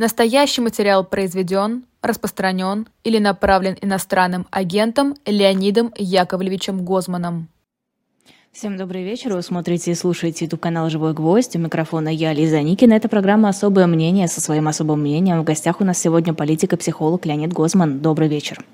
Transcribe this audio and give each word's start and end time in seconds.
Настоящий 0.00 0.62
материал 0.62 1.04
произведен, 1.04 1.84
распространен 2.00 2.88
или 3.04 3.18
направлен 3.18 3.76
иностранным 3.82 4.46
агентом 4.50 5.14
Леонидом 5.26 5.92
Яковлевичем 5.94 6.86
Гозманом. 6.86 7.48
Всем 8.50 8.78
добрый 8.78 9.04
вечер. 9.04 9.34
Вы 9.34 9.42
смотрите 9.42 9.90
и 9.90 9.94
слушаете 9.94 10.46
YouTube 10.46 10.60
канал 10.60 10.88
«Живой 10.88 11.12
гвоздь». 11.12 11.54
У 11.54 11.58
микрофона 11.58 12.08
я, 12.08 12.32
Лиза 12.32 12.62
Никина. 12.62 12.94
Это 12.94 13.10
программа 13.10 13.50
«Особое 13.50 13.86
мнение» 13.86 14.26
со 14.26 14.40
своим 14.40 14.68
особым 14.68 15.02
мнением. 15.02 15.38
В 15.42 15.44
гостях 15.44 15.82
у 15.82 15.84
нас 15.84 15.98
сегодня 15.98 16.32
политик 16.32 16.72
и 16.72 16.76
психолог 16.76 17.26
Леонид 17.26 17.52
Гозман. 17.52 18.00
Добрый 18.00 18.28
вечер. 18.28 18.64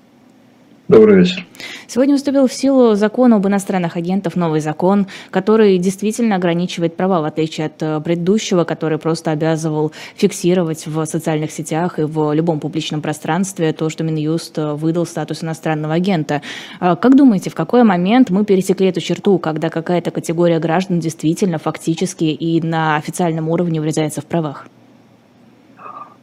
Добрый 0.87 1.17
вечер. 1.17 1.45
Сегодня 1.85 2.15
вступил 2.15 2.47
в 2.47 2.53
силу 2.53 2.95
закон 2.95 3.33
об 3.33 3.45
иностранных 3.45 3.97
агентах, 3.97 4.37
новый 4.37 4.61
закон, 4.61 5.07
который 5.31 5.77
действительно 5.79 6.37
ограничивает 6.37 6.95
права, 6.95 7.19
в 7.19 7.25
отличие 7.25 7.67
от 7.67 7.83
э, 7.83 7.99
предыдущего, 7.99 8.63
который 8.63 8.97
просто 8.97 9.31
обязывал 9.31 9.91
фиксировать 10.15 10.87
в 10.87 11.05
социальных 11.05 11.51
сетях 11.51 11.99
и 11.99 12.03
в 12.03 12.31
любом 12.31 12.61
публичном 12.61 13.01
пространстве 13.01 13.73
то, 13.73 13.89
что 13.89 14.05
Минюст 14.05 14.57
э, 14.57 14.75
выдал 14.75 15.05
статус 15.05 15.43
иностранного 15.43 15.95
агента. 15.95 16.41
А 16.79 16.95
как 16.95 17.17
думаете, 17.17 17.49
в 17.49 17.55
какой 17.55 17.83
момент 17.83 18.29
мы 18.29 18.45
пересекли 18.45 18.87
эту 18.87 19.01
черту, 19.01 19.39
когда 19.39 19.69
какая-то 19.69 20.11
категория 20.11 20.59
граждан 20.59 21.01
действительно 21.01 21.57
фактически 21.57 22.23
и 22.23 22.61
на 22.61 22.95
официальном 22.95 23.49
уровне 23.49 23.81
врезается 23.81 24.21
в 24.21 24.25
правах? 24.25 24.67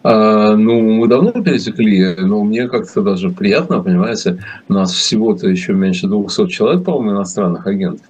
А, 0.04 0.54
ну, 0.54 0.82
мы 0.82 1.08
давно 1.08 1.32
пересекли, 1.32 2.14
но 2.18 2.44
мне 2.44 2.68
как-то 2.68 3.00
даже 3.00 3.30
приятно, 3.30 3.82
понимаете, 3.82 4.38
нас 4.68 4.92
всего-то 4.92 5.48
еще 5.48 5.72
меньше 5.72 6.06
200 6.08 6.48
человек, 6.48 6.84
по-моему, 6.84 7.12
иностранных 7.12 7.66
агентов, 7.66 8.06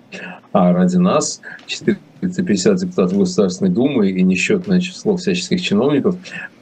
а 0.53 0.73
ради 0.73 0.97
нас 0.97 1.41
450 1.67 2.79
депутатов 2.79 3.17
Государственной 3.17 3.71
Думы 3.71 4.11
и 4.11 4.23
несчетное 4.23 4.81
число 4.81 5.17
всяческих 5.17 5.63
чиновников 5.63 6.17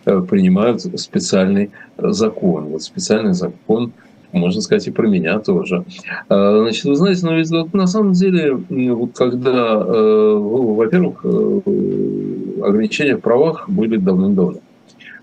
э, 0.05 0.21
принимают 0.21 0.83
специальный 1.01 1.71
закон. 1.97 2.67
Вот 2.67 2.83
специальный 2.83 3.33
закон 3.33 3.95
можно 4.33 4.61
сказать, 4.61 4.87
и 4.87 4.91
про 4.91 5.07
меня 5.09 5.39
тоже. 5.39 5.85
А, 6.29 6.59
значит, 6.59 6.85
вы 6.85 6.95
знаете, 6.95 7.25
но 7.25 7.37
ведь 7.37 7.51
вот 7.51 7.73
на 7.73 7.87
самом 7.87 8.13
деле, 8.13 8.55
вот 8.55 9.17
когда, 9.17 9.83
э, 9.83 10.35
во-первых, 10.39 11.25
э, 11.25 11.61
ограничения 12.63 13.17
в 13.17 13.21
правах 13.21 13.71
были 13.71 13.97
давным-давно. 13.97 14.61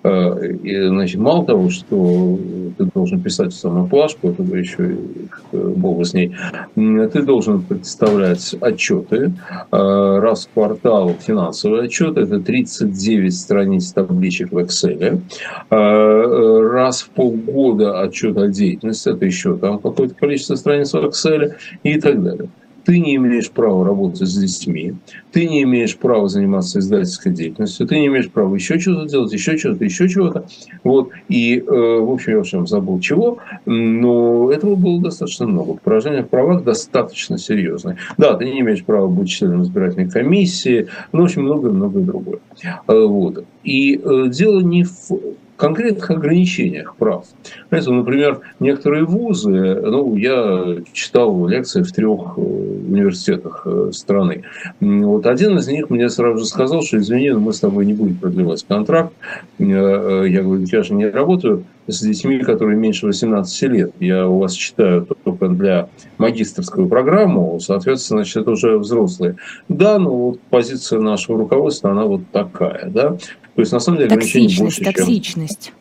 Э, 0.02 0.47
и, 0.64 0.88
значит, 0.88 1.19
мало 1.19 1.45
того, 1.45 1.69
что 1.69 2.39
ты 2.78 2.86
должен 2.94 3.19
писать 3.22 3.53
самую 3.53 3.88
плашку, 3.88 4.30
это 4.30 4.44
еще 4.44 4.94
и 4.94 5.58
богу 5.58 6.05
с 6.05 6.14
ней, 6.14 6.33
ты 6.75 7.22
должен 7.23 7.61
представлять 7.64 8.55
отчеты 8.61 9.33
э, 9.72 10.20
раз 10.20 10.45
в 10.45 10.53
квартал, 10.53 11.14
финансовые 11.20 11.83
отчеты, 11.83 12.22
это 12.22 12.39
39 12.39 13.36
страниц 13.36 13.92
табличек 13.92 14.52
в 14.52 14.58
Excel, 14.59 15.22
э, 15.70 16.70
раз 16.72 17.02
в 17.02 17.09
полгода 17.09 18.02
отчет 18.02 18.38
о 18.38 18.47
деятельности, 18.47 19.09
это 19.09 19.25
еще 19.25 19.58
там 19.58 19.80
какое-то 19.80 20.16
количество 20.16 20.55
страниц 20.55 20.94
в 20.94 20.97
Excel 20.97 21.55
и 21.83 22.00
так 22.00 22.23
далее 22.23 22.50
ты 22.90 22.98
не 22.98 23.18
имеешь 23.18 23.52
права 23.52 23.86
работать 23.86 24.28
с 24.28 24.36
детьми, 24.36 24.95
ты 25.32 25.48
не 25.48 25.62
имеешь 25.62 25.95
права 25.95 26.28
заниматься 26.28 26.80
издательской 26.80 27.32
деятельностью, 27.32 27.86
ты 27.86 28.00
не 28.00 28.08
имеешь 28.08 28.32
права 28.32 28.56
еще 28.56 28.80
что-то 28.80 29.08
делать, 29.08 29.32
еще 29.32 29.58
что-то, 29.58 29.86
еще 29.86 30.09
чего-то. 30.09 30.48
Вот. 30.84 31.12
И, 31.28 31.60
э, 31.60 31.62
в 31.62 32.10
общем, 32.10 32.32
я 32.32 32.38
вообще 32.40 32.66
забыл 32.66 33.00
чего, 33.00 33.38
но 33.67 34.52
этого 34.52 34.73
было 34.73 35.00
достаточно 35.00 35.45
много. 35.45 35.76
Поражение 35.76 36.23
в 36.23 36.30
правах 36.30 36.64
достаточно 36.64 37.38
серьезное. 37.38 37.98
Да, 38.17 38.34
ты 38.34 38.45
не 38.45 38.62
имеешь 38.62 38.84
права 38.84 39.06
быть 39.06 39.30
членом 39.30 39.62
избирательной 39.62 40.10
комиссии, 40.10 40.88
ну, 41.12 41.22
в 41.22 41.26
общем, 41.26 41.44
многое-многое 41.44 42.04
другое. 42.04 42.40
Э, 42.88 43.06
вот. 43.06 43.45
И 43.64 44.02
э, 44.04 44.30
дело 44.30 44.62
не 44.62 44.84
в 44.84 45.12
конкретных 45.60 46.10
ограничениях 46.10 46.96
прав. 46.96 47.26
Знаете, 47.68 47.92
например, 47.92 48.40
некоторые 48.60 49.04
вузы, 49.04 49.82
ну, 49.82 50.16
я 50.16 50.78
читал 50.94 51.48
лекции 51.48 51.84
в 51.84 51.92
трех 51.92 52.38
э, 52.38 52.42
университетах 52.42 53.64
э, 53.66 53.92
страны. 53.94 54.44
Вот 54.80 55.26
один 55.26 55.58
из 55.58 55.67
них 55.67 55.89
мне 55.89 56.10
сразу 56.10 56.39
же 56.39 56.45
сказал, 56.45 56.82
что, 56.82 56.98
извини, 56.98 57.32
но 57.32 57.42
мы 57.42 57.52
с 57.52 57.60
тобой 57.60 57.86
не 57.86 57.94
будем 57.94 58.16
продлевать 58.16 58.66
контракт. 58.66 59.14
Э, 59.60 60.26
я 60.28 60.44
говорю, 60.44 60.64
я 60.64 60.82
же 60.82 60.94
не 60.94 61.10
работаю 61.10 61.66
с 61.88 62.02
детьми, 62.02 62.39
которые 62.39 62.78
меньше 62.78 63.06
18 63.08 63.62
лет. 63.64 63.92
Я 64.00 64.28
у 64.28 64.39
вас 64.39 64.54
читаю 64.54 65.08
только 65.23 65.50
для 65.50 65.89
магистрскую 66.17 66.88
программу, 66.88 67.60
соответственно, 67.60 68.20
значит, 68.20 68.38
это 68.38 68.52
уже 68.52 68.78
взрослые. 68.78 69.36
Да, 69.67 70.00
но 70.00 70.16
вот 70.16 70.39
позиция 70.50 71.00
нашего 71.00 71.38
руководства, 71.38 71.92
она 71.92 72.06
вот 72.06 72.22
такая, 72.32 72.89
да. 72.89 73.17
То 73.59 73.61
есть, 73.61 73.73
на 73.73 73.81
самом 73.81 73.97
деле, 73.97 74.11
ограничений 74.11 74.55
больше, 74.58 74.81
токсичность. 74.86 75.73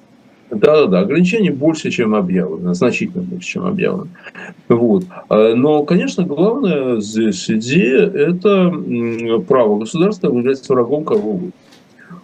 чем... 0.50 0.58
Да, 0.58 0.80
да, 0.80 0.86
да, 0.86 0.98
ограничений 0.98 1.50
больше, 1.50 1.92
чем 1.92 2.16
объявлено, 2.16 2.74
значительно 2.74 3.22
больше, 3.22 3.46
чем 3.50 3.66
объявлено. 3.66 4.08
Вот. 4.68 5.04
А, 5.28 5.54
но, 5.54 5.84
конечно, 5.84 6.24
главная 6.24 7.00
здесь 7.00 7.48
идея– 7.48 8.00
это 8.14 8.74
право 9.46 9.78
государства 9.78 10.26
являться 10.26 10.72
врагом 10.72 11.04
кого 11.04 11.30
угодно. 11.30 11.52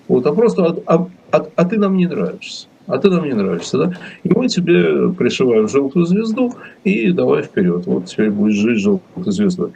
Вот, 0.08 0.26
а 0.26 0.32
просто 0.32 0.82
а, 0.86 1.06
а, 1.30 1.46
а 1.54 1.64
ты 1.64 1.78
нам 1.78 1.96
не 1.96 2.08
нравишься. 2.08 2.66
А 2.88 2.98
ты 2.98 3.08
нам 3.08 3.24
не 3.24 3.32
нравишься, 3.32 3.78
да? 3.78 3.92
И 4.24 4.30
мы 4.30 4.48
тебе 4.48 5.12
пришиваем 5.12 5.68
желтую 5.68 6.04
звезду 6.04 6.52
и 6.82 7.12
давай 7.12 7.42
вперед. 7.44 7.86
Вот 7.86 8.06
теперь 8.06 8.32
будешь 8.32 8.56
жить 8.56 8.80
желтой 8.80 9.32
звездой. 9.32 9.70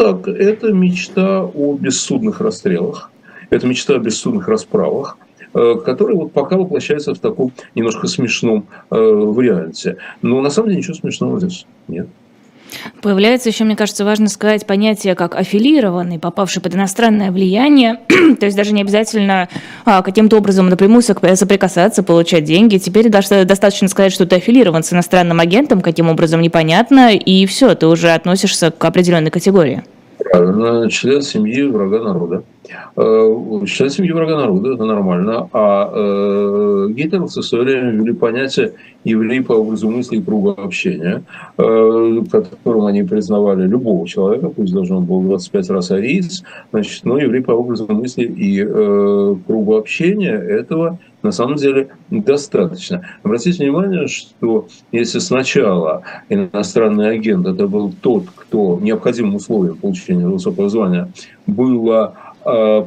Так, 0.00 0.28
это 0.28 0.72
мечта 0.72 1.44
о 1.44 1.76
бессудных 1.76 2.40
расстрелах, 2.40 3.10
это 3.50 3.66
мечта 3.66 3.96
о 3.96 3.98
бессудных 3.98 4.48
расправах, 4.48 5.18
э, 5.52 5.74
которые 5.84 6.16
вот 6.16 6.32
пока 6.32 6.56
воплощаются 6.56 7.14
в 7.14 7.18
таком 7.18 7.52
немножко 7.74 8.06
смешном 8.06 8.66
э, 8.90 8.96
варианте. 8.96 9.98
Но 10.22 10.40
на 10.40 10.48
самом 10.48 10.68
деле 10.68 10.78
ничего 10.78 10.94
смешного 10.94 11.38
здесь 11.38 11.66
нет. 11.86 12.08
Появляется 13.02 13.48
еще, 13.48 13.64
мне 13.64 13.76
кажется, 13.76 14.04
важно 14.04 14.28
сказать 14.28 14.66
понятие 14.66 15.14
как 15.14 15.34
аффилированный, 15.34 16.18
попавший 16.18 16.62
под 16.62 16.74
иностранное 16.74 17.30
влияние. 17.30 18.00
То 18.40 18.46
есть 18.46 18.56
даже 18.56 18.72
не 18.72 18.82
обязательно 18.82 19.48
а, 19.84 20.02
каким-то 20.02 20.36
образом 20.36 20.68
напрямую 20.68 21.02
соприкасаться, 21.02 22.02
получать 22.02 22.44
деньги. 22.44 22.78
Теперь 22.78 23.08
достаточно 23.08 23.88
сказать, 23.88 24.12
что 24.12 24.26
ты 24.26 24.36
аффилирован 24.36 24.82
с 24.82 24.92
иностранным 24.92 25.40
агентом, 25.40 25.80
каким 25.80 26.08
образом 26.08 26.40
непонятно, 26.40 27.14
и 27.14 27.46
все, 27.46 27.74
ты 27.74 27.86
уже 27.86 28.10
относишься 28.10 28.70
к 28.70 28.84
определенной 28.84 29.30
категории. 29.30 29.82
Правильно, 30.18 30.88
член 30.90 31.22
семьи 31.22 31.62
врага 31.62 32.00
народа. 32.00 32.44
Член 32.66 33.90
семьи 33.90 34.12
врага 34.12 34.36
народа, 34.36 34.74
это 34.74 34.84
нормально. 34.84 35.48
А 35.52 35.90
э, 35.92 36.88
гитлеровцы 36.90 37.40
в 37.40 37.44
свое 37.44 37.64
время 37.64 37.90
ввели 37.90 38.12
понятие 38.12 38.74
еврей 39.04 39.42
по 39.42 39.52
образу 39.54 39.88
мысли 39.88 40.18
и 40.18 40.22
круга 40.22 40.52
общения, 40.52 41.22
э, 41.56 42.22
которым 42.30 42.84
они 42.84 43.02
признавали 43.02 43.66
любого 43.66 44.06
человека, 44.06 44.50
пусть 44.50 44.74
даже 44.74 44.94
он 44.94 45.04
был 45.06 45.22
25 45.22 45.70
раз 45.70 45.90
ариец, 45.90 46.42
значит, 46.70 47.04
но 47.04 47.18
еврей 47.18 47.42
по 47.42 47.52
образу 47.52 47.86
мысли 47.88 48.24
и 48.24 48.62
э, 48.62 49.36
кругу 49.46 49.76
общения 49.76 50.36
этого 50.36 50.98
на 51.22 51.32
самом 51.32 51.56
деле 51.56 51.88
достаточно. 52.10 53.02
Обратите 53.22 53.62
внимание, 53.62 54.06
что 54.06 54.66
если 54.92 55.18
сначала 55.18 56.02
иностранный 56.28 57.10
агент 57.10 57.46
это 57.46 57.66
был 57.66 57.92
тот, 58.00 58.24
кто 58.34 58.78
необходимым 58.80 59.34
условием 59.34 59.76
получения 59.76 60.26
высокого 60.26 60.68
звания 60.68 61.10
было 61.46 62.14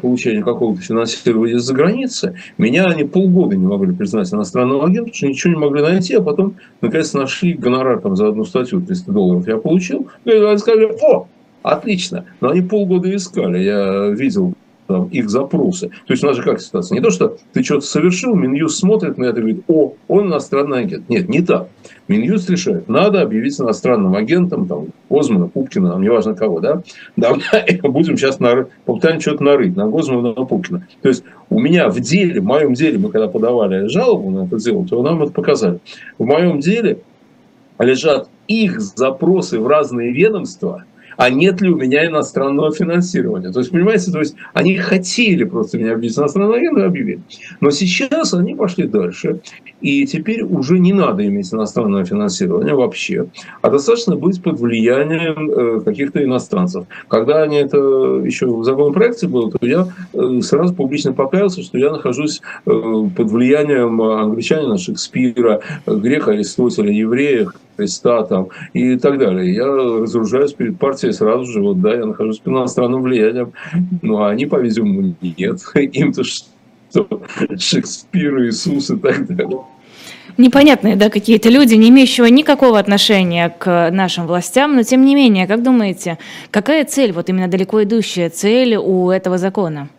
получения 0.02 0.44
какого-то 0.44 0.82
финансирования 0.82 1.60
за 1.60 1.74
границы, 1.74 2.36
меня 2.58 2.86
они 2.86 3.04
полгода 3.04 3.56
не 3.56 3.66
могли 3.66 3.94
признать 3.94 4.34
иностранным 4.34 4.82
агентом, 4.82 5.06
потому 5.06 5.16
что 5.16 5.28
ничего 5.28 5.54
не 5.54 5.60
могли 5.60 5.82
найти, 5.82 6.16
а 6.16 6.22
потом, 6.22 6.56
наконец, 6.82 7.14
нашли 7.14 7.54
гонорар 7.54 8.00
там, 8.02 8.16
за 8.16 8.28
одну 8.28 8.46
статью 8.46 8.82
300 8.82 9.12
долларов 9.12 9.48
я 9.48 9.58
получил, 9.58 10.08
и 10.26 10.32
они 10.32 10.58
сказали, 10.58 10.96
о, 11.02 11.28
отлично, 11.62 12.26
но 12.42 12.50
они 12.50 12.62
полгода 12.62 13.14
искали, 13.16 13.60
я 13.60 14.08
видел 14.10 14.54
там, 14.88 15.08
их 15.08 15.30
запросы. 15.30 15.90
То 15.90 16.14
есть 16.14 16.24
у 16.24 16.28
нас 16.28 16.36
же 16.36 16.44
как 16.44 16.62
ситуация? 16.62 16.96
Не 16.96 17.02
то, 17.02 17.10
что 17.10 17.38
ты 17.54 17.64
что-то 17.64 17.86
совершил, 17.86 18.36
Минюст 18.36 18.80
смотрит 18.80 19.18
на 19.18 19.26
это 19.26 19.40
и 19.40 19.42
говорит, 19.42 19.64
о, 19.68 19.94
он 20.08 20.28
иностранный 20.28 20.80
агент. 20.80 21.10
Нет, 21.10 21.30
не 21.30 21.42
так. 21.42 21.68
Минюст 22.08 22.50
решает, 22.50 22.90
надо 22.90 23.22
объявить 23.22 23.60
иностранным 23.60 24.16
агентом, 24.16 24.68
там, 24.68 24.88
Гозмана, 25.10 25.48
Пупкина, 25.48 25.90
нам 25.90 26.02
неважно 26.02 26.36
кого, 26.36 26.60
да? 26.60 26.82
Давай 27.16 27.80
будем 27.84 28.18
сейчас 28.18 28.40
нар... 28.40 28.68
попытаем 28.86 29.22
что-то 29.22 29.44
нарыть 29.44 29.76
на 29.76 29.88
Гозмана, 29.88 30.34
на 30.34 30.46
Пупкина. 30.46 30.88
То 31.02 31.10
есть 31.10 31.24
у 31.50 31.60
меня 31.60 31.90
в 31.90 32.00
деле, 32.00 32.42
в 32.42 32.46
моем 32.46 32.74
деле, 32.74 32.98
мы 32.98 33.10
когда 33.10 33.28
подавали 33.28 33.88
жалобу 33.88 34.30
на 34.32 34.46
это 34.46 34.58
дело, 34.58 34.86
то 34.86 35.02
нам 35.02 35.24
это 35.24 35.32
показали. 35.32 35.80
В 36.18 36.26
моем 36.26 36.60
деле 36.60 37.00
лежат 37.80 38.28
их 38.48 38.82
запросы 38.82 39.60
в 39.60 39.68
разные 39.68 40.12
ведомства– 40.12 40.84
а 41.18 41.30
нет 41.30 41.62
ли 41.62 41.70
у 41.70 41.76
меня 41.76 42.06
иностранного 42.06 42.72
финансирования. 42.72 43.52
То 43.52 43.60
есть, 43.60 43.72
понимаете, 43.72 44.12
то 44.12 44.20
есть 44.20 44.36
они 44.54 44.76
хотели 44.78 45.44
просто 45.44 45.78
меня 45.78 45.94
объявить 45.94 46.18
иностранным 46.18 46.54
агентом, 46.54 46.84
объявили. 46.84 47.22
Но 47.62 47.72
сейчас 47.72 48.34
они 48.34 48.56
пошли 48.56 48.88
дальше, 48.88 49.42
и 49.82 50.06
теперь 50.06 50.44
уже 50.44 50.80
не 50.80 50.94
надо 50.94 51.26
иметь 51.26 51.54
иностранное 51.54 52.06
финансирование 52.06 52.74
вообще, 52.74 53.28
а 53.62 53.70
достаточно 53.70 54.16
быть 54.16 54.42
под 54.42 54.60
влиянием 54.60 55.52
э, 55.52 55.82
каких-то 55.82 56.24
иностранцев. 56.24 56.86
Когда 57.08 57.44
они 57.44 57.58
это 57.58 57.78
еще 58.24 58.48
в 58.48 58.64
законопроекте 58.64 59.28
было, 59.28 59.52
то 59.52 59.66
я 59.66 59.88
э, 60.14 60.42
сразу 60.42 60.74
публично 60.74 61.14
покаялся, 61.14 61.62
что 61.62 61.78
я 61.78 61.92
нахожусь 61.92 62.42
э, 62.66 62.72
под 63.16 63.32
влиянием 63.32 64.02
англичанина, 64.02 64.78
Шекспира, 64.78 65.62
грека, 65.86 66.32
Аристотеля, 66.32 66.92
еврея, 66.92 67.50
Христа 67.76 68.24
там, 68.24 68.50
и 68.74 68.98
так 68.98 69.18
далее. 69.18 69.54
Я 69.54 69.66
разоружаюсь 69.66 70.54
перед 70.54 70.78
партией 70.78 71.14
сразу 71.14 71.46
же, 71.46 71.62
вот, 71.62 71.82
да, 71.82 71.96
я 71.96 72.06
нахожусь 72.06 72.40
под 72.40 72.54
иностранным 72.54 73.02
влиянием. 73.02 73.54
Ну, 74.02 74.18
а 74.18 74.30
они, 74.30 74.46
по-видимому, 74.46 75.16
нет. 75.22 75.60
Им-то 75.76 76.24
что? 76.24 77.08
Шекспир, 77.58 78.44
Иисус 78.44 78.90
и 78.90 78.98
так 78.98 79.28
далее. 79.28 79.62
Непонятные, 80.38 80.96
да, 80.96 81.10
какие-то 81.10 81.50
люди, 81.50 81.76
не 81.76 81.90
имеющие 81.90 82.30
никакого 82.32 82.80
отношения 82.80 83.50
к 83.50 83.92
нашим 83.92 84.26
властям, 84.26 84.76
но 84.76 84.82
тем 84.82 85.06
не 85.06 85.14
менее, 85.14 85.46
как 85.46 85.62
думаете, 85.62 86.18
какая 86.50 86.86
цель, 86.86 87.12
вот 87.12 87.30
именно 87.30 87.48
далеко 87.48 87.84
идущая 87.84 88.30
цель 88.32 88.76
у 88.76 89.12
этого 89.12 89.38
закона? 89.38 89.90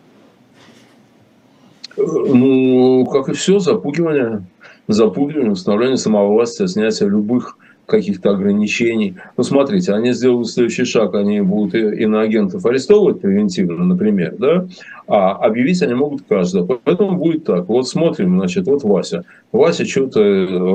Ну, 1.95 3.05
как 3.05 3.29
и 3.29 3.33
все, 3.33 3.59
запугивание. 3.59 4.45
Запугивание, 4.87 5.51
установление 5.51 5.97
самовластия, 5.97 6.67
снятие 6.67 7.09
любых 7.09 7.57
каких-то 7.85 8.31
ограничений. 8.31 9.15
Ну, 9.37 9.43
смотрите, 9.43 9.93
они 9.93 10.13
сделают 10.13 10.49
следующий 10.49 10.85
шаг, 10.85 11.15
они 11.15 11.41
будут 11.41 11.75
иноагентов 11.75 12.65
арестовывать 12.65 13.21
превентивно, 13.21 13.85
например, 13.85 14.35
да, 14.37 14.67
а 15.07 15.33
объявить 15.33 15.81
они 15.81 15.93
могут 15.93 16.23
каждого. 16.23 16.79
Поэтому 16.83 17.17
будет 17.17 17.45
так. 17.45 17.67
Вот 17.67 17.87
смотрим, 17.87 18.37
значит, 18.39 18.65
вот 18.65 18.83
Вася. 18.83 19.23
Вася 19.51 19.85
что-то 19.85 20.21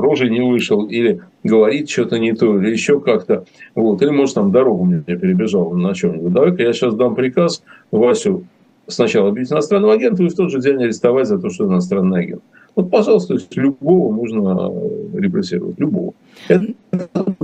рожей 0.00 0.30
не 0.30 0.40
вышел, 0.40 0.86
или 0.86 1.20
говорит 1.42 1.90
что-то 1.90 2.18
не 2.18 2.32
то, 2.32 2.58
или 2.58 2.70
еще 2.70 3.00
как-то. 3.00 3.44
Вот. 3.74 4.02
Или, 4.02 4.10
может, 4.10 4.36
там 4.36 4.52
дорогу 4.52 4.84
мне 4.84 5.00
перебежал 5.00 5.70
на 5.72 5.94
чем-нибудь. 5.94 6.32
Давай-ка 6.32 6.62
я 6.62 6.72
сейчас 6.72 6.94
дам 6.94 7.14
приказ 7.14 7.62
Васю 7.90 8.44
сначала 8.92 9.28
объявить 9.28 9.52
иностранным 9.52 9.90
агентом 9.90 10.26
и 10.26 10.30
в 10.30 10.34
тот 10.34 10.50
же 10.50 10.60
день 10.60 10.82
арестовать 10.82 11.26
за 11.26 11.38
то, 11.38 11.50
что 11.50 11.66
иностранный 11.66 12.20
агент. 12.20 12.42
Вот, 12.76 12.90
пожалуйста, 12.90 13.36
любого 13.54 14.12
можно 14.12 14.70
репрессировать, 15.14 15.78
любого. 15.78 16.14
Это 16.48 16.66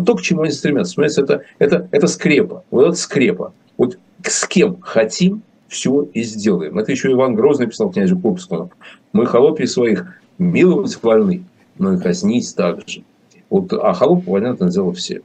то, 0.05 0.15
к 0.15 0.23
чему 0.23 0.43
они 0.43 0.53
стремятся. 0.53 0.95
Понимаете, 0.95 1.23
это, 1.23 1.43
это, 1.59 1.89
это 1.91 2.07
скрепа. 2.07 2.65
Вот 2.71 2.87
это 2.87 2.97
скрепа. 2.97 3.53
Вот 3.77 3.99
с 4.23 4.47
кем 4.47 4.81
хотим, 4.81 5.43
все 5.69 6.03
и 6.15 6.23
сделаем. 6.23 6.79
Это 6.79 6.93
еще 6.93 7.11
Иван 7.11 7.35
Грозный 7.35 7.67
писал 7.67 7.91
князю 7.91 8.19
Курбскому. 8.19 8.71
Мы 9.13 9.27
холопи 9.27 9.67
своих 9.67 10.07
миловать 10.39 10.97
вольны, 11.03 11.45
но 11.79 11.95
и 11.95 11.99
казнить 11.99 12.55
также. 12.55 13.03
Вот, 13.51 13.73
а 13.73 13.93
холоп, 13.93 14.25
понятно, 14.25 14.71
дело 14.71 14.93
все. 14.93 15.23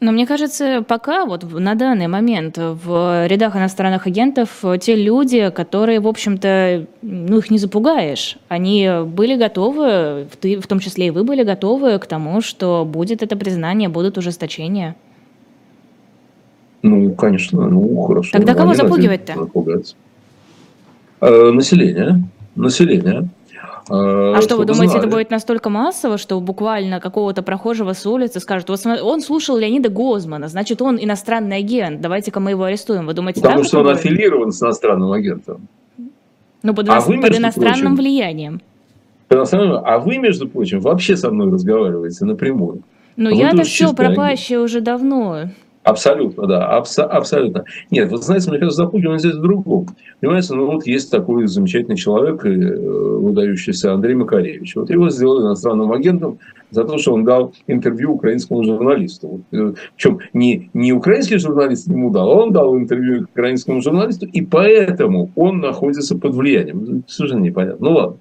Но 0.00 0.12
мне 0.12 0.26
кажется, 0.26 0.84
пока 0.86 1.24
вот 1.24 1.42
на 1.52 1.74
данный 1.74 2.06
момент 2.06 2.56
в 2.56 3.26
рядах 3.26 3.56
иностранных 3.56 4.06
агентов 4.06 4.64
те 4.80 4.94
люди, 4.94 5.50
которые, 5.50 5.98
в 5.98 6.06
общем-то, 6.06 6.86
ну 7.02 7.38
их 7.38 7.50
не 7.50 7.58
запугаешь. 7.58 8.38
Они 8.48 8.88
были 9.04 9.36
готовы, 9.36 10.28
в 10.40 10.66
том 10.68 10.78
числе 10.78 11.08
и 11.08 11.10
вы 11.10 11.24
были 11.24 11.42
готовы 11.42 11.98
к 11.98 12.06
тому, 12.06 12.40
что 12.40 12.84
будет 12.84 13.22
это 13.22 13.36
признание, 13.36 13.88
будут 13.88 14.18
ужесточения. 14.18 14.94
Ну, 16.82 17.12
конечно, 17.14 17.68
ну 17.68 18.02
хорошо. 18.02 18.30
Тогда 18.32 18.54
кого 18.54 18.74
запугивать-то? 18.74 19.34
Э, 21.20 21.50
население. 21.50 22.22
Население. 22.54 23.28
Э, 23.90 24.34
а 24.36 24.42
что, 24.42 24.56
вы 24.56 24.64
думаете, 24.64 24.92
знали. 24.92 25.06
это 25.06 25.16
будет 25.16 25.30
настолько 25.30 25.70
массово, 25.70 26.18
что 26.18 26.38
буквально 26.40 27.00
какого-то 27.00 27.42
прохожего 27.42 27.92
с 27.92 28.04
улицы 28.06 28.40
скажут, 28.40 28.68
вот 28.68 28.84
он 28.86 29.20
слушал 29.20 29.56
Леонида 29.56 29.88
Гозмана, 29.88 30.48
значит, 30.48 30.82
он 30.82 30.98
иностранный 31.00 31.58
агент, 31.58 32.00
давайте-ка 32.00 32.40
мы 32.40 32.50
его 32.50 32.64
арестуем. 32.64 33.06
Вы 33.06 33.14
думаете, 33.14 33.40
Потому 33.40 33.64
что 33.64 33.78
он 33.78 33.86
будет? 33.86 33.96
аффилирован 33.96 34.52
с 34.52 34.62
иностранным 34.62 35.12
агентом. 35.12 35.68
Ну, 36.62 36.74
под, 36.74 36.88
а 36.88 37.00
вы, 37.00 37.20
под 37.20 37.36
иностранным 37.36 37.94
прочим, 37.94 37.96
влиянием. 37.96 38.60
А 39.30 39.98
вы, 39.98 40.18
между 40.18 40.48
прочим, 40.48 40.80
вообще 40.80 41.16
со 41.16 41.30
мной 41.30 41.52
разговариваете 41.52 42.24
напрямую. 42.24 42.82
Ну, 43.16 43.30
я-то 43.30 43.62
все 43.62 43.94
пропащее 43.94 44.60
уже 44.60 44.80
давно. 44.80 45.50
Абсолютно, 45.88 46.46
да, 46.46 46.76
абс- 46.76 46.98
абсолютно. 46.98 47.64
Нет, 47.90 48.10
вы 48.10 48.18
знаете, 48.18 48.50
мне 48.50 48.58
кажется, 48.58 48.82
запугивание 48.82 49.18
здесь 49.18 49.36
в 49.36 49.40
другом. 49.40 49.86
Понимаете, 50.20 50.52
ну 50.54 50.66
вот 50.66 50.86
есть 50.86 51.10
такой 51.10 51.46
замечательный 51.46 51.96
человек, 51.96 52.44
э, 52.44 52.50
выдающийся 52.50 53.94
Андрей 53.94 54.14
Макаревич. 54.14 54.76
Вот 54.76 54.90
его 54.90 55.08
сделали 55.08 55.46
иностранным 55.46 55.90
агентом 55.92 56.40
за 56.70 56.84
то, 56.84 56.98
что 56.98 57.14
он 57.14 57.24
дал 57.24 57.52
интервью 57.66 58.12
украинскому 58.12 58.64
журналисту. 58.64 59.42
Э, 59.52 59.72
Причем 59.96 60.18
не, 60.32 60.70
не 60.74 60.92
украинский 60.92 61.38
журналист 61.38 61.88
ему 61.88 62.10
дал, 62.10 62.30
а 62.30 62.34
он 62.42 62.52
дал 62.52 62.76
интервью 62.76 63.26
украинскому 63.32 63.80
журналисту, 63.80 64.26
и 64.26 64.42
поэтому 64.42 65.30
он 65.34 65.60
находится 65.60 66.16
под 66.16 66.34
влиянием. 66.34 67.04
Совершенно 67.06 67.40
непонятно. 67.40 67.88
Ну 67.88 67.94
ладно. 67.94 68.16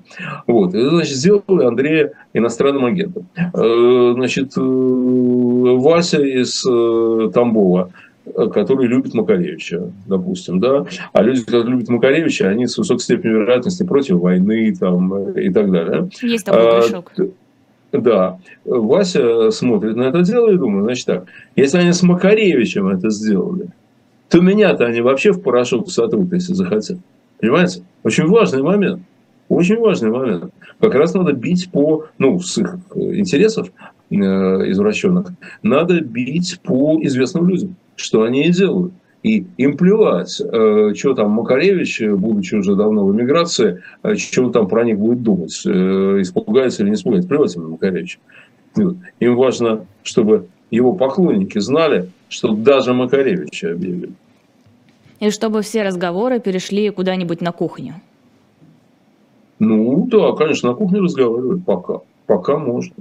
Вот. 0.47 0.73
И, 0.73 0.81
значит, 0.81 1.15
сделали 1.15 1.65
Андрея 1.65 2.11
иностранным 2.33 2.85
агентом. 2.85 3.27
Э, 3.35 4.11
значит, 4.15 4.53
Вася 4.55 6.21
из 6.21 6.61
Тамбова 7.33 7.91
который 8.53 8.87
любит 8.87 9.13
Макаревича, 9.13 9.91
допустим, 10.05 10.59
да, 10.59 10.85
а 11.13 11.21
люди, 11.21 11.43
которые 11.43 11.71
любят 11.71 11.89
Макаревича, 11.89 12.49
они 12.49 12.67
с 12.67 12.77
высокой 12.77 12.99
степенью 12.99 13.41
вероятности 13.41 13.83
против 13.83 14.17
войны 14.17 14.75
там, 14.75 15.31
и 15.31 15.49
так 15.49 15.71
далее. 15.71 16.09
Есть 16.21 16.45
такой 16.45 16.81
грешок. 16.81 17.11
Да, 17.97 18.39
Вася 18.65 19.51
смотрит 19.51 19.95
на 19.95 20.03
это 20.03 20.21
дело 20.21 20.51
и 20.51 20.57
думает, 20.57 20.85
значит 20.85 21.05
так, 21.05 21.25
если 21.55 21.79
они 21.79 21.91
с 21.91 22.03
Макаревичем 22.03 22.87
это 22.87 23.09
сделали, 23.09 23.69
то 24.29 24.39
меня-то 24.39 24.85
они 24.85 25.01
вообще 25.01 25.31
в 25.31 25.41
порошок 25.41 25.89
сотрут, 25.89 26.31
если 26.33 26.53
захотят. 26.53 26.99
Понимаете? 27.39 27.83
Очень 28.03 28.27
важный 28.27 28.61
момент. 28.61 29.01
Очень 29.49 29.79
важный 29.79 30.11
момент. 30.11 30.53
Как 30.79 30.93
раз 30.93 31.13
надо 31.13 31.33
бить 31.33 31.71
по, 31.71 32.05
ну, 32.17 32.39
с 32.39 32.57
их 32.57 32.77
интересов 32.95 33.69
э, 34.09 34.15
извращенных, 34.15 35.29
надо 35.63 36.01
бить 36.01 36.59
по 36.63 36.99
известным 37.01 37.47
людям 37.47 37.75
что 37.97 38.23
они 38.23 38.45
и 38.45 38.51
делают. 38.51 38.93
И 39.23 39.45
им 39.57 39.77
плевать, 39.77 40.39
э, 40.39 40.93
что 40.95 41.13
там 41.13 41.31
Макаревич, 41.31 42.01
будучи 42.01 42.55
уже 42.55 42.75
давно 42.75 43.05
в 43.05 43.15
эмиграции, 43.15 43.81
э, 44.03 44.15
что 44.15 44.43
он 44.43 44.51
там 44.51 44.67
про 44.67 44.83
них 44.83 44.97
будет 44.99 45.23
думать, 45.23 45.59
э, 45.65 46.21
испугается 46.21 46.83
или 46.83 46.89
не 46.89 46.95
испугается. 46.95 47.27
Плевать 47.27 47.55
им 47.55 47.63
на 47.63 47.69
Макаревича. 47.69 48.19
Им 49.19 49.35
важно, 49.35 49.85
чтобы 50.03 50.47
его 50.69 50.93
поклонники 50.93 51.57
знали, 51.59 52.09
что 52.29 52.53
даже 52.53 52.93
Макаревича 52.93 53.71
объявили. 53.71 54.11
И 55.19 55.31
чтобы 55.31 55.63
все 55.63 55.81
разговоры 55.81 56.39
перешли 56.39 56.89
куда-нибудь 56.91 57.41
на 57.41 57.51
кухню. 57.51 57.95
Ну 59.59 60.05
да, 60.05 60.33
конечно, 60.33 60.69
на 60.69 60.75
кухне 60.75 60.99
разговаривают 60.99 61.65
пока. 61.65 62.01
Пока 62.27 62.57
можно. 62.59 62.93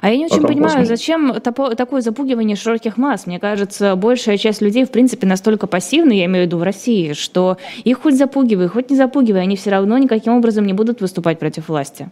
А 0.00 0.10
я 0.10 0.16
не 0.16 0.26
очень 0.26 0.42
понимаю, 0.42 0.78
посмотрим. 0.78 0.86
зачем 0.86 1.40
такое 1.40 2.00
запугивание 2.00 2.56
широких 2.56 2.96
масс? 2.96 3.26
Мне 3.26 3.38
кажется, 3.38 3.96
большая 3.96 4.36
часть 4.36 4.60
людей, 4.60 4.84
в 4.84 4.90
принципе, 4.90 5.26
настолько 5.26 5.66
пассивны, 5.66 6.12
я 6.12 6.26
имею 6.26 6.44
в 6.44 6.46
виду 6.46 6.58
в 6.58 6.62
России, 6.62 7.12
что 7.12 7.56
их 7.84 8.00
хоть 8.02 8.16
запугивай, 8.16 8.68
хоть 8.68 8.90
не 8.90 8.96
запугивай, 8.96 9.42
они 9.42 9.56
все 9.56 9.70
равно 9.70 9.98
никаким 9.98 10.34
образом 10.34 10.66
не 10.66 10.72
будут 10.72 11.00
выступать 11.00 11.38
против 11.38 11.68
власти. 11.68 12.10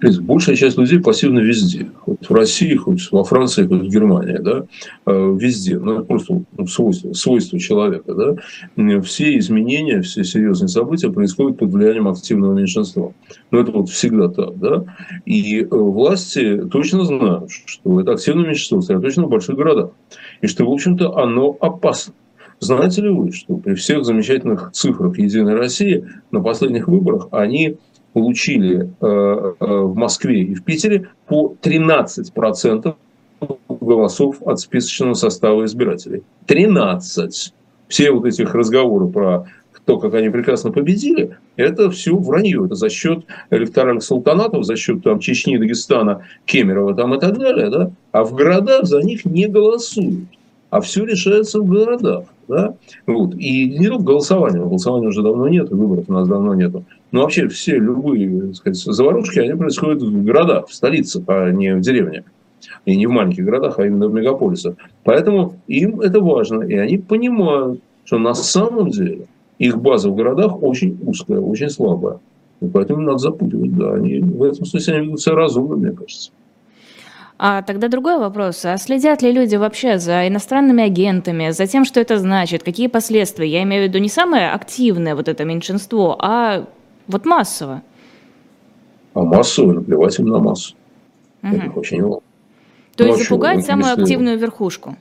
Большая 0.00 0.56
часть 0.56 0.76
людей 0.76 1.00
пассивна 1.00 1.38
везде. 1.38 1.90
Хоть 2.00 2.28
в 2.28 2.34
России, 2.34 2.74
хоть 2.74 3.10
во 3.12 3.24
Франции, 3.24 3.66
хоть 3.66 3.80
в 3.80 3.88
Германии. 3.88 4.36
Да? 4.38 4.66
Э, 5.06 5.36
везде. 5.38 5.78
Ну, 5.78 5.94
это 5.94 6.02
просто 6.02 6.42
ну, 6.56 6.66
свойство, 6.66 7.12
свойство 7.14 7.58
человека. 7.58 8.14
Да? 8.14 9.00
Все 9.00 9.38
изменения, 9.38 10.02
все 10.02 10.22
серьезные 10.22 10.68
события 10.68 11.10
происходят 11.10 11.58
под 11.58 11.70
влиянием 11.70 12.08
активного 12.08 12.52
меньшинства. 12.52 13.14
Но 13.50 13.60
это 13.60 13.72
вот 13.72 13.88
всегда 13.88 14.28
так. 14.28 14.58
Да? 14.58 14.84
И 15.24 15.62
э, 15.62 15.66
власти 15.70 16.62
точно 16.70 17.04
знают, 17.04 17.50
что 17.50 18.00
это 18.00 18.12
активное 18.12 18.48
меньшинство 18.48 18.82
сосредоточено 18.82 19.26
в 19.26 19.30
больших 19.30 19.56
городах. 19.56 19.92
И 20.42 20.46
что, 20.46 20.66
в 20.66 20.72
общем-то, 20.72 21.16
оно 21.16 21.56
опасно. 21.58 22.12
Знаете 22.58 23.02
ли 23.02 23.08
вы, 23.10 23.32
что 23.32 23.56
при 23.56 23.74
всех 23.74 24.04
замечательных 24.04 24.72
цифрах 24.72 25.18
Единой 25.18 25.54
России 25.54 26.06
на 26.30 26.40
последних 26.40 26.88
выборах 26.88 27.28
они 27.30 27.76
получили 28.16 28.80
э, 28.80 28.86
э, 29.02 29.52
в 29.60 29.94
Москве 29.94 30.40
и 30.40 30.54
в 30.54 30.64
Питере 30.64 31.10
по 31.26 31.54
13% 31.60 32.94
голосов 33.68 34.36
от 34.40 34.58
списочного 34.58 35.12
состава 35.12 35.66
избирателей. 35.66 36.22
13. 36.46 37.52
Все 37.88 38.10
вот 38.12 38.24
этих 38.24 38.54
разговоры 38.54 39.06
про 39.08 39.44
то, 39.84 39.98
как 39.98 40.14
они 40.14 40.30
прекрасно 40.30 40.72
победили, 40.72 41.36
это 41.56 41.90
все 41.90 42.16
вранье. 42.16 42.64
Это 42.64 42.74
за 42.74 42.88
счет 42.88 43.26
электоральных 43.50 44.02
султанатов, 44.02 44.64
за 44.64 44.76
счет 44.76 45.02
там, 45.02 45.20
Чечни, 45.20 45.58
Дагестана, 45.58 46.22
Кемерово 46.46 46.94
там, 46.94 47.14
и 47.14 47.20
так 47.20 47.36
далее. 47.36 47.68
Да? 47.68 47.90
А 48.12 48.24
в 48.24 48.34
городах 48.34 48.86
за 48.86 49.02
них 49.02 49.26
не 49.26 49.46
голосуют. 49.46 50.24
а 50.70 50.80
все 50.80 51.04
решается 51.04 51.60
в 51.60 51.68
городах. 51.68 52.24
Да? 52.48 52.76
Вот. 53.06 53.34
И 53.34 53.78
не 53.78 53.88
только 53.88 54.04
голосование, 54.04 54.62
голосования 54.62 55.08
уже 55.08 55.22
давно 55.22 55.48
нет, 55.48 55.68
выборов 55.68 56.06
у 56.08 56.12
нас 56.14 56.26
давно 56.26 56.54
нету. 56.54 56.82
Но 57.12 57.22
вообще 57.22 57.48
все 57.48 57.78
любые 57.78 58.48
так 58.48 58.56
сказать, 58.56 58.76
заварушки, 58.78 59.38
они 59.38 59.54
происходят 59.54 60.02
в 60.02 60.24
городах, 60.24 60.68
в 60.68 60.74
столицах, 60.74 61.22
а 61.28 61.50
не 61.50 61.74
в 61.74 61.80
деревнях. 61.80 62.24
И 62.84 62.96
не 62.96 63.06
в 63.06 63.10
маленьких 63.10 63.44
городах, 63.44 63.78
а 63.78 63.86
именно 63.86 64.08
в 64.08 64.14
мегаполисах. 64.14 64.76
Поэтому 65.04 65.56
им 65.66 66.00
это 66.00 66.20
важно. 66.20 66.62
И 66.62 66.74
они 66.74 66.98
понимают, 66.98 67.80
что 68.04 68.18
на 68.18 68.34
самом 68.34 68.90
деле 68.90 69.26
их 69.58 69.78
база 69.78 70.10
в 70.10 70.16
городах 70.16 70.62
очень 70.62 70.98
узкая, 71.04 71.40
очень 71.40 71.70
слабая. 71.70 72.18
И 72.60 72.66
поэтому 72.66 73.02
надо 73.02 73.18
запугивать. 73.18 73.76
Да, 73.76 73.94
они 73.94 74.20
в 74.20 74.42
этом 74.42 74.64
смысле 74.64 74.94
они 74.94 75.06
ведут 75.06 75.20
себя 75.20 75.34
разумно, 75.34 75.76
мне 75.76 75.92
кажется. 75.92 76.30
А 77.38 77.62
тогда 77.62 77.88
другой 77.88 78.18
вопрос. 78.18 78.64
А 78.64 78.78
следят 78.78 79.20
ли 79.22 79.30
люди 79.30 79.56
вообще 79.56 79.98
за 79.98 80.26
иностранными 80.26 80.82
агентами, 80.82 81.50
за 81.50 81.66
тем, 81.66 81.84
что 81.84 82.00
это 82.00 82.18
значит, 82.18 82.62
какие 82.62 82.86
последствия? 82.86 83.46
Я 83.46 83.62
имею 83.62 83.84
в 83.84 83.88
виду 83.88 83.98
не 83.98 84.08
самое 84.08 84.50
активное 84.50 85.14
вот 85.14 85.28
это 85.28 85.44
меньшинство, 85.44 86.16
а 86.18 86.66
вот 87.08 87.24
массово. 87.24 87.82
А 89.14 89.22
массово, 89.22 89.72
наплевать 89.72 90.18
им 90.18 90.26
на 90.26 90.38
массу. 90.38 90.74
Угу. 91.42 91.54
Это 91.54 91.70
очень 91.78 92.02
важно. 92.02 92.20
То 92.96 93.04
ну, 93.04 93.10
есть 93.10 93.22
запугать 93.22 93.64
самую 93.64 93.92
активную 93.92 94.38
верхушку? 94.38 94.96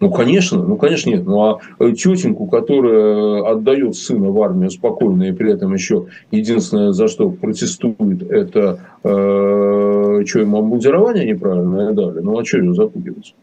Ну, 0.00 0.10
конечно, 0.10 0.62
ну, 0.62 0.76
конечно, 0.76 1.10
нет. 1.10 1.24
Ну, 1.24 1.40
а 1.42 1.60
тетеньку, 1.78 2.46
которая 2.46 3.52
отдает 3.52 3.94
сына 3.94 4.30
в 4.30 4.42
армию 4.42 4.68
спокойно 4.70 5.22
и 5.22 5.32
при 5.32 5.52
этом 5.52 5.72
еще 5.72 6.06
единственное, 6.32 6.92
за 6.92 7.06
что 7.06 7.30
протестует, 7.30 8.22
это 8.30 8.80
э, 9.04 10.24
что, 10.26 10.40
ему 10.40 10.58
обмундирование 10.58 11.24
неправильное 11.24 11.92
дали? 11.92 12.18
Ну, 12.18 12.36
а 12.36 12.44
что 12.44 12.58
ее 12.58 12.74
запугивать? 12.74 13.34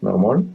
Нормально. 0.00 0.46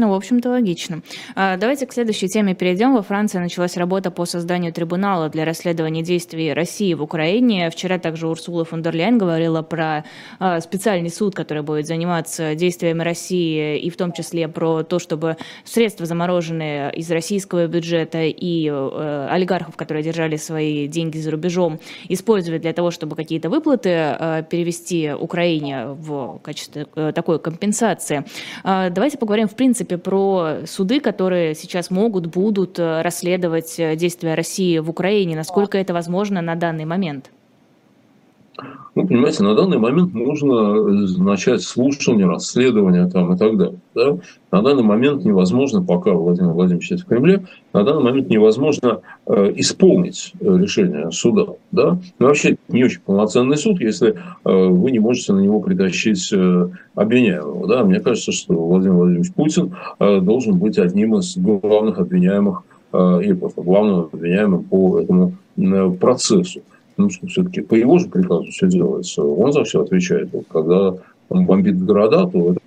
Ну, 0.00 0.08
в 0.08 0.14
общем-то, 0.14 0.48
логично. 0.48 1.02
А, 1.34 1.58
давайте 1.58 1.84
к 1.84 1.92
следующей 1.92 2.26
теме 2.26 2.54
перейдем. 2.54 2.94
Во 2.94 3.02
Франции 3.02 3.36
началась 3.36 3.76
работа 3.76 4.10
по 4.10 4.24
созданию 4.24 4.72
трибунала 4.72 5.28
для 5.28 5.44
расследования 5.44 6.00
действий 6.02 6.54
России 6.54 6.94
в 6.94 7.02
Украине. 7.02 7.68
Вчера 7.68 7.98
также 7.98 8.26
Урсула 8.26 8.64
фон 8.64 8.80
дер 8.80 8.94
Ляйн 8.94 9.18
говорила 9.18 9.60
про 9.60 10.06
а, 10.38 10.58
специальный 10.62 11.10
суд, 11.10 11.34
который 11.34 11.62
будет 11.62 11.86
заниматься 11.86 12.54
действиями 12.54 13.02
России, 13.02 13.78
и 13.78 13.90
в 13.90 13.98
том 13.98 14.12
числе 14.12 14.48
про 14.48 14.84
то, 14.84 14.98
чтобы 14.98 15.36
средства, 15.64 16.06
замороженные 16.06 16.90
из 16.94 17.10
российского 17.10 17.66
бюджета 17.66 18.22
и 18.22 18.70
э, 18.70 19.28
олигархов, 19.30 19.76
которые 19.76 20.02
держали 20.02 20.36
свои 20.36 20.88
деньги 20.88 21.18
за 21.18 21.30
рубежом, 21.30 21.78
использовать 22.08 22.62
для 22.62 22.72
того, 22.72 22.90
чтобы 22.90 23.16
какие-то 23.16 23.50
выплаты 23.50 23.90
э, 23.90 24.44
перевести 24.48 25.12
Украине 25.12 25.88
в 25.88 26.38
качестве 26.42 26.86
э, 26.94 27.12
такой 27.14 27.38
компенсации. 27.38 28.24
А, 28.64 28.88
давайте 28.88 29.18
поговорим, 29.18 29.46
в 29.46 29.54
принципе, 29.54 29.89
принципе, 29.90 29.98
про 29.98 30.66
суды, 30.66 31.00
которые 31.00 31.54
сейчас 31.54 31.90
могут, 31.90 32.26
будут 32.26 32.78
э, 32.78 33.02
расследовать 33.02 33.78
э, 33.78 33.96
действия 33.96 34.34
России 34.34 34.78
в 34.78 34.90
Украине. 34.90 35.36
Насколько 35.36 35.78
это 35.78 35.92
возможно 35.92 36.40
на 36.40 36.54
данный 36.54 36.84
момент? 36.84 37.30
Ну, 38.96 39.06
понимаете, 39.06 39.44
на 39.44 39.54
данный 39.54 39.78
момент 39.78 40.12
можно 40.12 40.52
э, 40.52 41.22
начать 41.22 41.62
слушание, 41.62 42.26
расследование 42.26 43.08
там 43.08 43.32
и 43.32 43.38
так 43.38 43.56
далее. 43.56 43.78
Да? 43.94 44.18
На 44.50 44.62
данный 44.62 44.82
момент 44.82 45.24
невозможно, 45.24 45.82
пока 45.82 46.10
Владимир 46.10 46.50
Владимирович 46.50 47.02
в 47.02 47.06
Кремле, 47.06 47.46
на 47.72 47.84
данный 47.84 48.02
момент 48.02 48.28
невозможно 48.28 49.00
э, 49.26 49.52
исполнить 49.56 50.32
решение 50.40 51.12
суда. 51.12 51.46
Да? 51.70 51.98
Но 52.18 52.26
вообще 52.26 52.56
не 52.68 52.84
очень 52.84 53.00
полноценный 53.00 53.56
суд, 53.56 53.80
если 53.80 54.10
э, 54.10 54.16
вы 54.44 54.90
не 54.90 54.98
можете 54.98 55.34
на 55.34 55.40
него 55.40 55.60
притащить 55.60 56.32
э, 56.32 56.68
обвиняемого. 56.96 57.68
Да? 57.68 57.84
Мне 57.84 58.00
кажется, 58.00 58.32
что 58.32 58.54
Владимир 58.54 58.94
Владимирович 58.94 59.32
Путин 59.32 59.76
э, 60.00 60.20
должен 60.20 60.58
быть 60.58 60.78
одним 60.78 61.16
из 61.16 61.36
главных 61.36 61.98
обвиняемых 61.98 62.64
э, 62.92 63.20
или 63.22 63.34
просто 63.34 63.62
главным 63.62 64.08
обвиняемым 64.12 64.64
по 64.64 64.98
этому 64.98 65.34
э, 65.56 65.90
процессу 65.92 66.62
ну, 67.00 67.28
все-таки 67.28 67.60
по 67.60 67.74
его 67.74 67.98
же 67.98 68.08
приказу 68.08 68.50
все 68.50 68.68
делается, 68.68 69.22
он 69.22 69.52
за 69.52 69.64
все 69.64 69.82
отвечает. 69.82 70.30
Вот, 70.32 70.44
когда 70.48 70.94
он 71.28 71.46
бомбит 71.46 71.82
города, 71.84 72.26
то 72.26 72.52
это 72.52 72.60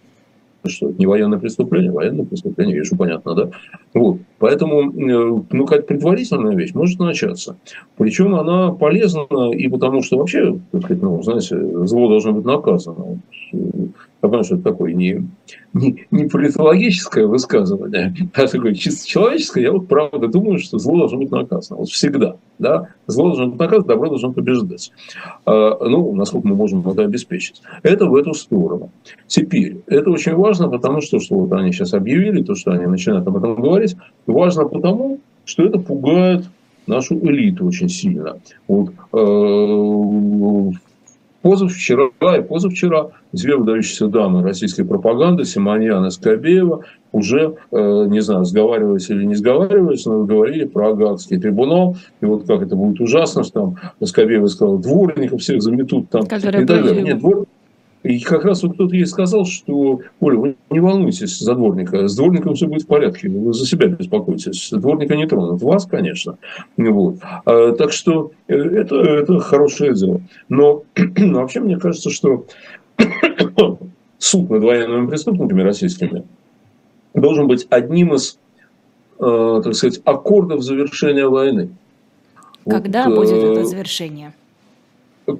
что, 0.69 0.93
не 0.97 1.05
военное 1.05 1.39
преступление, 1.39 1.91
военное 1.91 2.25
преступление, 2.25 2.77
вижу, 2.77 2.95
понятно, 2.95 3.35
да? 3.35 3.49
Вот, 3.93 4.19
поэтому, 4.39 4.91
э, 4.91 5.43
ну, 5.51 5.65
как 5.65 5.87
предварительная 5.87 6.55
вещь 6.55 6.73
может 6.73 6.99
начаться. 6.99 7.57
Причем 7.97 8.35
она 8.35 8.71
полезна 8.71 9.51
и 9.51 9.67
потому, 9.67 10.01
что 10.03 10.17
вообще, 10.17 10.59
так 10.71 10.83
сказать, 10.83 11.03
ну, 11.03 11.21
знаете, 11.21 11.57
зло 11.85 12.09
должно 12.09 12.33
быть 12.33 12.45
наказано. 12.45 13.19
Я 13.51 13.59
понимаю, 14.21 14.43
что 14.45 14.55
это 14.55 14.63
такое 14.63 14.93
не, 14.93 15.27
не, 15.73 16.05
не 16.11 16.25
политологическое 16.25 17.27
высказывание, 17.27 18.15
а 18.33 18.47
такое 18.47 18.73
чисто 18.73 19.07
человеческое. 19.07 19.63
Я 19.63 19.73
вот 19.73 19.87
правда 19.87 20.27
думаю, 20.27 20.59
что 20.59 20.77
зло 20.77 20.99
должно 20.99 21.17
быть 21.17 21.31
наказано. 21.31 21.79
Вот 21.79 21.89
всегда. 21.89 22.37
Да? 22.63 22.87
Зло 23.07 23.27
должно 23.27 23.47
быть 23.47 23.59
наказано, 23.59 23.87
добро 23.87 24.07
должно 24.07 24.31
побеждать. 24.31 24.91
А, 25.45 25.77
ну, 25.85 26.15
насколько 26.15 26.47
мы 26.47 26.55
можем 26.55 26.87
это 26.87 27.03
обеспечить. 27.03 27.61
Это 27.83 28.05
в 28.05 28.15
эту 28.15 28.33
сторону. 28.33 28.89
Теперь, 29.27 29.81
это 29.87 30.09
очень 30.09 30.33
важно, 30.33 30.69
потому 30.69 31.01
что, 31.01 31.19
что 31.19 31.35
вот 31.35 31.51
они 31.51 31.73
сейчас 31.73 31.93
объявили, 31.93 32.41
то, 32.41 32.55
что 32.55 32.71
они 32.71 32.85
начинают 32.85 33.27
об 33.27 33.35
этом 33.35 33.55
говорить, 33.55 33.97
важно 34.25 34.65
потому, 34.65 35.19
что 35.43 35.63
это 35.63 35.77
пугает 35.77 36.45
нашу 36.87 37.15
элиту 37.19 37.65
очень 37.65 37.89
сильно. 37.89 38.39
Вот, 38.67 38.91
э, 39.11 40.71
позавчера 41.41 42.37
и 42.37 42.41
позавчера 42.41 43.09
две 43.33 43.57
выдающиеся 43.57 44.07
дамы 44.07 44.43
российской 44.43 44.83
пропаганды, 44.83 45.43
Симоньян 45.43 46.05
и 46.05 46.11
Скобеева, 46.11 46.83
уже, 47.11 47.55
э, 47.71 48.05
не 48.07 48.21
знаю, 48.21 48.45
сговаривались 48.45 49.09
или 49.09 49.25
не 49.25 49.35
сговаривались, 49.35 50.05
но 50.05 50.23
говорили 50.23 50.65
про 50.65 50.93
Гаагский 50.93 51.39
трибунал, 51.39 51.97
и 52.21 52.25
вот 52.25 52.45
как 52.47 52.61
это 52.61 52.75
будет 52.75 53.01
ужасно, 53.01 53.43
что 53.43 53.75
там 53.99 54.07
Скобеева 54.07 54.47
сказала, 54.47 54.79
дворников 54.79 55.41
всех 55.41 55.61
заметут 55.61 56.09
там. 56.09 56.25
Которые 56.25 56.63
и 56.63 56.67
так 56.67 56.83
далее. 56.83 57.03
Нет, 57.03 57.19
двор... 57.19 57.45
И 58.03 58.19
как 58.19 58.43
раз 58.43 58.63
вот 58.63 58.73
кто-то 58.73 58.93
ей 58.95 59.05
сказал, 59.05 59.45
что, 59.45 60.01
Оля, 60.19 60.37
вы 60.37 60.55
не 60.69 60.81
волнуйтесь 60.81 61.39
за 61.39 61.55
дворника, 61.55 62.07
с 62.07 62.15
дворником 62.15 62.53
все 62.55 62.67
будет 62.67 62.83
в 62.83 62.87
порядке, 62.87 63.29
вы 63.29 63.53
за 63.53 63.65
себя 63.65 63.87
беспокойтесь, 63.87 64.71
дворника 64.71 65.15
не 65.15 65.25
тронут, 65.25 65.61
вас, 65.61 65.85
конечно. 65.85 66.37
Вот. 66.75 67.15
А, 67.45 67.71
так 67.71 67.93
что 67.93 68.31
э, 68.47 68.55
это, 68.55 68.97
это 68.97 69.39
хорошее 69.39 69.93
дело. 69.93 70.19
Но 70.49 70.83
вообще 71.17 71.61
мне 71.61 71.77
кажется, 71.77 72.09
что 72.09 72.45
суд 74.17 74.49
над 74.49 74.63
военными 74.63 75.07
преступниками 75.07 75.61
российскими 75.61 76.23
должен 77.13 77.47
быть 77.47 77.67
одним 77.69 78.13
из, 78.13 78.39
э, 79.19 79.61
так 79.63 79.73
сказать, 79.75 80.01
аккордов 80.05 80.61
завершения 80.61 81.27
войны. 81.27 81.69
Когда 82.67 83.09
вот, 83.09 83.15
будет 83.15 83.33
э, 83.33 83.51
это 83.51 83.65
завершение? 83.65 84.33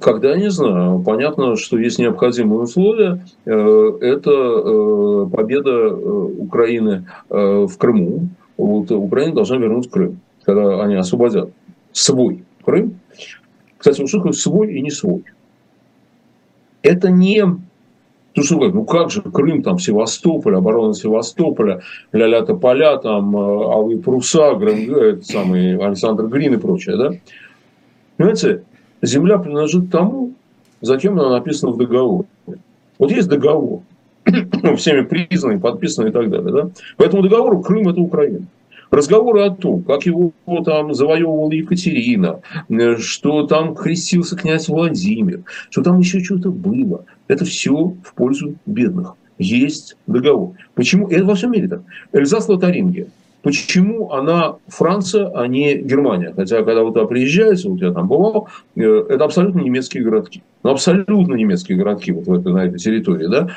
Когда, 0.00 0.36
не 0.36 0.50
знаю. 0.50 1.02
Понятно, 1.04 1.56
что 1.56 1.78
есть 1.78 1.98
необходимые 1.98 2.60
условия. 2.60 3.24
Э, 3.44 3.98
это 4.00 4.30
э, 4.30 5.26
победа 5.32 5.94
Украины 5.94 7.06
в 7.28 7.76
Крыму. 7.78 8.28
Вот 8.56 8.90
Украина 8.90 9.34
должна 9.34 9.56
вернуть 9.56 9.90
Крым, 9.90 10.20
когда 10.44 10.82
они 10.82 10.94
освободят 10.94 11.50
свой 11.92 12.44
Крым. 12.64 13.00
Кстати, 13.78 14.06
что 14.06 14.18
такое 14.18 14.32
свой 14.32 14.74
и 14.74 14.80
не 14.80 14.90
свой? 14.90 15.24
Это 16.84 17.10
не 17.10 17.44
ну, 18.36 18.42
что 18.42 18.56
говорит, 18.56 18.74
ну 18.74 18.84
как 18.84 19.10
же 19.10 19.22
Крым, 19.22 19.62
там, 19.62 19.78
Севастополь, 19.78 20.56
оборона 20.56 20.92
Севастополя, 20.92 21.82
ля-ля 22.12 22.42
тополя, 22.42 22.98
там, 22.98 23.36
Алые 23.36 23.98
Пруса, 23.98 24.54
Грен, 24.54 24.92
это 24.92 25.24
самый 25.24 25.76
Александр 25.78 26.26
Грин 26.26 26.54
и 26.54 26.56
прочее, 26.56 26.96
да? 26.96 27.12
Понимаете, 28.16 28.64
земля 29.02 29.38
принадлежит 29.38 29.90
тому, 29.90 30.32
за 30.80 30.98
кем 30.98 31.18
она 31.18 31.30
написана 31.30 31.72
в 31.72 31.78
договоре. 31.78 32.26
Вот 32.98 33.10
есть 33.12 33.28
договор, 33.28 33.82
всеми 34.76 35.02
признанный, 35.02 35.60
подписанный 35.60 36.10
и 36.10 36.12
так 36.12 36.28
далее. 36.28 36.52
Да? 36.52 36.70
По 36.96 37.04
этому 37.04 37.22
договору 37.22 37.60
Крым– 37.60 37.88
это 37.90 38.00
Украина. 38.00 38.46
Разговоры 38.94 39.42
о 39.42 39.50
том, 39.50 39.82
как 39.82 40.06
его 40.06 40.32
там 40.64 40.94
завоевывала 40.94 41.50
Екатерина, 41.50 42.40
что 42.98 43.44
там 43.44 43.74
крестился 43.74 44.36
князь 44.36 44.68
Владимир, 44.68 45.42
что 45.68 45.82
там 45.82 45.98
еще 45.98 46.20
что-то 46.20 46.50
было. 46.50 47.04
Это 47.26 47.44
все 47.44 47.96
в 48.04 48.14
пользу 48.14 48.54
бедных. 48.66 49.14
Есть 49.36 49.96
договор. 50.06 50.52
Почему? 50.76 51.08
Это 51.08 51.24
во 51.24 51.34
всем 51.34 51.50
мире 51.50 51.66
так. 51.66 51.82
Эльзас 52.12 52.48
Лотарингия. 52.48 53.08
Почему 53.42 54.12
она 54.12 54.58
Франция, 54.68 55.28
а 55.34 55.48
не 55.48 55.76
Германия? 55.76 56.32
Хотя, 56.34 56.62
когда 56.62 56.84
вы 56.84 56.92
туда 56.92 57.06
приезжаете, 57.06 57.68
вот 57.68 57.80
я 57.80 57.90
там 57.90 58.06
бывал, 58.06 58.48
э, 58.76 58.80
это 58.80 59.24
абсолютно 59.24 59.58
немецкие 59.58 60.04
городки. 60.04 60.44
Ну, 60.62 60.70
абсолютно 60.70 61.34
немецкие 61.34 61.76
городки 61.76 62.12
вот 62.12 62.26
в 62.26 62.32
этой, 62.32 62.52
на 62.52 62.66
этой 62.66 62.78
территории. 62.78 63.26
Да? 63.26 63.50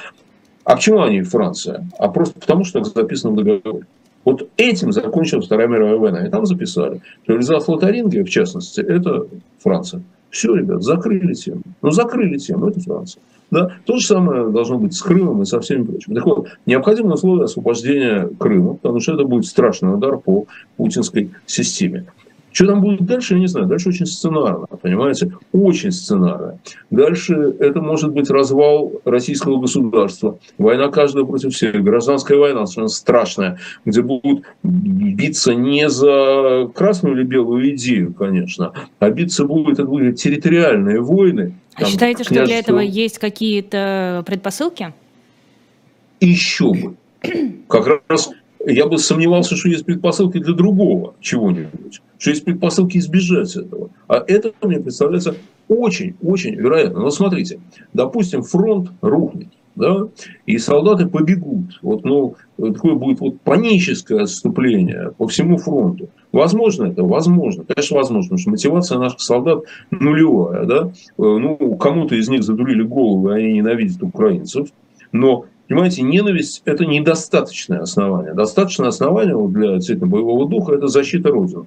А 0.63 0.75
почему 0.75 1.01
они 1.03 1.21
Франция? 1.21 1.87
А 1.99 2.09
просто 2.09 2.39
потому, 2.39 2.65
что 2.65 2.79
это 2.79 2.89
записано 2.89 3.33
в 3.33 3.35
договоре. 3.35 3.85
Вот 4.27 4.49
этим 4.57 4.91
закончилась 4.91 5.45
Вторая 5.45 5.69
мировая 5.69 5.95
война. 5.95 6.27
И 6.27 6.29
там 6.29 6.45
записали, 6.45 6.99
что 7.23 7.35
Эльзас 7.35 7.65
Лотарингия, 7.69 8.25
в 8.25 8.29
частности, 8.29 8.81
это 8.81 9.25
Франция. 9.59 10.01
Все, 10.29 10.53
ребят, 10.53 10.83
закрыли 10.83 11.33
тему. 11.33 11.61
Ну, 11.81 11.91
закрыли 11.91 12.37
тему, 12.37 12.67
это 12.67 12.81
Франция. 12.81 13.21
Да? 13.51 13.77
То 13.85 13.95
же 13.95 14.05
самое 14.05 14.49
должно 14.49 14.79
быть 14.79 14.93
с 14.95 15.01
Крымом 15.01 15.43
и 15.43 15.45
со 15.45 15.61
всеми 15.61 15.83
прочими. 15.83 16.15
Так 16.15 16.25
вот, 16.25 16.49
необходимо 16.65 17.13
условие 17.13 17.45
освобождения 17.45 18.29
Крыма, 18.37 18.73
потому 18.73 18.99
что 18.99 19.13
это 19.13 19.23
будет 19.23 19.45
страшный 19.45 19.93
удар 19.93 20.17
по 20.17 20.45
путинской 20.75 21.31
системе. 21.45 22.07
Что 22.51 22.65
там 22.65 22.81
будет 22.81 23.05
дальше, 23.05 23.35
я 23.35 23.39
не 23.39 23.47
знаю. 23.47 23.67
Дальше 23.67 23.89
очень 23.89 24.05
сценарно, 24.05 24.65
понимаете? 24.65 25.31
Очень 25.51 25.91
сценарно. 25.91 26.59
Дальше 26.89 27.55
это 27.59 27.81
может 27.81 28.11
быть 28.11 28.29
развал 28.29 28.93
российского 29.05 29.59
государства. 29.59 30.39
Война 30.57 30.89
каждого 30.89 31.25
против 31.25 31.53
всех. 31.53 31.75
Гражданская 31.83 32.37
война 32.37 32.65
совершенно 32.65 32.87
страшная, 32.87 33.59
где 33.85 34.01
будут 34.01 34.43
биться 34.63 35.53
не 35.53 35.89
за 35.89 36.69
красную 36.73 37.15
или 37.15 37.23
белую 37.23 37.75
идею, 37.75 38.13
конечно, 38.13 38.73
а 38.99 39.09
биться 39.09 39.45
будут, 39.45 39.73
это 39.73 39.85
будут 39.85 40.15
территориальные 40.15 41.01
войны. 41.01 41.53
А 41.75 41.81
там, 41.81 41.89
считаете, 41.89 42.23
что 42.23 42.43
для 42.45 42.57
этого 42.57 42.79
есть 42.79 43.19
какие-то 43.19 44.23
предпосылки? 44.25 44.93
Еще 46.19 46.73
бы. 46.73 46.95
Как 47.67 48.01
раз 48.07 48.31
я 48.73 48.87
бы 48.87 48.97
сомневался, 48.97 49.55
что 49.55 49.69
есть 49.69 49.85
предпосылки 49.85 50.39
для 50.39 50.53
другого 50.53 51.15
чего-нибудь 51.21 52.01
что 52.17 52.31
есть 52.31 52.45
предпосылки 52.45 52.97
избежать 52.97 53.55
этого. 53.55 53.89
А 54.07 54.23
это 54.27 54.51
мне 54.61 54.79
представляется 54.79 55.35
очень-очень 55.67 56.55
вероятно. 56.55 57.01
Но 57.01 57.09
смотрите, 57.09 57.59
допустим, 57.93 58.41
фронт 58.43 58.91
рухнет, 59.01 59.49
да, 59.75 60.07
и 60.45 60.57
солдаты 60.57 61.07
побегут. 61.07 61.79
Вот, 61.81 62.03
ну, 62.03 62.35
такое 62.57 62.95
будет 62.95 63.19
вот 63.19 63.41
паническое 63.41 64.23
отступление 64.23 65.11
по 65.17 65.27
всему 65.27 65.57
фронту. 65.57 66.09
Возможно 66.31 66.85
это? 66.85 67.03
Возможно. 67.03 67.63
Конечно, 67.63 67.97
возможно, 67.97 68.23
потому 68.23 68.39
что 68.39 68.49
мотивация 68.49 68.97
наших 68.97 69.21
солдат 69.21 69.63
нулевая. 69.91 70.65
Да? 70.65 70.85
Э, 70.85 70.89
ну, 71.17 71.75
кому-то 71.75 72.15
из 72.15 72.27
них 72.29 72.43
задурили 72.43 72.81
голову, 72.81 73.29
они 73.29 73.53
ненавидят 73.53 74.01
украинцев. 74.01 74.69
Но 75.11 75.45
Понимаете, 75.67 76.01
ненависть– 76.01 76.61
это 76.65 76.85
недостаточное 76.85 77.79
основание. 77.79 78.33
Достаточное 78.33 78.87
основание 78.87 79.35
для 79.49 79.75
действительно 79.75 80.07
боевого 80.07 80.47
духа– 80.47 80.73
это 80.75 80.87
защита 80.87 81.29
Родины. 81.29 81.65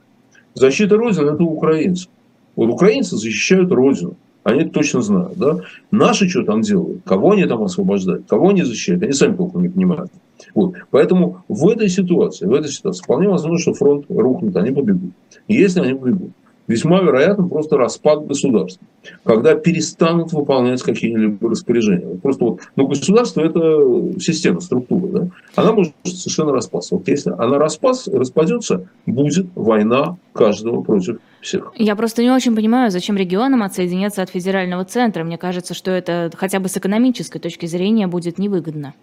Защита 0.55 0.97
Родины– 0.97 1.31
это 1.33 1.43
украинцы. 1.43 2.09
Вот 2.57 2.71
украинцы 2.71 3.17
защищают 3.17 3.71
Родину. 3.71 4.15
Они 4.43 4.63
это 4.63 4.71
точно 4.71 5.03
знают. 5.03 5.37
Да? 5.37 5.59
Наши 5.91 6.29
что 6.29 6.45
там 6.45 6.63
делают? 6.63 7.03
Кого 7.05 7.33
они 7.33 7.45
там 7.45 7.63
освобождают? 7.63 8.25
Кого 8.27 8.49
они 8.49 8.63
защищают? 8.63 9.03
Они 9.03 9.13
сами 9.13 9.37
толком 9.37 9.63
не 9.63 9.69
понимают. 9.69 10.11
Вот. 10.55 10.75
Поэтому 10.91 11.45
в 11.49 11.69
этой 11.69 11.91
ситуации, 11.91 12.47
в 12.47 12.55
этой 12.55 12.71
ситуации 12.71 13.03
вполне 13.03 13.29
возможно, 13.29 13.59
что 13.59 13.75
фронт 13.75 14.07
рухнет, 14.09 14.57
они 14.57 14.71
побегут. 14.71 15.13
Если 15.47 15.81
они 15.81 15.93
побегут 15.93 16.31
весьма 16.71 17.01
вероятно 17.01 17.49
просто 17.49 17.77
распад 17.77 18.27
государства, 18.27 18.87
когда 19.25 19.55
перестанут 19.57 20.33
выполнять 20.33 20.83
какие-либо 20.83 21.51
распоряжения. 21.51 22.17
Просто 22.17 22.45
вот, 22.45 22.61
ну, 22.77 22.87
государство– 22.87 23.41
это 23.43 24.21
система, 24.21 24.61
структура, 24.61 25.07
да? 25.09 25.29
она 25.57 25.73
может 25.73 25.93
совершенно 26.05 26.53
распасться. 26.53 26.95
Вот 26.95 27.09
если 27.09 27.31
она 27.31 27.59
распас, 27.59 28.07
распадется, 28.07 28.87
будет 29.05 29.47
война 29.57 30.17
каждого 30.33 30.83
против 30.83 31.19
всех. 31.41 31.73
Я 31.75 31.97
просто 31.97 32.23
не 32.23 32.31
очень 32.31 32.55
понимаю, 32.55 32.91
зачем 32.93 33.17
регионам 33.17 33.65
отсоединяться 33.65 34.23
от 34.23 34.31
федерального 34.31 34.85
центра. 34.85 35.25
Мне 35.25 35.39
кажется, 35.39 35.75
что 35.75 35.91
это 35.91 36.31
хотя 36.37 36.61
бы 36.61 36.69
с 36.69 36.77
экономической 36.77 37.41
точки 37.41 37.67
зрения 37.67 38.07
будет 38.07 38.39
невыгодно. 38.39 38.95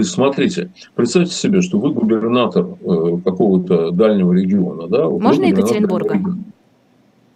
Смотрите, 0.00 0.70
представьте 0.94 1.34
себе, 1.34 1.60
что 1.60 1.78
вы 1.78 1.92
губернатор 1.92 2.64
э, 2.64 3.18
какого-то 3.24 3.90
дальнего 3.90 4.32
региона. 4.32 4.88
Да? 4.88 5.08
Можно 5.08 5.44
Екатеринбурга? 5.44 6.18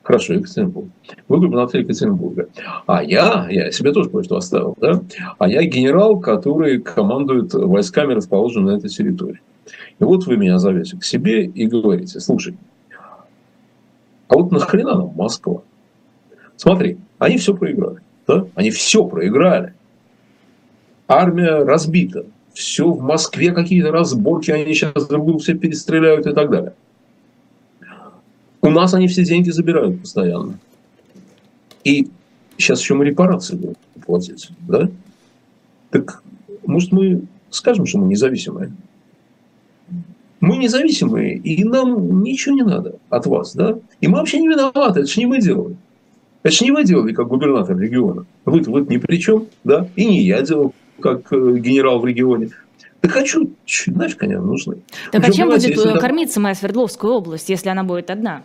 Хорошо, 0.07 0.35
Екатеринбург. 0.35 0.87
Вы 1.27 1.41
губернатор 1.41 1.81
Екатеринбурга. 1.81 2.49
А 2.87 3.03
я, 3.03 3.49
я 3.51 3.73
себе 3.73 3.91
тоже 3.91 4.09
кое-что 4.09 4.37
оставил, 4.37 4.77
да? 4.81 5.03
А 5.37 5.49
я 5.49 5.65
генерал, 5.65 6.21
который 6.21 6.81
командует 6.81 7.53
войсками, 7.55 8.15
расположенными 8.15 8.71
на 8.71 8.77
этой 8.77 8.89
территории. 8.89 9.41
И 9.99 10.05
вот 10.05 10.25
вы 10.27 10.37
меня 10.37 10.61
зовете 10.61 10.97
к 10.97 11.03
себе 11.03 11.47
и 11.47 11.67
говорите, 11.67 12.21
слушай, 12.21 12.57
а 14.29 14.37
вот 14.37 14.53
нахрена 14.53 14.95
нам 14.95 15.13
Москва? 15.17 15.63
Смотри, 16.55 16.99
они 17.19 17.37
все 17.39 17.57
проиграли. 17.57 17.99
Да? 18.29 18.47
Они 18.55 18.71
все 18.71 19.05
проиграли. 19.05 19.75
Армия 21.09 21.65
разбита. 21.65 22.27
Все 22.55 22.89
в 22.89 23.03
Москве 23.03 23.51
какие-то 23.51 23.91
разборки, 23.91 24.53
они 24.53 24.73
сейчас 24.73 25.09
друг 25.09 25.43
все 25.43 25.55
перестреляют 25.55 26.29
и 26.29 26.33
так 26.33 26.49
далее. 26.49 26.75
У 28.67 28.71
нас 28.71 28.95
они 28.95 29.07
все 29.07 29.25
деньги 29.25 29.51
забирают 29.51 30.01
постоянно. 30.01 30.59
И 31.85 32.09
сейчас 32.59 32.81
еще 32.81 32.95
мы 32.95 33.05
репарации 33.05 33.55
будем 33.55 33.77
платить. 34.05 34.49
Да? 34.67 34.91
Так 35.91 36.23
может 36.65 36.91
мы 36.91 37.23
скажем, 37.51 37.87
что 37.87 37.99
мы 37.99 38.09
независимые? 38.09 38.73
Мы 40.41 40.57
независимые, 40.57 41.37
и 41.37 41.65
нам 41.65 42.23
ничего 42.23 42.55
не 42.57 42.63
надо 42.63 42.97
от 43.09 43.27
вас. 43.27 43.55
Да? 43.55 43.79
И 44.01 44.09
мы 44.09 44.19
вообще 44.19 44.41
не 44.41 44.49
виноваты, 44.49 45.01
это 45.01 45.09
же 45.09 45.21
не 45.21 45.27
мы 45.27 45.41
делали. 45.41 45.77
Это 46.43 46.55
же 46.55 46.65
не 46.65 46.73
вы 46.73 46.85
делали, 46.85 47.13
как 47.13 47.29
губернатор 47.29 47.79
региона. 47.79 48.27
Вы, 48.45 48.61
вы 48.61 48.81
ни 48.83 48.99
при 48.99 49.17
чем, 49.17 49.47
да? 49.65 49.89
И 49.97 50.05
не 50.05 50.23
я 50.23 50.43
делал, 50.43 50.75
как 51.01 51.33
э, 51.33 51.59
генерал 51.59 51.99
в 51.99 52.07
регионе. 52.07 52.51
Да 53.03 53.09
хочу, 53.09 53.51
знаешь, 53.87 54.15
конечно, 54.15 54.45
нужны. 54.45 54.79
Так 55.13 55.25
а 55.25 55.33
чем 55.33 55.49
будет 55.49 55.65
если... 55.65 55.99
кормиться 55.99 56.41
моя 56.41 56.55
Свердловская 56.55 57.11
область, 57.11 57.49
если 57.49 57.69
она 57.69 57.83
будет 57.83 58.11
одна? 58.11 58.43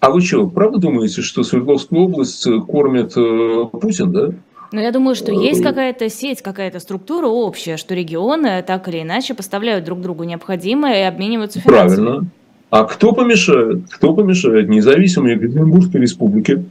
А 0.00 0.10
вы 0.10 0.22
что, 0.22 0.46
правда 0.46 0.78
думаете, 0.78 1.20
что 1.20 1.42
Свердловскую 1.42 2.02
область 2.02 2.46
э, 2.46 2.58
кормит 2.60 3.12
э, 3.16 3.66
Путин, 3.70 4.12
да? 4.12 4.30
Ну, 4.72 4.80
я 4.80 4.92
думаю, 4.92 5.14
что 5.14 5.30
есть 5.30 5.60
э, 5.60 5.64
какая-то 5.64 6.08
сеть, 6.08 6.40
какая-то 6.40 6.80
структура 6.80 7.26
общая, 7.26 7.76
что 7.76 7.94
регионы 7.94 8.62
так 8.62 8.88
или 8.88 9.02
иначе 9.02 9.34
поставляют 9.34 9.84
друг 9.84 10.00
другу 10.00 10.24
необходимое 10.24 11.00
и 11.00 11.02
обмениваются 11.02 11.60
финансами. 11.60 12.04
Правильно. 12.04 12.30
А 12.70 12.84
кто 12.84 13.12
помешает? 13.12 13.90
Кто 13.90 14.14
помешает 14.14 14.68
независимой 14.68 15.34
Екатеринбургской 15.34 16.00
республике 16.00 16.64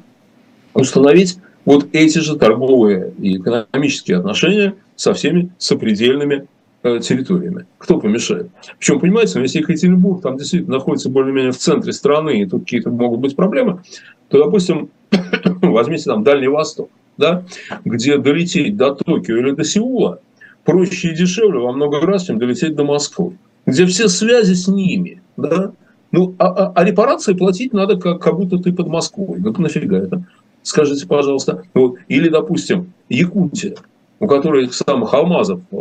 установить 0.74 1.38
вот 1.66 1.88
эти 1.92 2.20
же 2.20 2.36
торговые 2.36 3.14
и 3.20 3.38
экономические 3.38 4.18
отношения 4.18 4.74
со 4.96 5.14
всеми 5.14 5.52
сопредельными 5.60 6.48
территориями. 6.84 7.66
Кто 7.78 8.00
помешает? 8.00 8.50
Причем, 8.78 9.00
понимаете, 9.00 9.34
ну, 9.36 9.44
если 9.44 9.60
Екатеринбург 9.60 10.22
там 10.22 10.38
действительно 10.38 10.78
находится 10.78 11.10
более-менее 11.10 11.52
в 11.52 11.58
центре 11.58 11.92
страны, 11.92 12.42
и 12.42 12.46
тут 12.46 12.64
какие-то 12.64 12.90
могут 12.90 13.20
быть 13.20 13.36
проблемы, 13.36 13.82
то, 14.30 14.44
допустим, 14.44 14.90
возьмите 15.62 16.06
там 16.06 16.24
Дальний 16.24 16.48
Восток, 16.48 16.90
да, 17.18 17.44
где 17.84 18.18
долететь 18.18 18.78
до 18.78 18.96
Токио 18.96 19.38
или 19.38 19.52
до 19.52 19.64
Сеула 19.64 20.20
проще 20.64 21.10
и 21.10 21.16
дешевле 21.16 21.60
во 21.60 21.72
много 21.72 22.00
раз, 22.00 22.26
чем 22.26 22.38
долететь 22.38 22.76
до 22.76 22.84
Москвы, 22.84 23.38
где 23.66 23.86
все 23.86 24.08
связи 24.08 24.54
с 24.54 24.68
ними, 24.68 25.22
да, 25.36 25.74
ну, 26.12 26.36
а, 26.40 26.48
а, 26.48 26.72
а 26.76 26.84
репарации 26.84 27.34
платить 27.34 27.74
надо, 27.74 27.98
как, 27.98 28.22
как 28.22 28.36
будто 28.36 28.58
ты 28.58 28.74
под 28.74 28.88
Москвой. 28.88 29.40
Ну, 29.40 29.54
нафига 29.58 29.98
это? 29.98 30.24
Скажите, 30.64 31.06
пожалуйста. 31.08 31.64
Вот. 31.74 31.98
Или, 32.08 32.30
допустим, 32.30 32.94
Якутия 33.10 33.76
у 34.20 34.28
которых 34.28 34.74
самых 34.74 35.14
алмазов, 35.14 35.62
э, 35.72 35.76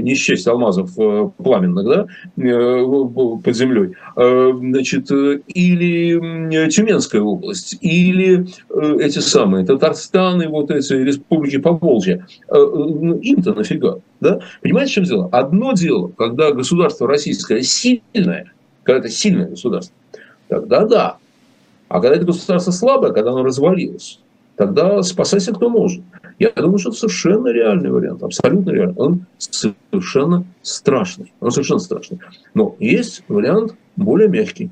не 0.00 0.14
счесть 0.14 0.46
алмазов 0.46 0.98
э, 0.98 1.30
пламенных, 1.36 1.84
да, 1.84 2.06
э, 2.42 2.84
под 3.44 3.54
землей, 3.54 3.94
значит, 4.16 5.10
или 5.10 6.68
Тюменская 6.70 7.20
область, 7.20 7.76
или 7.80 8.46
эти 9.00 9.18
самые 9.18 9.66
Татарстан 9.66 10.42
и 10.42 10.46
вот 10.46 10.70
эти 10.70 10.94
республики 10.94 11.58
Поволжья, 11.58 12.26
ну, 12.50 13.18
им-то 13.18 13.52
нафига, 13.52 13.98
да? 14.20 14.40
Понимаете, 14.62 14.90
в 14.90 14.94
чем 14.94 15.04
дело? 15.04 15.28
Одно 15.32 15.72
дело, 15.72 16.10
когда 16.16 16.52
государство 16.52 17.06
российское 17.06 17.62
сильное, 17.62 18.52
когда 18.82 19.00
это 19.00 19.10
сильное 19.10 19.48
государство, 19.48 19.94
тогда 20.48 20.84
да. 20.86 21.16
А 21.88 22.00
когда 22.00 22.16
это 22.16 22.24
государство 22.24 22.72
слабое, 22.72 23.12
когда 23.12 23.30
оно 23.30 23.44
развалилось, 23.44 24.20
тогда 24.56 25.02
спасайся 25.02 25.52
кто 25.52 25.68
может. 25.68 26.02
Я 26.38 26.50
думаю, 26.50 26.78
что 26.78 26.90
это 26.90 26.98
совершенно 26.98 27.48
реальный 27.48 27.90
вариант, 27.90 28.22
абсолютно 28.22 28.70
реальный. 28.70 28.96
Он 28.96 29.26
совершенно 29.38 30.44
страшный. 30.62 31.32
Он 31.40 31.50
совершенно 31.50 31.80
страшный. 31.80 32.18
Но 32.54 32.76
есть 32.78 33.24
вариант 33.28 33.74
более 33.96 34.28
мягкий. 34.28 34.70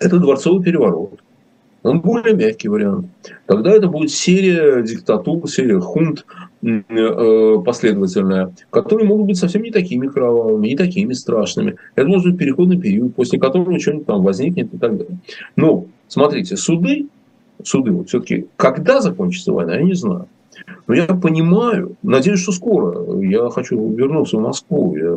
Это 0.00 0.18
дворцовый 0.18 0.64
переворот. 0.64 1.20
Он 1.84 2.00
более 2.00 2.34
мягкий 2.34 2.68
вариант. 2.68 3.06
Тогда 3.46 3.70
это 3.70 3.86
будет 3.86 4.10
серия 4.10 4.82
диктатур, 4.82 5.48
серия 5.48 5.78
хунт 5.78 6.26
э, 6.60 7.58
последовательная, 7.64 8.52
которые 8.70 9.06
могут 9.06 9.28
быть 9.28 9.38
совсем 9.38 9.62
не 9.62 9.70
такими 9.70 10.08
кровавыми, 10.08 10.68
не 10.68 10.76
такими 10.76 11.12
страшными. 11.12 11.76
Это 11.94 12.08
может 12.08 12.32
быть 12.32 12.38
переходный 12.38 12.78
период, 12.78 13.14
после 13.14 13.38
которого 13.38 13.78
что-нибудь 13.78 14.06
там 14.06 14.22
возникнет 14.22 14.74
и 14.74 14.78
так 14.78 14.96
далее. 14.98 15.18
Но, 15.54 15.86
смотрите, 16.08 16.56
суды, 16.56 17.06
суды, 17.62 17.92
вот 17.92 18.08
все-таки, 18.08 18.48
когда 18.56 19.00
закончится 19.00 19.52
война, 19.52 19.76
я 19.76 19.82
не 19.82 19.94
знаю. 19.94 20.26
Но 20.86 20.94
я 20.94 21.06
понимаю, 21.06 21.96
надеюсь, 22.02 22.40
что 22.40 22.52
скоро. 22.52 23.20
Я 23.20 23.48
хочу 23.50 23.76
вернуться 23.94 24.36
в 24.36 24.40
Москву. 24.40 24.96
Я 24.96 25.16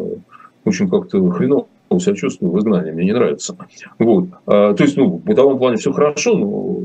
очень 0.65 0.89
как-то 0.89 1.30
хреново 1.32 1.67
себя 1.99 2.15
чувствую 2.15 2.54
в 2.54 2.60
изгнании, 2.60 2.91
мне 2.91 3.06
не 3.06 3.13
нравится. 3.13 3.56
Вот. 3.99 4.27
А, 4.45 4.73
то 4.73 4.84
есть, 4.84 4.95
ну, 4.95 5.08
в 5.08 5.23
бытовом 5.23 5.58
плане 5.58 5.77
все 5.77 5.91
хорошо, 5.91 6.38
но 6.38 6.77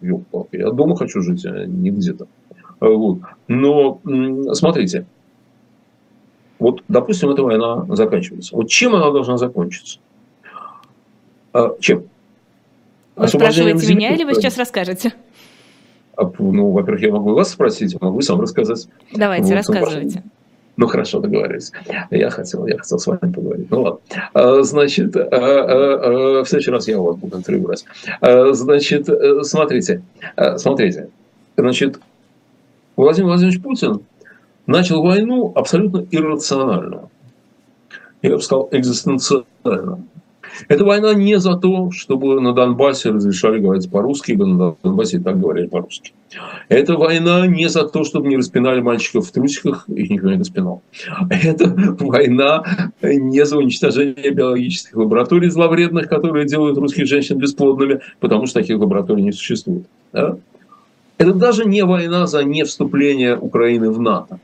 ёлка, 0.00 0.46
я 0.52 0.70
дома 0.70 0.96
хочу 0.96 1.20
жить, 1.20 1.44
а 1.46 1.64
не 1.64 1.90
где-то. 1.90 2.26
Вот. 2.80 3.18
Но 3.48 4.00
смотрите, 4.52 5.06
вот, 6.58 6.82
допустим, 6.88 7.30
эта 7.30 7.42
война 7.42 7.86
заканчивается. 7.90 8.56
Вот 8.56 8.68
чем 8.68 8.94
она 8.94 9.10
должна 9.10 9.36
закончиться? 9.36 9.98
А, 11.52 11.76
чем? 11.80 12.04
Вы 13.14 13.28
спрашиваете 13.28 13.94
меня 13.94 14.14
или 14.14 14.24
вы 14.24 14.34
сейчас 14.34 14.58
расскажете? 14.58 15.12
А, 16.16 16.30
ну, 16.38 16.70
во-первых, 16.70 17.02
я 17.02 17.12
могу 17.12 17.34
вас 17.34 17.50
спросить, 17.50 18.00
могу 18.00 18.20
сам 18.22 18.40
рассказать. 18.40 18.88
Давайте, 19.14 19.48
вот, 19.48 19.54
рассказывайте. 19.54 20.22
Ну, 20.76 20.86
хорошо, 20.88 21.20
договорились. 21.20 21.72
Я 22.10 22.30
хотел, 22.30 22.66
я 22.66 22.76
хотел 22.76 22.98
с 22.98 23.06
вами 23.06 23.32
поговорить. 23.32 23.70
Ну, 23.70 23.82
ладно. 23.82 24.00
А, 24.34 24.62
значит, 24.62 25.14
в 25.14 26.44
следующий 26.46 26.70
раз 26.70 26.88
я 26.88 26.98
у 27.00 27.04
вас 27.04 27.16
буду 27.16 27.38
интервью 27.38 27.64
брать. 27.64 27.84
Значит, 28.20 29.08
э, 29.08 29.42
смотрите, 29.42 30.02
смотрите. 30.56 31.08
Значит, 31.56 31.98
Владимир 32.96 33.28
Владимирович 33.28 33.62
Путин 33.62 34.00
начал 34.66 35.02
войну 35.02 35.52
абсолютно 35.54 36.06
иррационально. 36.10 37.08
Я 38.22 38.30
бы 38.36 38.42
сказал, 38.42 38.68
экзистенциально. 38.72 40.02
Эта 40.68 40.84
война 40.84 41.14
не 41.14 41.38
за 41.38 41.56
то, 41.56 41.90
чтобы 41.90 42.40
на 42.40 42.52
Донбассе 42.52 43.10
разрешали 43.10 43.58
говорить 43.58 43.90
по-русски, 43.90 44.32
ибо 44.32 44.46
на 44.46 44.76
Донбассе 44.82 45.18
и 45.18 45.20
так 45.20 45.40
говорили 45.40 45.66
по-русски. 45.66 46.12
Это 46.68 46.96
война 46.96 47.46
не 47.46 47.68
за 47.68 47.86
то, 47.86 48.04
чтобы 48.04 48.28
не 48.28 48.36
распинали 48.36 48.80
мальчиков 48.80 49.26
в 49.26 49.32
трусиках, 49.32 49.88
их 49.88 50.10
никто 50.10 50.30
не 50.30 50.38
распинал. 50.38 50.82
Это 51.30 51.74
война 52.00 52.92
не 53.02 53.44
за 53.44 53.58
уничтожение 53.58 54.30
биологических 54.30 54.96
лабораторий 54.96 55.50
зловредных, 55.50 56.08
которые 56.08 56.46
делают 56.46 56.78
русских 56.78 57.06
женщин 57.06 57.38
бесплодными, 57.38 58.00
потому 58.20 58.46
что 58.46 58.60
таких 58.60 58.78
лабораторий 58.78 59.22
не 59.22 59.32
существует. 59.32 59.86
Да? 60.12 60.36
Это 61.18 61.32
даже 61.32 61.64
не 61.64 61.84
война 61.84 62.26
за 62.26 62.44
не 62.44 62.64
вступление 62.64 63.38
Украины 63.38 63.90
в 63.90 64.00
НАТО. 64.00 64.38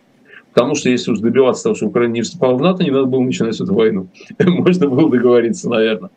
Потому 0.55 0.75
что 0.75 0.91
если 0.91 1.13
уж 1.13 1.21
добиваться 1.21 1.65
того, 1.65 1.75
что 1.75 1.87
Украина 1.87 2.13
не 2.13 2.23
вступала 2.23 2.55
в 2.57 2.61
НАТО, 2.61 2.85
не 2.85 2.91
надо 2.91 3.07
было 3.07 3.21
начинать 3.21 3.59
эту 3.59 3.75
войну. 3.75 4.09
Можно 4.39 4.89
было 4.89 5.11
договориться, 5.11 5.69
наверное. 5.69 6.11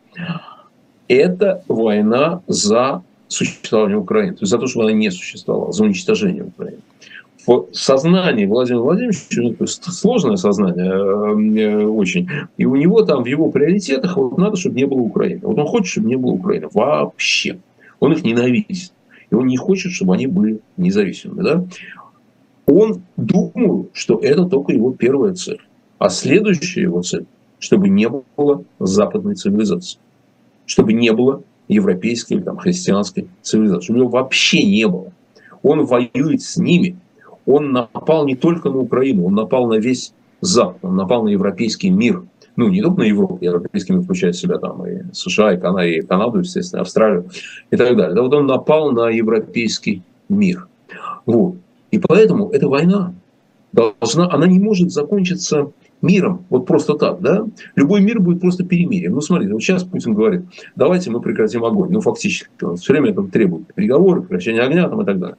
Это 1.08 1.62
война 1.68 2.42
за 2.46 3.02
существование 3.28 3.96
Украины. 3.96 4.32
То 4.34 4.42
есть 4.42 4.50
за 4.50 4.58
то, 4.58 4.66
что 4.66 4.82
она 4.82 4.92
не 4.92 5.10
существовала, 5.10 5.72
за 5.72 5.84
уничтожение 5.84 6.44
Украины. 6.44 6.80
В 7.46 7.68
сознании 7.72 8.44
Владимира 8.44 8.82
Владимировича, 8.82 9.40
ну, 9.40 9.66
сложное 9.66 10.36
сознание 10.36 10.90
э, 10.90 11.86
очень, 11.86 12.28
и 12.56 12.64
у 12.64 12.74
него 12.74 13.02
там 13.02 13.22
в 13.22 13.26
его 13.26 13.52
приоритетах 13.52 14.16
вот 14.16 14.36
надо, 14.36 14.56
чтобы 14.56 14.74
не 14.74 14.84
было 14.84 14.98
Украины. 14.98 15.42
Вот 15.44 15.56
он 15.56 15.66
хочет, 15.66 15.86
чтобы 15.86 16.08
не 16.08 16.16
было 16.16 16.32
Украины. 16.32 16.68
Вообще. 16.72 17.58
Он 18.00 18.12
их 18.12 18.24
ненавидит. 18.24 18.92
И 19.30 19.34
он 19.34 19.46
не 19.46 19.56
хочет, 19.56 19.92
чтобы 19.92 20.14
они 20.14 20.26
были 20.26 20.60
независимыми. 20.76 21.42
Да? 21.42 21.64
Он 22.66 23.02
думал, 23.16 23.88
что 23.92 24.18
это 24.18 24.44
только 24.44 24.72
его 24.72 24.92
первая 24.92 25.34
цель. 25.34 25.60
А 25.98 26.08
следующая 26.08 26.82
его 26.82 27.02
цель, 27.02 27.26
чтобы 27.58 27.88
не 27.88 28.08
было 28.08 28.64
западной 28.78 29.34
цивилизации. 29.34 29.98
Чтобы 30.66 30.92
не 30.92 31.12
было 31.12 31.42
европейской 31.68 32.34
или 32.34 32.42
там, 32.42 32.58
христианской 32.58 33.28
цивилизации. 33.42 33.84
Чтобы 33.84 34.00
его 34.00 34.08
вообще 34.08 34.62
не 34.62 34.86
было. 34.86 35.12
Он 35.62 35.84
воюет 35.84 36.42
с 36.42 36.56
ними. 36.56 36.98
Он 37.46 37.72
напал 37.72 38.26
не 38.26 38.34
только 38.34 38.68
на 38.68 38.78
Украину, 38.78 39.26
он 39.26 39.34
напал 39.34 39.68
на 39.68 39.74
весь 39.74 40.12
Запад, 40.40 40.78
он 40.82 40.96
напал 40.96 41.24
на 41.24 41.28
европейский 41.28 41.90
мир. 41.90 42.24
Ну, 42.56 42.68
не 42.68 42.82
только 42.82 43.00
на 43.00 43.04
Европу, 43.04 43.38
европейский 43.40 43.92
мир 43.92 44.02
включает 44.02 44.34
в 44.34 44.40
себя 44.40 44.58
там 44.58 44.86
и 44.86 45.02
США, 45.12 45.54
и 45.54 45.58
Канаду, 45.58 45.88
и 45.88 46.00
Канаду, 46.00 46.38
естественно, 46.40 46.82
Австралию 46.82 47.28
и 47.70 47.76
так 47.76 47.96
далее. 47.96 48.14
Да, 48.14 48.22
вот 48.22 48.34
он 48.34 48.46
напал 48.46 48.92
на 48.92 49.10
европейский 49.10 50.02
мир. 50.28 50.68
Вот. 51.26 51.56
И 51.96 51.98
поэтому 51.98 52.50
эта 52.50 52.68
война 52.68 53.14
должна, 53.72 54.30
она 54.30 54.46
не 54.46 54.58
может 54.58 54.92
закончиться 54.92 55.70
миром, 56.02 56.44
вот 56.50 56.66
просто 56.66 56.92
так, 56.92 57.22
да? 57.22 57.46
Любой 57.74 58.02
мир 58.02 58.20
будет 58.20 58.38
просто 58.38 58.64
перемирием. 58.64 59.12
Ну, 59.12 59.22
смотрите, 59.22 59.54
вот 59.54 59.62
сейчас 59.62 59.82
Путин 59.82 60.12
говорит, 60.12 60.42
давайте 60.76 61.10
мы 61.10 61.22
прекратим 61.22 61.64
огонь. 61.64 61.90
Ну, 61.90 62.02
фактически, 62.02 62.50
он 62.60 62.76
все 62.76 62.92
время 62.92 63.14
там 63.14 63.30
требует 63.30 63.72
переговоры, 63.72 64.20
прекращения 64.20 64.60
огня 64.60 64.86
там, 64.90 65.00
и 65.00 65.04
так 65.06 65.18
далее. 65.18 65.38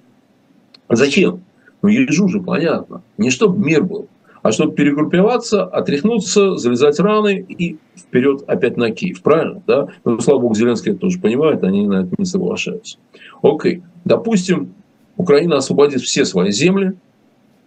зачем? 0.89 1.41
Ну, 1.83 1.89
ежу 1.89 2.27
же 2.27 2.41
понятно. 2.41 3.03
Не 3.19 3.29
чтобы 3.29 3.63
мир 3.63 3.83
был, 3.83 4.07
а 4.41 4.51
чтобы 4.51 4.73
перегруппироваться, 4.73 5.63
отряхнуться, 5.63 6.57
залезать 6.57 6.99
раны 6.99 7.45
и 7.47 7.77
вперед 7.95 8.43
опять 8.47 8.77
на 8.77 8.89
Киев. 8.89 9.21
Правильно? 9.21 9.61
Да? 9.67 9.89
Ну, 10.05 10.19
слава 10.21 10.39
богу, 10.39 10.55
Зеленский 10.55 10.93
это 10.93 11.01
тоже 11.01 11.19
понимает, 11.19 11.63
они 11.63 11.85
на 11.85 12.01
это 12.01 12.15
не 12.17 12.25
соглашаются. 12.25 12.97
Окей. 13.43 13.83
Допустим, 14.05 14.73
Украина 15.17 15.57
освободит 15.57 16.01
все 16.01 16.25
свои 16.25 16.51
земли, 16.51 16.93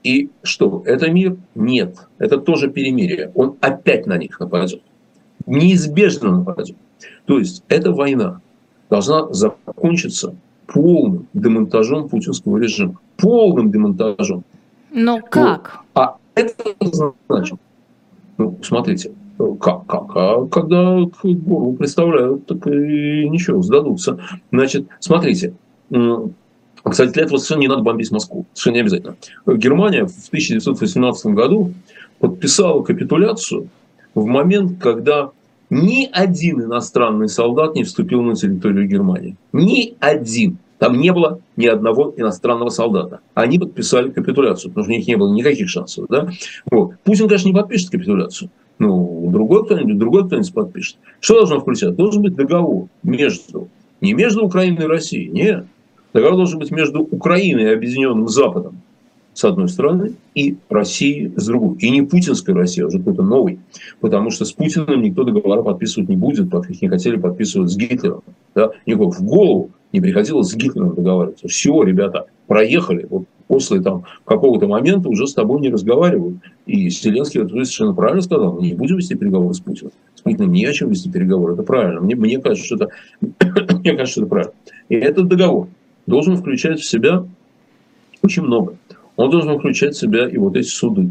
и 0.03 0.31
что? 0.43 0.83
Это 0.87 1.11
мир? 1.11 1.37
Нет. 1.55 1.97
Это 2.19 2.39
тоже 2.39 2.71
перемирие. 2.71 3.33
Он 3.35 3.57
опять 3.61 4.07
на 4.07 4.17
них 4.17 4.41
нападет. 4.41 4.83
Неизбежно 5.47 6.39
нападет. 6.39 6.77
То 7.27 7.39
есть 7.39 7.63
эта 7.69 7.93
война 7.93 8.41
должна 8.89 9.33
закончиться 9.33 10.35
полным 10.67 11.27
демонтажом 11.35 12.09
путинского 12.09 12.59
режима. 12.59 12.99
Полным 13.17 13.71
демонтажом. 13.71 14.45
Но 14.91 15.21
как? 15.21 15.81
Вот. 15.95 16.03
А 16.03 16.17
это 16.35 16.55
значит, 17.29 17.59
ну, 18.39 18.59
смотрите, 18.63 19.13
как, 19.61 19.87
как? 19.87 20.11
А 20.15 20.47
когда 20.47 21.05
к 21.05 21.25
горлу 21.25 21.75
представляют, 21.75 22.47
так 22.47 22.67
и 22.67 23.29
ничего, 23.29 23.63
сдадутся. 23.63 24.19
Значит, 24.51 24.87
смотрите, 25.01 25.55
кстати, 26.85 27.13
для 27.13 27.25
этого 27.25 27.39
совершенно 27.39 27.61
не 27.61 27.69
надо 27.69 27.83
бомбить 27.83 28.11
Москву. 28.11 28.47
Совершенно 28.55 28.75
не 28.75 28.81
обязательно. 28.81 29.17
Германия 29.47 30.07
в 30.07 30.27
1918 30.29 31.27
году 31.27 31.73
подписала 32.19 32.83
капитуляцию 32.83 33.69
в 34.15 34.25
момент, 34.25 34.81
когда 34.81 35.31
ни 35.71 36.09
один 36.11 36.63
иностранный 36.63 37.29
солдат 37.29 37.75
не 37.75 37.85
вступил 37.85 38.23
на 38.23 38.35
территорию 38.35 38.89
Германии. 38.89 39.37
Ни 39.53 39.95
один. 40.01 40.59
Там 40.79 40.99
не 40.99 41.13
было 41.13 41.41
ни 41.57 41.67
одного 41.67 42.15
иностранного 42.17 42.71
солдата. 42.71 43.21
Они 43.35 43.59
подписали 43.59 44.11
капитуляцию, 44.11 44.71
потому 44.71 44.85
что 44.85 44.93
у 44.93 44.97
них 44.97 45.07
не 45.07 45.17
было 45.17 45.33
никаких 45.33 45.69
шансов. 45.69 46.07
Да? 46.09 46.31
Вот. 46.71 46.95
Путин, 47.05 47.29
конечно, 47.29 47.49
не 47.49 47.55
подпишет 47.55 47.91
капитуляцию. 47.91 48.51
Ну, 48.79 49.29
другой 49.31 49.67
кто-нибудь, 49.67 49.99
другой 49.99 50.27
кто-нибудь 50.27 50.55
подпишет. 50.55 50.97
Что 51.21 51.35
должно 51.35 51.61
включать? 51.61 51.97
Должен 51.97 52.23
быть 52.23 52.35
договор 52.35 52.89
между, 53.03 53.69
не 54.01 54.15
между 54.15 54.43
Украиной 54.43 54.85
и 54.85 54.89
Россией, 54.89 55.29
нет, 55.29 55.67
Договор 56.13 56.37
должен 56.37 56.59
быть 56.59 56.71
между 56.71 57.03
Украиной 57.03 57.65
и 57.65 57.75
Объединенным 57.75 58.29
Западом, 58.29 58.81
с 59.33 59.45
одной 59.45 59.69
стороны, 59.69 60.15
и 60.35 60.57
Россией 60.69 61.33
с 61.37 61.47
другой. 61.47 61.77
И 61.79 61.91
не 61.91 62.03
путинской 62.03 62.55
Россией, 62.55 62.85
а 62.85 62.89
уже 62.89 62.99
какой-то 62.99 63.23
новый. 63.23 63.61
Потому 64.01 64.31
что 64.31 64.45
с 64.45 64.53
Путиным 64.53 65.03
никто 65.03 65.25
договора 65.25 65.63
подписывать 65.63 66.09
не 66.09 66.17
будет, 66.17 66.51
как 66.51 66.69
их 66.69 66.83
не 66.83 66.89
хотели 66.89 67.17
подписывать 67.17 67.71
с 67.71 67.77
Гитлером. 67.77 68.23
Да? 68.55 68.71
Никого 68.87 69.11
в 69.11 69.23
голову 69.23 69.71
не 69.93 70.01
приходилось 70.01 70.49
с 70.49 70.55
Гитлером 70.55 70.95
договариваться. 70.95 71.49
Все, 71.49 71.83
ребята, 71.83 72.27
проехали. 72.47 73.07
Вот 73.09 73.25
после 73.47 73.81
там, 73.81 74.05
какого-то 74.25 74.69
момента 74.69 75.09
уже 75.09 75.27
с 75.27 75.35
тобой 75.35 75.61
не 75.61 75.71
разговаривают. 75.71 76.37
И 76.67 76.89
Зеленский 76.89 77.41
это 77.41 77.51
совершенно 77.51 77.95
правильно 77.95 78.23
сказал, 78.23 78.55
мы 78.55 78.63
не 78.63 78.75
будем 78.75 78.97
вести 78.97 79.15
переговоры 79.15 79.55
с 79.55 79.61
Путиным. 79.61 79.93
С 80.15 80.21
Путиным 80.21 80.53
не 80.53 80.65
о 80.67 80.73
чем 80.73 80.91
вести 80.91 81.11
переговоры, 81.11 81.55
это 81.55 81.63
правильно. 81.63 82.01
Мне, 82.01 82.15
мне 82.15 82.39
кажется, 82.39 82.65
что 82.65 82.77
это, 82.77 82.89
мне 83.79 83.93
кажется, 83.93 84.13
что 84.13 84.21
это 84.23 84.31
правильно. 84.31 84.53
И 84.89 84.95
этот 84.95 85.29
договор 85.29 85.69
должен 86.07 86.37
включать 86.37 86.81
в 86.81 86.89
себя 86.89 87.25
очень 88.23 88.43
много. 88.43 88.77
Он 89.17 89.31
должен 89.31 89.59
включать 89.59 89.95
в 89.95 89.99
себя 89.99 90.29
и 90.29 90.37
вот 90.37 90.57
эти 90.57 90.69
суды, 90.69 91.11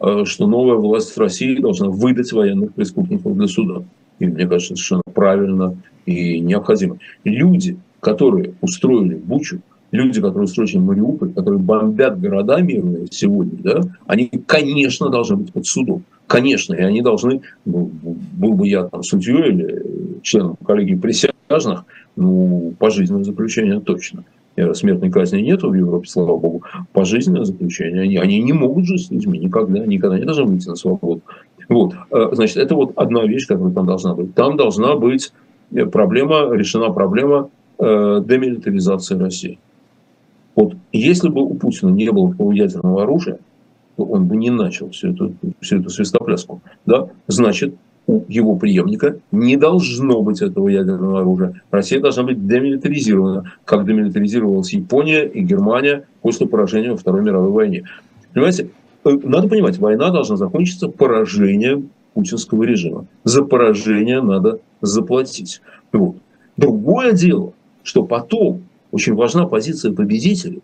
э, 0.00 0.24
что 0.24 0.46
новая 0.46 0.76
власть 0.76 1.16
в 1.16 1.18
России 1.18 1.58
должна 1.58 1.88
выдать 1.88 2.32
военных 2.32 2.74
преступников 2.74 3.36
для 3.36 3.46
суда. 3.46 3.84
И 4.18 4.26
мне 4.26 4.46
кажется, 4.46 4.74
совершенно 4.74 5.02
правильно 5.12 5.76
и 6.06 6.40
необходимо. 6.40 6.98
Люди, 7.24 7.78
которые 8.00 8.54
устроили 8.60 9.14
Бучу, 9.14 9.60
люди, 9.90 10.20
которые 10.20 10.44
устроили 10.44 10.78
Мариуполь, 10.78 11.32
которые 11.32 11.58
бомбят 11.58 12.20
города 12.20 12.60
мирные 12.60 13.06
сегодня, 13.10 13.58
да, 13.62 13.80
они, 14.06 14.30
конечно, 14.46 15.08
должны 15.08 15.36
быть 15.36 15.52
под 15.52 15.66
судом. 15.66 16.04
Конечно, 16.26 16.74
и 16.74 16.82
они 16.82 17.02
должны, 17.02 17.42
ну, 17.64 17.90
был 18.32 18.54
бы 18.54 18.66
я 18.66 18.84
там 18.84 19.02
судьей 19.02 19.50
или 19.50 20.20
членом 20.22 20.56
коллегии 20.56 20.96
присяжных, 20.96 21.84
ну, 22.16 22.74
пожизненное 22.78 23.24
заключение 23.24 23.80
точно. 23.80 24.24
Смертной 24.72 25.10
казни 25.10 25.40
нет 25.40 25.62
в 25.62 25.74
Европе, 25.74 26.08
слава 26.08 26.36
богу. 26.38 26.62
Пожизненное 26.92 27.44
заключение. 27.44 28.02
Они, 28.02 28.16
они 28.16 28.42
не 28.42 28.54
могут 28.54 28.86
жить 28.86 29.06
с 29.06 29.10
людьми 29.10 29.38
никогда, 29.38 29.80
никогда 29.80 30.18
не 30.18 30.24
должны 30.24 30.44
выйти 30.44 30.68
на 30.68 30.76
свободу. 30.76 31.20
Вот. 31.68 31.94
Э, 32.10 32.28
значит, 32.32 32.56
это 32.56 32.74
вот 32.74 32.92
одна 32.96 33.24
вещь, 33.24 33.46
которая 33.46 33.74
там 33.74 33.86
должна 33.86 34.14
быть. 34.14 34.34
Там 34.34 34.56
должна 34.56 34.96
быть 34.96 35.32
э, 35.72 35.84
проблема, 35.84 36.54
решена 36.54 36.90
проблема 36.90 37.50
э, 37.78 38.22
демилитаризации 38.26 39.18
России. 39.18 39.58
Вот 40.54 40.74
если 40.92 41.28
бы 41.28 41.42
у 41.42 41.54
Путина 41.54 41.90
не 41.90 42.10
было 42.10 42.34
ядерного 42.52 43.02
оружия, 43.02 43.38
то 43.96 44.04
он 44.04 44.26
бы 44.26 44.36
не 44.36 44.50
начал 44.50 44.90
всю 44.90 45.12
эту, 45.12 45.34
всю 45.60 45.80
эту 45.80 45.90
свистопляску. 45.90 46.62
Да? 46.86 47.08
Значит, 47.26 47.74
у 48.06 48.24
его 48.28 48.56
преемника 48.56 49.18
не 49.32 49.56
должно 49.56 50.22
быть 50.22 50.40
этого 50.40 50.68
ядерного 50.68 51.20
оружия. 51.20 51.60
Россия 51.70 52.00
должна 52.00 52.22
быть 52.22 52.46
демилитаризирована, 52.46 53.52
как 53.64 53.84
демилитаризировалась 53.84 54.72
Япония 54.72 55.24
и 55.24 55.40
Германия 55.40 56.06
после 56.22 56.46
поражения 56.46 56.92
во 56.92 56.96
Второй 56.96 57.22
мировой 57.22 57.50
войне. 57.50 57.84
Понимаете, 58.32 58.70
э, 59.04 59.10
надо 59.24 59.48
понимать, 59.48 59.78
война 59.78 60.10
должна 60.10 60.36
закончиться 60.36 60.88
поражением 60.88 61.90
путинского 62.14 62.62
режима. 62.62 63.06
За 63.24 63.42
поражение 63.42 64.22
надо 64.22 64.60
заплатить. 64.80 65.60
Вот. 65.92 66.16
Другое 66.56 67.12
дело, 67.12 67.52
что 67.82 68.04
потом 68.04 68.62
очень 68.92 69.14
важна 69.14 69.46
позиция 69.46 69.92
победителей. 69.92 70.62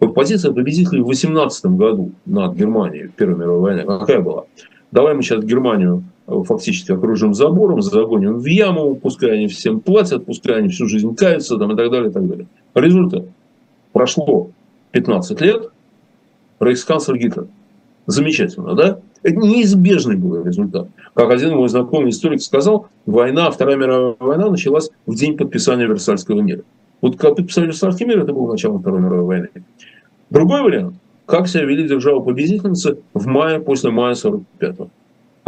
Вот 0.00 0.14
позиция 0.14 0.52
победителей 0.52 1.02
в 1.02 1.06
18 1.06 1.66
году 1.66 2.12
над 2.24 2.56
Германией, 2.56 3.08
Первой 3.08 3.36
мировой 3.36 3.60
войны, 3.60 3.84
какая 3.84 4.20
была? 4.20 4.44
Давай 4.90 5.14
мы 5.14 5.22
сейчас 5.22 5.44
Германию 5.44 6.02
фактически 6.28 6.92
окружим 6.92 7.34
забором, 7.34 7.80
загоним 7.80 8.38
в 8.38 8.44
яму, 8.44 8.94
пускай 8.96 9.32
они 9.32 9.46
всем 9.48 9.80
платят, 9.80 10.26
пускай 10.26 10.58
они 10.58 10.68
всю 10.68 10.86
жизнь 10.86 11.14
каются 11.14 11.56
там, 11.56 11.72
и 11.72 11.76
так 11.76 11.90
далее, 11.90 12.10
и 12.10 12.12
так 12.12 12.28
далее. 12.28 12.46
Результат. 12.74 13.24
Прошло 13.92 14.50
15 14.92 15.40
лет, 15.40 15.70
рейхсканцлер 16.60 17.16
Гитлер. 17.16 17.46
Замечательно, 18.06 18.74
да? 18.74 19.00
Это 19.22 19.36
неизбежный 19.36 20.16
был 20.16 20.42
результат. 20.42 20.88
Как 21.14 21.30
один 21.30 21.56
мой 21.56 21.68
знакомый 21.68 22.10
историк 22.10 22.40
сказал, 22.40 22.88
война, 23.06 23.50
Вторая 23.50 23.76
мировая 23.76 24.14
война 24.18 24.50
началась 24.50 24.90
в 25.06 25.14
день 25.14 25.36
подписания 25.36 25.86
Версальского 25.86 26.40
мира. 26.40 26.62
Вот 27.00 27.16
как 27.16 27.36
подписали 27.36 27.66
Версальский 27.66 28.06
мир, 28.06 28.22
это 28.22 28.32
было 28.32 28.50
начало 28.50 28.78
Второй 28.78 29.00
мировой 29.00 29.24
войны. 29.24 29.48
Другой 30.30 30.62
вариант. 30.62 30.96
Как 31.26 31.48
себя 31.48 31.64
вели 31.64 31.86
державы-победительницы 31.86 32.98
в 33.12 33.26
мае, 33.26 33.60
после 33.60 33.90
мая 33.90 34.14
45-го. 34.14 34.88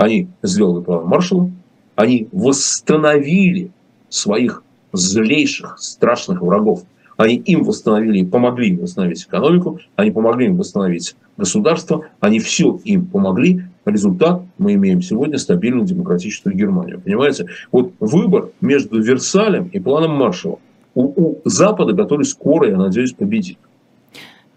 Они 0.01 0.29
сделали 0.43 0.83
план 0.83 1.05
Маршалла, 1.05 1.51
они 1.95 2.27
восстановили 2.33 3.71
своих 4.09 4.63
злейших, 4.95 5.77
страшных 5.79 6.41
врагов. 6.41 6.85
Они 7.19 7.35
им 7.35 7.65
восстановили, 7.65 8.25
помогли 8.25 8.71
им 8.71 8.79
восстановить 8.79 9.23
экономику, 9.25 9.79
они 9.97 10.11
помогли 10.11 10.47
им 10.47 10.57
восстановить 10.57 11.17
государство, 11.37 12.07
они 12.21 12.39
все 12.39 12.81
им 12.85 13.05
помогли. 13.05 13.65
Результат 13.85 14.41
мы 14.57 14.73
имеем 14.73 15.03
сегодня 15.03 15.37
стабильную 15.37 15.85
демократическую 15.85 16.57
Германию. 16.57 16.99
Понимаете? 16.99 17.49
Вот 17.71 17.93
выбор 18.01 18.53
между 18.63 19.03
Версалем 19.03 19.67
и 19.67 19.81
планом 19.81 20.13
Маршалла 20.13 20.61
у, 20.95 21.03
у 21.03 21.41
Запада, 21.45 21.95
который 21.95 22.25
скоро, 22.25 22.71
я 22.71 22.79
надеюсь, 22.79 23.13
победит. 23.13 23.59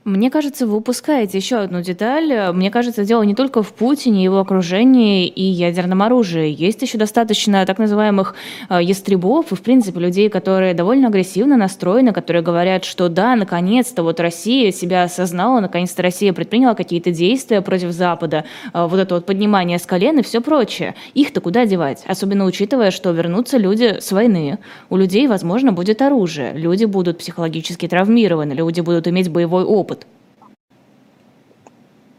Мне 0.05 0.29
кажется, 0.29 0.67
вы 0.67 0.75
упускаете 0.75 1.37
еще 1.37 1.59
одну 1.59 1.81
деталь. 1.81 2.51
Мне 2.51 2.69
кажется, 2.71 3.05
дело 3.05 3.23
не 3.23 3.35
только 3.35 3.63
в 3.63 3.71
Путине, 3.71 4.21
его 4.21 4.39
окружении 4.39 5.27
и 5.27 5.43
ядерном 5.43 6.01
оружии. 6.01 6.53
Есть 6.53 6.81
еще 6.81 6.97
достаточно 6.97 7.65
так 7.65 7.77
называемых 7.79 8.35
э, 8.69 8.83
ястребов 8.83 9.53
и, 9.53 9.55
в 9.55 9.61
принципе, 9.61 10.01
людей, 10.01 10.27
которые 10.27 10.73
довольно 10.73 11.07
агрессивно 11.07 11.55
настроены, 11.55 12.11
которые 12.11 12.43
говорят, 12.43 12.83
что 12.83 13.07
да, 13.07 13.37
наконец-то 13.37 14.03
вот 14.03 14.19
Россия 14.19 14.73
себя 14.73 15.03
осознала, 15.03 15.61
наконец-то 15.61 16.01
Россия 16.01 16.33
предприняла 16.33 16.75
какие-то 16.75 17.11
действия 17.11 17.61
против 17.61 17.91
Запада, 17.91 18.43
э, 18.73 18.85
вот 18.85 18.99
это 18.99 19.15
вот 19.15 19.25
поднимание 19.25 19.79
с 19.79 19.85
колен 19.85 20.19
и 20.19 20.21
все 20.21 20.41
прочее. 20.41 20.95
Их-то 21.13 21.39
куда 21.39 21.65
девать? 21.65 22.03
Особенно 22.05 22.43
учитывая, 22.43 22.91
что 22.91 23.09
вернутся 23.11 23.57
люди 23.57 23.99
с 24.01 24.11
войны. 24.11 24.57
У 24.89 24.97
людей, 24.97 25.27
возможно, 25.27 25.71
будет 25.71 26.01
оружие. 26.01 26.51
Люди 26.55 26.83
будут 26.83 27.19
психологически 27.19 27.87
травмированы, 27.87 28.51
люди 28.51 28.81
будут 28.81 29.07
иметь 29.07 29.29
боевой 29.29 29.63
опыт 29.63 29.92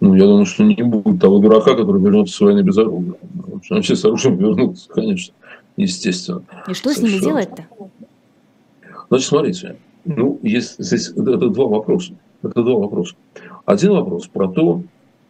ну, 0.04 0.14
я 0.16 0.26
думаю, 0.26 0.44
что 0.44 0.64
не 0.64 0.82
будет 0.82 1.18
того 1.18 1.38
дурака, 1.38 1.74
который 1.74 2.02
вернется 2.02 2.36
с 2.36 2.40
войны 2.40 2.60
без 2.60 2.76
оружия. 2.76 3.14
Потому 3.62 3.80
все 3.80 3.96
с 3.96 4.04
оружием 4.04 4.36
вернутся, 4.36 4.86
конечно, 4.90 5.34
естественно. 5.78 6.42
И 6.68 6.74
что 6.74 6.90
Совершенно. 6.90 7.08
с 7.08 7.12
ними 7.14 7.24
делать-то? 7.24 7.66
Значит, 9.08 9.28
смотрите, 9.28 9.76
ну, 10.04 10.38
есть 10.42 10.74
здесь 10.78 11.08
это 11.08 11.48
два 11.48 11.68
вопроса. 11.68 12.12
Это 12.42 12.62
два 12.62 12.80
вопроса. 12.80 13.14
Один 13.64 13.92
вопрос 13.92 14.26
про 14.26 14.48
то, 14.48 14.82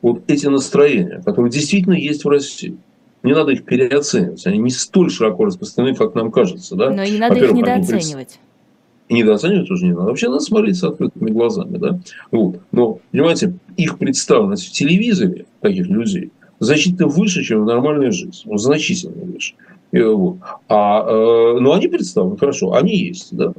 вот 0.02 0.22
эти 0.26 0.46
настроения, 0.46 1.22
которые 1.24 1.52
действительно 1.52 1.94
есть 1.94 2.24
в 2.24 2.28
России. 2.28 2.76
Не 3.22 3.32
надо 3.32 3.52
их 3.52 3.64
переоценивать. 3.64 4.44
Они 4.44 4.58
не 4.58 4.70
столь 4.70 5.08
широко 5.08 5.44
распространены, 5.44 5.94
как 5.94 6.16
нам 6.16 6.32
кажется. 6.32 6.74
Да? 6.74 6.90
Но 6.90 7.04
не 7.04 7.18
надо 7.18 7.37
их 7.37 7.52
недооценивать. 7.52 8.40
И 9.08 9.14
недооценивать 9.14 9.68
тоже 9.68 9.86
не 9.86 9.92
надо. 9.92 10.06
Вообще 10.06 10.28
надо 10.28 10.40
смотреть 10.40 10.76
с 10.76 10.84
открытыми 10.84 11.30
глазами. 11.30 11.76
Да? 11.76 12.00
Вот. 12.30 12.60
Но, 12.72 13.00
понимаете, 13.10 13.54
их 13.76 13.98
представленность 13.98 14.66
в 14.66 14.72
телевизоре, 14.72 15.46
таких 15.60 15.88
людей, 15.88 16.30
значительно 16.58 17.06
выше, 17.08 17.42
чем 17.42 17.62
в 17.62 17.66
нормальной 17.66 18.10
жизни. 18.10 18.50
Ну, 18.50 18.56
значительно 18.56 19.24
выше. 19.24 19.54
И, 19.92 20.00
вот. 20.00 20.38
А, 20.68 21.04
э, 21.06 21.58
ну, 21.60 21.72
они 21.72 21.88
представлены, 21.88 22.38
хорошо, 22.38 22.74
они 22.74 22.96
есть. 22.96 23.36
Да? 23.36 23.52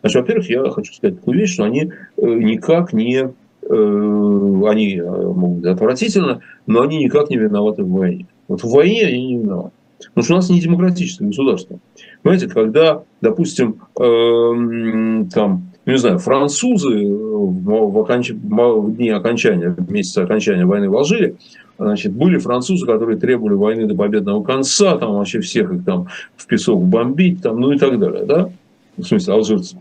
Значит, 0.00 0.22
во-первых, 0.22 0.50
я 0.50 0.70
хочу 0.70 0.92
сказать 0.92 1.18
такую 1.18 1.38
вещь, 1.38 1.54
что 1.54 1.64
они 1.64 1.80
э, 1.82 1.90
никак 2.22 2.92
не... 2.92 3.30
Э, 3.62 4.62
они 4.68 4.96
э, 4.96 5.04
могут 5.04 5.58
быть 5.58 5.66
отвратительно, 5.66 6.40
но 6.66 6.82
они 6.82 6.98
никак 6.98 7.30
не 7.30 7.36
виноваты 7.36 7.84
в 7.84 7.90
войне. 7.90 8.26
Вот 8.48 8.62
в 8.62 8.70
войне 8.70 9.06
они 9.06 9.26
не 9.26 9.38
виноваты. 9.38 9.72
Потому 10.08 10.24
что 10.24 10.34
у 10.34 10.36
нас 10.36 10.50
не 10.50 10.60
демократическое 10.60 11.26
государство. 11.26 11.78
Понимаете, 12.22 12.48
когда, 12.48 13.02
допустим, 13.20 13.80
э, 13.98 15.24
там, 15.32 15.70
не 15.86 15.96
знаю, 15.96 16.18
французы 16.18 17.06
в, 17.08 17.98
оконч... 17.98 18.30
в 18.30 18.94
дни 18.94 19.08
окончания, 19.08 19.70
в 19.70 19.90
месяце 19.90 20.18
окончания 20.18 20.66
войны 20.66 20.90
в 20.90 20.96
Алжире, 20.96 21.36
значит, 21.78 22.12
были 22.12 22.38
французы, 22.38 22.84
которые 22.86 23.18
требовали 23.18 23.54
войны 23.54 23.86
до 23.86 23.94
победного 23.94 24.42
конца, 24.42 24.98
там 24.98 25.14
вообще 25.14 25.40
всех 25.40 25.72
их 25.72 25.84
там 25.84 26.08
в 26.36 26.46
песок 26.46 26.82
бомбить, 26.82 27.42
там, 27.42 27.58
ну 27.58 27.72
и 27.72 27.78
так 27.78 27.98
далее, 27.98 28.24
да? 28.24 28.50
В 28.96 29.02
смысле, 29.04 29.34
алжирцы. 29.34 29.80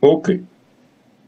Окей. 0.00 0.44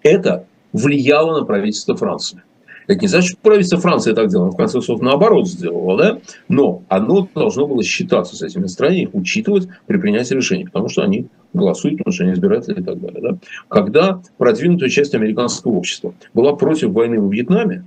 Это 0.03 0.47
влияло 0.73 1.39
на 1.39 1.47
правительство 1.47 1.95
Франции. 1.95 2.43
Это 2.87 3.01
не 3.01 3.09
значит, 3.09 3.31
что 3.31 3.39
правительство 3.43 3.79
Франции 3.79 4.13
так 4.13 4.29
делало, 4.29 4.51
в 4.51 4.57
конце 4.57 4.75
концов, 4.75 5.01
наоборот 5.01 5.49
сделало, 5.49 5.97
да? 5.97 6.19
Но 6.49 6.83
оно 6.89 7.29
должно 7.35 7.67
было 7.67 7.83
считаться 7.83 8.37
с 8.37 8.43
этими 8.43 8.67
странами, 8.67 9.03
их 9.03 9.15
учитывать 9.15 9.69
при 9.87 9.99
принятии 9.99 10.35
решений, 10.35 10.65
потому 10.65 10.89
что 10.89 11.03
они 11.03 11.27
голосуют, 11.53 11.99
потому 11.99 12.13
что 12.13 12.25
они 12.25 12.33
избиратели 12.33 12.81
и 12.81 12.83
так 12.83 13.01
далее. 13.01 13.21
Да? 13.21 13.39
Когда 13.69 14.23
продвинутая 14.39 14.89
часть 14.89 15.15
американского 15.15 15.73
общества 15.73 16.15
была 16.35 16.55
против 16.55 16.91
войны 16.91 17.21
во 17.21 17.29
Вьетнаме, 17.31 17.85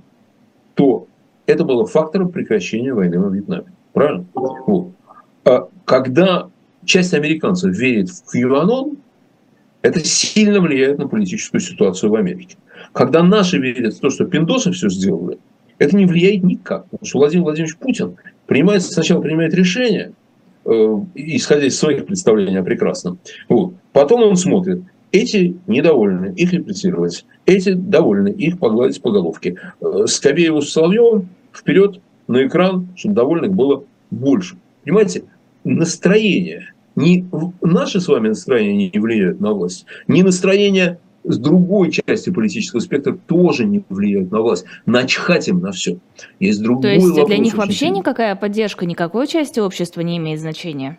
то 0.74 1.06
это 1.46 1.64
было 1.64 1.86
фактором 1.86 2.30
прекращения 2.30 2.92
войны 2.92 3.18
во 3.18 3.28
Вьетнаме. 3.28 3.72
Правильно? 3.92 4.26
Вот. 4.34 4.92
А 5.44 5.68
когда 5.84 6.48
часть 6.84 7.14
американцев 7.14 7.76
верит 7.76 8.10
в 8.10 8.34
QAnon, 8.34 8.96
это 9.86 10.04
сильно 10.04 10.60
влияет 10.60 10.98
на 10.98 11.06
политическую 11.06 11.60
ситуацию 11.60 12.10
в 12.10 12.16
Америке. 12.16 12.56
Когда 12.92 13.22
наши 13.22 13.58
верят 13.58 13.94
в 13.94 14.00
то, 14.00 14.10
что 14.10 14.24
пиндосы 14.24 14.72
все 14.72 14.88
сделали, 14.88 15.38
это 15.78 15.96
не 15.96 16.06
влияет 16.06 16.42
никак. 16.42 16.86
Потому 16.86 17.06
что 17.06 17.18
Владимир 17.18 17.44
Владимирович 17.44 17.76
Путин 17.76 18.16
принимает, 18.46 18.82
сначала 18.82 19.20
принимает 19.20 19.54
решение, 19.54 20.12
э, 20.64 20.96
исходя 21.14 21.66
из 21.66 21.78
своих 21.78 22.04
представлений 22.04 22.56
о 22.56 22.64
прекрасном. 22.64 23.18
Вот. 23.48 23.74
Потом 23.92 24.24
он 24.24 24.36
смотрит, 24.36 24.82
эти 25.12 25.56
недовольны, 25.68 26.34
их 26.34 26.52
репрессировать. 26.52 27.24
Эти 27.44 27.72
довольны, 27.72 28.30
их 28.30 28.58
погладить 28.58 29.00
по 29.00 29.12
головке. 29.12 29.56
Э, 29.80 30.06
Скобееву 30.06 30.62
с 30.62 30.72
Соловьевым 30.72 31.28
вперед 31.52 32.00
на 32.26 32.44
экран, 32.44 32.88
чтобы 32.96 33.14
довольных 33.14 33.54
было 33.54 33.84
больше. 34.10 34.56
Понимаете, 34.84 35.22
настроение, 35.62 36.72
не 36.96 37.26
наши 37.60 38.00
с 38.00 38.08
вами 38.08 38.28
настроения 38.28 38.90
не 38.92 38.98
влияют 38.98 39.40
на 39.40 39.52
власть, 39.52 39.86
не 40.08 40.22
настроение 40.22 40.98
с 41.26 41.38
другой 41.38 41.90
части 41.90 42.30
политического 42.30 42.80
спектра 42.80 43.18
тоже 43.26 43.64
не 43.64 43.82
влияют 43.88 44.30
на 44.30 44.40
власть. 44.40 44.64
Начхать 44.86 45.48
им 45.48 45.60
на 45.60 45.72
все. 45.72 45.98
Есть 46.38 46.62
другой 46.62 46.82
То 46.82 46.88
есть 46.88 47.06
вопрос, 47.08 47.26
для 47.26 47.38
них 47.38 47.54
вообще 47.54 47.78
сильный. 47.86 47.98
никакая 47.98 48.36
поддержка 48.36 48.86
никакой 48.86 49.26
части 49.26 49.58
общества 49.58 50.02
не 50.02 50.18
имеет 50.18 50.40
значения? 50.40 50.98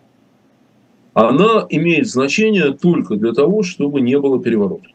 Она 1.14 1.66
имеет 1.70 2.08
значение 2.08 2.74
только 2.74 3.16
для 3.16 3.34
того, 3.34 3.64
чтобы 3.64 4.02
не 4.02 4.20
было 4.20 4.40
переворота. 4.42 4.90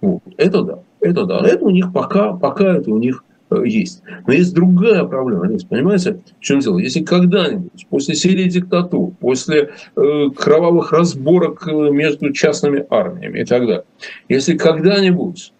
Вот. 0.00 0.22
Это 0.36 0.62
да, 0.62 0.78
это 1.00 1.24
да. 1.24 1.40
Это 1.46 1.64
у 1.64 1.70
них 1.70 1.92
пока, 1.92 2.32
пока 2.32 2.76
это 2.76 2.90
у 2.90 2.98
них 2.98 3.24
есть. 3.64 4.02
Но 4.26 4.32
есть 4.32 4.54
другая 4.54 5.04
проблема, 5.04 5.48
понимаете, 5.68 6.20
в 6.38 6.42
чем 6.42 6.60
дело? 6.60 6.78
Если 6.78 7.02
когда-нибудь, 7.02 7.86
после 7.88 8.14
серии 8.14 8.48
диктатур, 8.48 9.12
после 9.20 9.70
э, 9.96 10.30
кровавых 10.36 10.92
разборок 10.92 11.66
э, 11.66 11.72
между 11.90 12.32
частными 12.32 12.86
армиями 12.90 13.40
и 13.40 13.44
так 13.44 13.62
далее, 13.62 13.84
если 14.28 14.56
когда-нибудь 14.56 15.52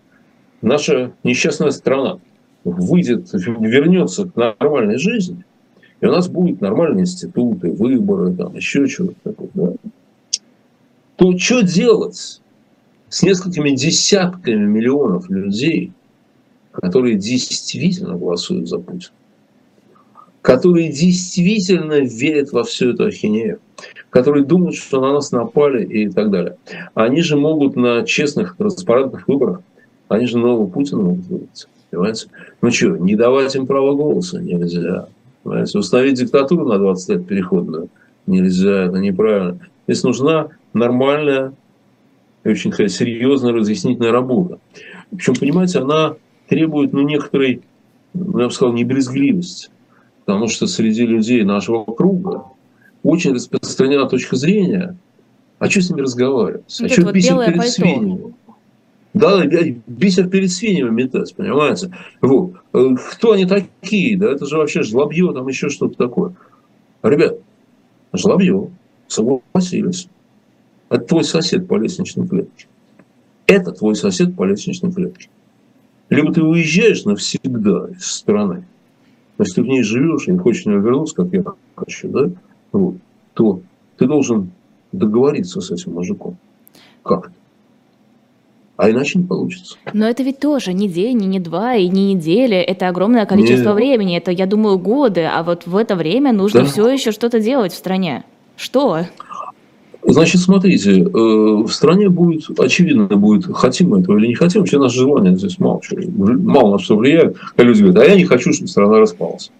наша 0.62 1.12
несчастная 1.24 1.70
страна 1.70 2.18
выйдет, 2.64 3.28
вернется 3.32 4.26
к 4.26 4.36
нормальной 4.36 4.98
жизни, 4.98 5.44
и 6.00 6.06
у 6.06 6.10
нас 6.10 6.28
будут 6.28 6.60
нормальные 6.60 7.02
институты, 7.02 7.72
выборы, 7.72 8.34
там, 8.34 8.54
еще 8.54 8.86
чего-то 8.86 9.16
такое, 9.24 9.48
да, 9.54 9.72
то 11.16 11.36
что 11.36 11.60
делать 11.60 12.40
с 13.10 13.22
несколькими 13.22 13.70
десятками 13.70 14.64
миллионов 14.64 15.28
людей, 15.28 15.92
которые 16.72 17.16
действительно 17.16 18.16
голосуют 18.16 18.68
за 18.68 18.78
Путина. 18.78 19.12
которые 20.42 20.90
действительно 20.90 22.00
верят 22.00 22.52
во 22.52 22.64
всю 22.64 22.90
эту 22.90 23.04
ахинею, 23.04 23.60
которые 24.08 24.44
думают, 24.44 24.74
что 24.74 24.98
на 25.00 25.12
нас 25.12 25.32
напали 25.32 25.84
и 25.84 26.08
так 26.08 26.30
далее. 26.30 26.56
Они 26.94 27.20
же 27.20 27.36
могут 27.36 27.76
на 27.76 28.04
честных, 28.06 28.56
транспарентных 28.56 29.28
выборах, 29.28 29.60
они 30.08 30.26
же 30.26 30.38
нового 30.38 30.66
Путина 30.66 31.02
могут 31.02 31.26
выбрать. 31.26 31.68
Понимаете? 31.90 32.28
Ну 32.62 32.70
что, 32.70 32.96
не 32.96 33.16
давать 33.16 33.54
им 33.54 33.66
право 33.66 33.94
голоса 33.94 34.40
нельзя. 34.40 35.08
Понимаете? 35.42 35.78
Установить 35.78 36.18
диктатуру 36.18 36.66
на 36.66 36.78
20 36.78 37.08
лет 37.10 37.26
переходную 37.26 37.90
нельзя, 38.26 38.86
это 38.86 38.96
неправильно. 38.96 39.58
Здесь 39.86 40.02
нужна 40.04 40.48
нормальная 40.72 41.52
очень 42.44 42.72
сказать, 42.72 42.92
серьезная 42.92 43.52
разъяснительная 43.52 44.12
работа. 44.12 44.58
Причем, 45.10 45.34
понимаете, 45.34 45.80
она 45.80 46.14
требует 46.50 46.92
ну, 46.92 47.02
некоторой, 47.02 47.62
я 48.12 48.20
бы 48.20 48.50
сказал, 48.50 48.74
не 48.74 48.84
брезгливости. 48.84 49.70
Потому 50.24 50.48
что 50.48 50.66
среди 50.66 51.06
людей 51.06 51.44
нашего 51.44 51.84
круга 51.84 52.44
очень 53.02 53.32
распространена 53.32 54.06
точка 54.06 54.36
зрения, 54.36 54.96
а 55.58 55.70
что 55.70 55.80
с 55.80 55.90
ними 55.90 56.02
разговаривать? 56.02 56.64
а 56.82 56.88
что 56.88 57.02
вот 57.02 57.14
бисер 57.14 57.38
перед 57.38 57.56
пальто. 57.56 57.72
свиньями? 57.72 58.34
Да, 59.14 59.44
бисер 59.86 60.28
перед 60.28 60.50
свиньями 60.50 60.90
метать, 60.90 61.34
понимаете? 61.34 61.92
Вот. 62.20 62.54
Э, 62.72 62.96
кто 63.12 63.32
они 63.32 63.46
такие? 63.46 64.18
Да 64.18 64.30
это 64.30 64.44
же 64.46 64.56
вообще 64.56 64.82
жлобье, 64.82 65.32
там 65.32 65.46
еще 65.48 65.68
что-то 65.68 65.96
такое. 65.96 66.34
Ребят, 67.02 67.38
жлобье, 68.12 68.70
согласились. 69.06 70.08
Это 70.88 71.04
твой 71.04 71.24
сосед 71.24 71.68
по 71.68 71.76
лестничной 71.76 72.26
клетке. 72.26 72.66
Это 73.46 73.72
твой 73.72 73.94
сосед 73.94 74.34
по 74.34 74.44
лестничной 74.44 74.92
клетке. 74.92 75.28
Либо 76.10 76.32
ты 76.32 76.42
уезжаешь 76.42 77.04
навсегда 77.04 77.88
из 77.90 78.04
страны, 78.04 78.64
если 79.38 79.54
ты 79.54 79.62
в 79.62 79.66
ней 79.66 79.82
живешь 79.82 80.26
и 80.26 80.32
не 80.32 80.38
хочешь 80.38 80.64
в 80.64 80.66
нее 80.66 80.80
вернуться, 80.80 81.14
как 81.14 81.32
я 81.32 81.44
хочу, 81.76 82.08
да, 82.08 82.30
вот, 82.72 82.96
то 83.34 83.60
ты 83.96 84.06
должен 84.06 84.50
договориться 84.92 85.60
с 85.60 85.70
этим 85.70 85.94
мужиком. 85.94 86.36
Как-то. 87.02 87.32
А 88.76 88.90
иначе 88.90 89.18
не 89.18 89.26
получится. 89.26 89.76
Но 89.92 90.08
это 90.08 90.22
ведь 90.22 90.40
тоже 90.40 90.72
не 90.72 90.88
день, 90.88 91.18
не 91.18 91.38
два 91.38 91.74
и 91.74 91.86
не 91.88 92.14
неделя. 92.14 92.62
Это 92.62 92.88
огромное 92.88 93.26
количество 93.26 93.68
Нет. 93.68 93.74
времени. 93.74 94.16
Это, 94.16 94.30
я 94.30 94.46
думаю, 94.46 94.78
годы. 94.78 95.24
А 95.24 95.42
вот 95.42 95.66
в 95.66 95.76
это 95.76 95.96
время 95.96 96.32
нужно 96.32 96.60
да. 96.60 96.66
все 96.66 96.88
еще 96.88 97.12
что-то 97.12 97.40
делать 97.40 97.72
в 97.72 97.76
стране. 97.76 98.24
Что? 98.56 99.00
Значит, 100.02 100.40
смотрите, 100.40 101.02
э, 101.02 101.08
в 101.08 101.68
стране 101.68 102.08
будет, 102.08 102.58
очевидно, 102.58 103.06
будет, 103.06 103.44
хотим 103.54 103.90
мы 103.90 104.00
этого 104.00 104.18
или 104.18 104.28
не 104.28 104.34
хотим, 104.34 104.62
вообще 104.62 104.78
наше 104.78 105.00
желание 105.00 105.36
здесь 105.36 105.58
мало, 105.58 105.80
мало 106.16 106.72
на 106.72 106.78
что 106.78 106.96
влияет. 106.96 107.36
Когда 107.38 107.64
люди 107.64 107.82
говорят, 107.82 108.02
а 108.02 108.06
я 108.06 108.16
не 108.16 108.24
хочу, 108.24 108.52
чтобы 108.52 108.68
страна 108.68 108.98
распалась. 108.98 109.50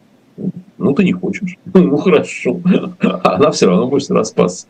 Ну, 0.79 0.95
ты 0.95 1.05
не 1.05 1.13
хочешь. 1.13 1.57
Ну, 1.75 1.97
хорошо. 1.99 2.59
Она 3.23 3.51
все 3.51 3.67
равно 3.67 3.87
будет 3.87 4.11
распасться. 4.11 4.67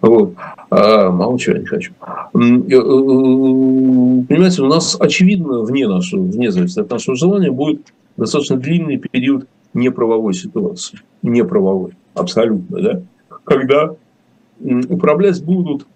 Вот. 0.00 0.34
А, 0.70 1.10
мало 1.10 1.38
чего 1.38 1.54
я 1.56 1.60
не 1.60 1.66
хочу. 1.66 1.92
Э, 2.02 2.38
э, 2.38 2.60
понимаете, 4.28 4.62
у 4.62 4.66
нас, 4.66 4.96
очевидно, 4.98 5.60
вне, 5.60 5.86
нашего, 5.86 6.22
вне 6.22 6.50
зависимости 6.50 6.80
от 6.80 6.90
нашего 6.90 7.16
желания, 7.16 7.52
будет 7.52 7.80
достаточно 8.16 8.56
длинный 8.56 8.96
период 8.98 9.46
неправовой 9.74 10.34
ситуации. 10.34 10.98
Неправовой. 11.22 11.92
Абсолютно, 12.14 12.80
да? 12.80 13.02
Когда 13.44 13.94
управлять 14.60 15.42
будут 15.44 15.86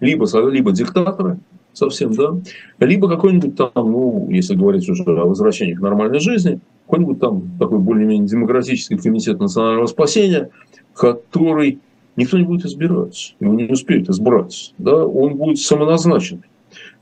либо, 0.00 0.26
либо 0.50 0.72
диктаторы, 0.72 1.38
совсем, 1.72 2.12
да, 2.12 2.34
либо 2.78 3.08
какой-нибудь 3.08 3.56
там, 3.56 3.70
ну, 3.74 4.28
если 4.30 4.54
говорить 4.54 4.88
уже 4.88 5.02
о 5.02 5.26
возвращении 5.26 5.74
к 5.74 5.80
нормальной 5.80 6.20
жизни, 6.20 6.60
какой-нибудь 6.86 7.20
там 7.20 7.42
такой 7.58 7.78
более-менее 7.78 8.28
демократический 8.28 8.96
комитет 8.96 9.40
национального 9.40 9.86
спасения, 9.86 10.50
который 10.94 11.80
никто 12.16 12.38
не 12.38 12.44
будет 12.44 12.66
избирать, 12.66 13.34
его 13.40 13.54
не 13.54 13.64
успеют 13.64 14.08
избрать, 14.08 14.74
да, 14.78 15.04
он 15.04 15.36
будет 15.36 15.58
самоназначен. 15.58 16.42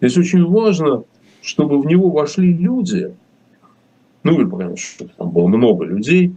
Здесь 0.01 0.17
очень 0.17 0.45
важно, 0.45 1.05
чтобы 1.43 1.81
в 1.81 1.87
него 1.87 2.11
вошли 2.11 2.53
люди, 2.53 3.13
ну 4.23 4.41
или, 4.41 4.77
чтобы 4.77 5.11
там 5.17 5.31
было 5.31 5.49
много 5.49 5.85
людей, 5.85 6.35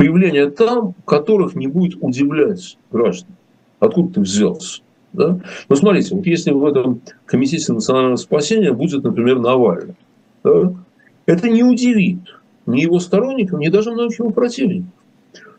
появление 0.00 0.48
там, 0.48 0.94
которых 1.04 1.54
не 1.54 1.66
будет 1.66 1.98
удивлять 2.00 2.78
граждан. 2.90 3.36
Откуда 3.80 4.14
ты 4.14 4.20
взялся? 4.22 4.80
Да? 5.12 5.38
Ну, 5.68 5.76
смотрите, 5.76 6.14
вот 6.14 6.24
если 6.24 6.52
в 6.52 6.64
этом 6.64 7.02
комитете 7.26 7.70
национального 7.70 8.16
спасения 8.16 8.72
будет, 8.72 9.04
например, 9.04 9.40
Навальный, 9.40 9.96
да, 10.42 10.72
это 11.26 11.50
не 11.50 11.62
удивит 11.62 12.20
ни 12.64 12.80
его 12.80 12.98
сторонников, 12.98 13.60
ни 13.60 13.68
даже 13.68 13.92
многих 13.92 14.20
его 14.20 14.30
противников. 14.30 14.88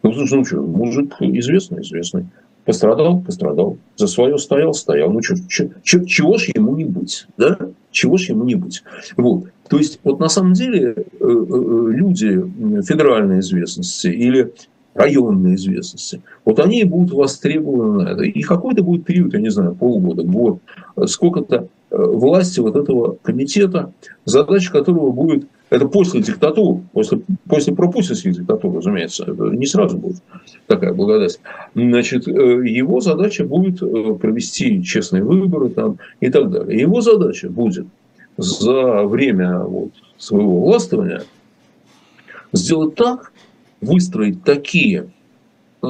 Ну, 0.02 0.12
слушай, 0.12 0.38
ну 0.40 0.46
что, 0.46 0.62
мужик 0.62 1.18
известный, 1.20 1.84
известный. 1.84 2.26
Пострадал, 2.66 3.22
пострадал. 3.22 3.78
За 3.96 4.08
свое 4.08 4.40
стоял, 4.40 4.74
стоял. 4.74 5.12
Ну 5.12 5.22
что, 5.22 5.36
чего 5.84 6.40
ж 6.40 6.50
ему 6.56 6.76
не 6.76 6.86
быть, 6.86 7.28
да? 7.38 7.60
Чего 7.92 8.18
ж 8.18 8.30
ему 8.30 8.44
не 8.46 8.56
быть. 8.56 8.82
Вот. 9.18 9.50
То 9.72 9.78
есть, 9.78 10.02
вот 10.04 10.20
на 10.20 10.28
самом 10.28 10.52
деле, 10.52 10.94
э, 10.98 11.04
э, 11.22 11.28
люди 11.94 12.28
федеральной 12.86 13.40
известности 13.40 14.08
или 14.08 14.52
районной 14.94 15.56
известности, 15.56 16.22
вот 16.44 16.60
они 16.60 16.84
будут 16.84 17.14
востребованы 17.14 18.04
на 18.04 18.10
это. 18.10 18.24
И 18.24 18.42
какой-то 18.42 18.84
будет 18.84 19.06
период, 19.06 19.34
я 19.34 19.40
не 19.40 19.50
знаю, 19.50 19.74
полгода, 19.74 20.24
год, 20.24 20.60
сколько-то 21.06 21.70
э, 21.90 21.96
власти 21.96 22.60
вот 22.60 22.76
этого 22.76 23.16
комитета, 23.24 23.94
задача 24.26 24.74
которого 24.74 25.14
будет 25.14 25.46
это 25.70 25.88
после 25.88 26.22
диктатуры, 26.22 26.82
после, 26.92 27.22
после 27.48 27.74
пропутинских 27.74 28.34
диктатур, 28.34 28.76
разумеется, 28.76 29.26
не 29.26 29.66
сразу 29.66 29.98
будет 29.98 30.18
такая 30.68 30.94
благодать. 30.94 31.40
Значит, 31.76 32.28
э, 32.28 32.32
его 32.32 33.00
задача 33.00 33.46
будет 33.46 33.82
э, 33.82 34.16
провести 34.16 34.84
честные 34.84 35.24
выборы 35.24 35.70
там, 35.70 35.98
и 36.20 36.30
так 36.30 36.52
далее. 36.52 36.78
Его 36.78 37.00
задача 37.00 37.50
будет 37.50 37.88
за 38.38 39.04
время 39.04 39.60
вот, 39.60 39.92
своего 40.18 40.62
властвования 40.62 41.24
сделать 42.54 42.96
так, 42.96 43.32
выстроить 43.82 44.44
такие, 44.44 45.12
э, 45.82 45.88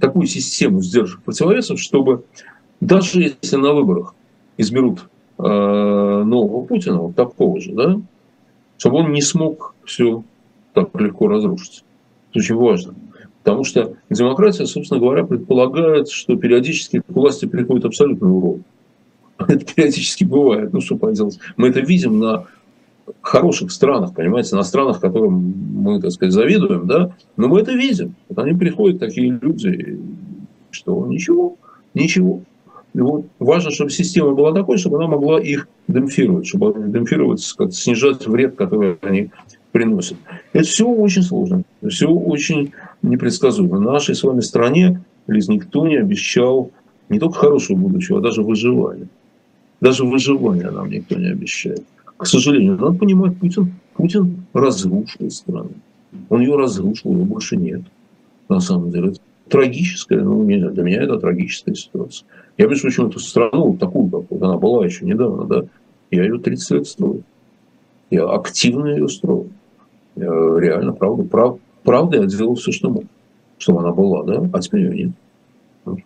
такую 0.00 0.26
систему 0.26 0.82
сдержек 0.82 1.22
противовесов, 1.22 1.80
чтобы 1.80 2.24
даже 2.80 3.22
если 3.22 3.56
на 3.56 3.72
выборах 3.72 4.14
изберут 4.56 5.08
нового 5.38 6.64
Путина, 6.64 6.98
вот 6.98 7.14
такого 7.14 7.60
же, 7.60 7.72
да, 7.72 8.00
чтобы 8.76 8.98
он 8.98 9.12
не 9.12 9.22
смог 9.22 9.74
все 9.84 10.24
так 10.72 10.88
легко 11.00 11.28
разрушить. 11.28 11.84
Это 12.30 12.38
очень 12.38 12.54
важно. 12.56 12.94
Потому 13.42 13.64
что 13.64 13.94
демократия, 14.10 14.66
собственно 14.66 15.00
говоря, 15.00 15.24
предполагает, 15.24 16.08
что 16.10 16.36
периодически 16.36 17.00
к 17.00 17.08
власти 17.08 17.46
приходит 17.46 17.84
абсолютный 17.84 18.30
урод. 18.30 18.60
Это 19.38 19.64
периодически 19.64 20.24
бывает. 20.24 20.72
Ну, 20.72 20.80
что 20.80 20.96
поделать. 20.96 21.38
Мы 21.56 21.68
это 21.68 21.80
видим 21.80 22.18
на 22.18 22.46
хороших 23.22 23.70
странах, 23.70 24.14
понимаете, 24.14 24.56
на 24.56 24.62
странах, 24.62 25.00
которым 25.00 25.54
мы, 25.74 26.00
так 26.00 26.10
сказать, 26.12 26.34
завидуем, 26.34 26.86
да, 26.86 27.14
но 27.36 27.48
мы 27.48 27.60
это 27.60 27.72
видим. 27.72 28.14
Вот 28.28 28.38
они 28.38 28.52
приходят, 28.52 29.00
такие 29.00 29.38
люди, 29.40 29.98
что 30.70 31.06
ничего, 31.06 31.56
ничего. 31.94 32.42
И 32.94 33.00
вот 33.00 33.26
важно, 33.38 33.70
чтобы 33.70 33.90
система 33.90 34.32
была 34.34 34.52
такой, 34.52 34.78
чтобы 34.78 34.96
она 34.96 35.06
могла 35.06 35.40
их 35.40 35.68
демпфировать, 35.88 36.46
чтобы 36.46 36.74
демпфировать, 36.88 37.40
снижать 37.40 38.26
вред, 38.26 38.56
который 38.56 38.98
они 39.02 39.30
приносят. 39.72 40.16
Это 40.52 40.64
все 40.64 40.86
очень 40.86 41.22
сложно, 41.22 41.62
все 41.86 42.08
очень 42.08 42.72
непредсказуемо. 43.02 43.76
В 43.76 43.80
нашей 43.80 44.14
с 44.14 44.22
вами 44.22 44.40
стране 44.40 45.02
Лиз 45.26 45.48
никто 45.48 45.86
не 45.86 45.96
обещал 45.96 46.70
не 47.08 47.18
только 47.18 47.38
хорошего 47.38 47.76
будущего, 47.76 48.18
а 48.18 48.22
даже 48.22 48.42
выживания. 48.42 49.08
Даже 49.80 50.04
выживания 50.04 50.70
нам 50.70 50.90
никто 50.90 51.16
не 51.16 51.28
обещает. 51.28 51.84
К 52.16 52.26
сожалению, 52.26 52.76
надо 52.76 52.98
понимать, 52.98 53.36
Путин, 53.38 53.74
Путин 53.94 54.44
разрушил 54.52 55.30
страну. 55.30 55.70
Он 56.28 56.40
ее 56.40 56.56
разрушил, 56.56 57.12
его 57.12 57.24
больше 57.24 57.56
нет. 57.56 57.82
На 58.48 58.60
самом 58.60 58.90
деле. 58.90 59.10
Это 59.10 59.20
трагическая, 59.48 60.22
ну, 60.22 60.44
для 60.44 60.82
меня 60.82 61.02
это 61.02 61.18
трагическая 61.18 61.74
ситуация. 61.74 62.26
Я 62.56 62.66
вижу, 62.66 62.82
почему 62.82 63.08
эту 63.08 63.20
страну, 63.20 63.76
такую, 63.76 64.10
как 64.10 64.30
вот 64.30 64.42
она 64.42 64.56
была 64.58 64.84
еще 64.84 65.04
недавно, 65.04 65.44
да, 65.44 65.64
я 66.10 66.24
ее 66.24 66.38
30 66.38 66.70
лет 66.72 66.86
строил. 66.86 67.22
Я 68.10 68.24
активно 68.24 68.86
ее 68.86 69.08
строил. 69.08 69.48
Я 70.16 70.26
реально, 70.26 70.92
правда, 70.92 71.22
прав, 71.22 71.58
правда, 71.84 72.18
я 72.18 72.26
делал 72.26 72.56
все, 72.56 72.72
что 72.72 72.90
мог, 72.90 73.04
чтобы 73.58 73.80
она 73.80 73.92
была, 73.92 74.24
да, 74.24 74.48
а 74.52 74.60
теперь 74.60 74.82
ее 74.82 75.12
нет. 75.86 76.04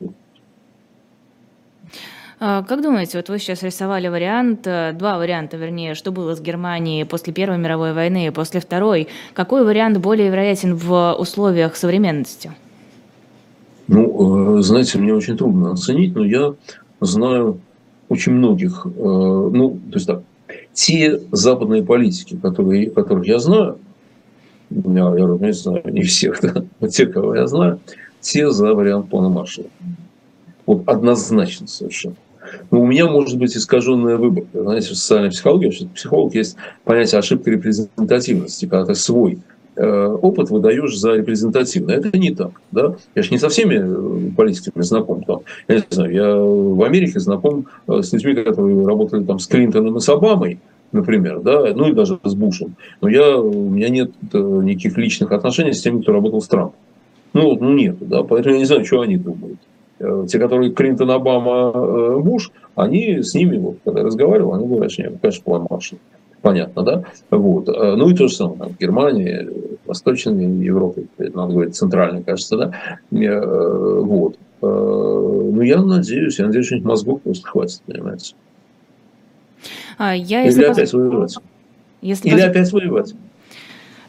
А, 2.45 2.65
как 2.65 2.83
думаете, 2.83 3.19
вот 3.19 3.29
вы 3.29 3.39
сейчас 3.39 3.63
рисовали 3.63 4.09
вариант, 4.09 4.67
э, 4.67 4.93
два 4.95 5.17
варианта, 5.17 5.57
вернее, 5.57 5.95
что 5.95 6.11
было 6.11 6.35
с 6.35 6.41
Германией 6.41 7.05
после 7.05 7.33
Первой 7.33 7.57
мировой 7.57 7.93
войны 7.93 8.27
и 8.27 8.31
после 8.31 8.59
Второй. 8.59 9.07
Какой 9.33 9.65
вариант 9.65 9.99
более 9.99 10.29
вероятен 10.29 10.75
в 10.75 11.15
условиях 11.21 11.77
современности? 11.77 12.51
Ну, 13.87 14.59
э, 14.59 14.63
знаете, 14.63 14.99
мне 14.99 15.15
очень 15.15 15.37
трудно 15.37 15.71
оценить, 15.71 16.17
но 16.17 16.25
я 16.25 16.55
знаю 17.01 17.61
очень 18.09 18.33
многих, 18.33 18.87
э, 18.87 18.91
ну, 18.91 19.79
то 19.93 19.95
есть 19.95 20.09
так, 20.09 20.23
те 20.73 21.21
западные 21.31 21.85
политики, 21.85 22.37
которые, 22.43 22.91
которых 22.91 23.25
я 23.25 23.39
знаю, 23.39 23.79
я, 24.69 25.11
разумеется, 25.11 25.81
не 25.85 26.03
всех, 26.03 26.41
да, 26.43 26.65
но 26.81 26.89
те, 26.89 27.07
кого 27.07 27.37
я 27.37 27.47
знаю, 27.47 27.79
те 28.21 28.51
за 28.51 28.75
вариант 28.75 29.11
плана 29.11 29.29
Маршалла. 29.29 29.69
Вот 30.67 30.89
однозначно 30.89 31.69
совершенно. 31.69 32.17
Но 32.71 32.81
у 32.81 32.87
меня 32.87 33.07
может 33.07 33.39
быть 33.39 33.57
искаженная 33.57 34.17
выборка. 34.17 34.63
Знаете, 34.63 34.89
в 34.89 34.97
социальной 34.97 35.31
психологии, 35.31 35.71
что 35.71 35.87
психолог 35.89 36.35
есть 36.35 36.57
понятие 36.85 37.19
ошибки 37.19 37.49
репрезентативности, 37.49 38.67
когда 38.67 38.87
ты 38.87 38.95
свой 38.95 39.39
э, 39.77 40.07
опыт 40.23 40.51
выдаешь 40.51 40.97
за 40.99 41.15
репрезентативный. 41.15 41.95
Это 41.95 42.17
не 42.17 42.35
так. 42.35 42.53
Да? 42.71 42.97
Я 43.15 43.23
же 43.23 43.31
не 43.31 43.39
со 43.39 43.49
всеми 43.49 44.29
э, 44.29 44.31
политиками 44.37 44.83
знаком. 44.83 45.23
Там. 45.25 45.41
Я 45.69 45.77
не 45.77 45.85
знаю, 45.91 46.13
я 46.13 46.35
в 46.37 46.83
Америке 46.83 47.21
знаком 47.21 47.67
э, 47.89 48.03
с 48.03 48.13
людьми, 48.13 48.35
которые 48.35 48.87
работали 48.87 49.25
там 49.25 49.39
с 49.39 49.47
Клинтоном 49.47 49.97
и 49.97 50.01
с 50.01 50.09
Обамой, 50.09 50.59
например, 50.93 51.41
да, 51.41 51.73
ну 51.75 51.89
и 51.89 51.93
даже 51.93 52.19
с 52.23 52.35
Бушем. 52.35 52.77
Но 53.01 53.09
я, 53.09 53.39
у 53.39 53.71
меня 53.71 53.89
нет 53.89 54.13
никаких 54.33 54.97
личных 54.99 55.33
отношений 55.33 55.73
с 55.73 55.83
теми, 55.83 56.03
кто 56.03 56.13
работал 56.13 56.41
с 56.41 56.49
Трампом. 56.49 56.75
Ну, 57.33 57.57
ну 57.59 57.73
нет, 57.73 57.97
да, 58.01 58.23
поэтому 58.23 58.55
я 58.55 58.61
не 58.61 58.67
знаю, 58.67 58.85
что 58.85 59.01
они 59.01 59.17
думают. 59.17 59.59
Э, 60.03 60.27
те, 60.29 60.39
которые 60.41 60.73
Клинтон, 60.73 61.11
Обама, 61.13 61.73
э, 61.73 62.19
Буш, 62.19 62.51
они 62.75 63.23
с 63.23 63.35
ними, 63.35 63.57
вот, 63.57 63.77
когда 63.85 64.01
я 64.01 64.07
разговаривал, 64.07 64.55
они 64.55 64.67
говорят, 64.67 64.91
что 64.91 65.03
нет, 65.03 65.15
конечно, 65.23 65.45
план 65.45 65.67
Маршалла. 65.71 66.01
Понятно, 66.41 66.83
да? 66.83 67.05
Вот. 67.31 67.69
Э, 67.69 67.95
ну 67.95 68.11
и 68.11 68.15
то 68.15 68.27
же 68.27 68.35
самое 68.35 68.73
в 68.73 68.79
Германии, 68.79 69.49
Восточной 69.87 70.45
Европе, 70.65 71.07
надо 71.19 71.53
говорить, 71.53 71.77
центральной, 71.77 72.25
кажется, 72.25 72.57
да? 72.57 72.73
Вот. 73.11 74.37
Ну, 74.61 75.61
я 75.61 75.83
надеюсь, 75.83 76.39
я 76.39 76.47
надеюсь, 76.47 76.67
что 76.67 76.77
мозгов 76.79 77.21
просто 77.23 77.49
хватит, 77.49 77.83
понимаете. 77.85 78.35
А, 79.99 80.15
я, 80.15 80.45
Или 80.45 80.63
опять 80.63 80.91
поз... 80.91 80.93
воевать. 80.93 81.37
Если 82.01 82.29
Или 82.29 82.37
поз... 82.37 82.45
опять 82.45 82.73
воевать. 82.73 83.15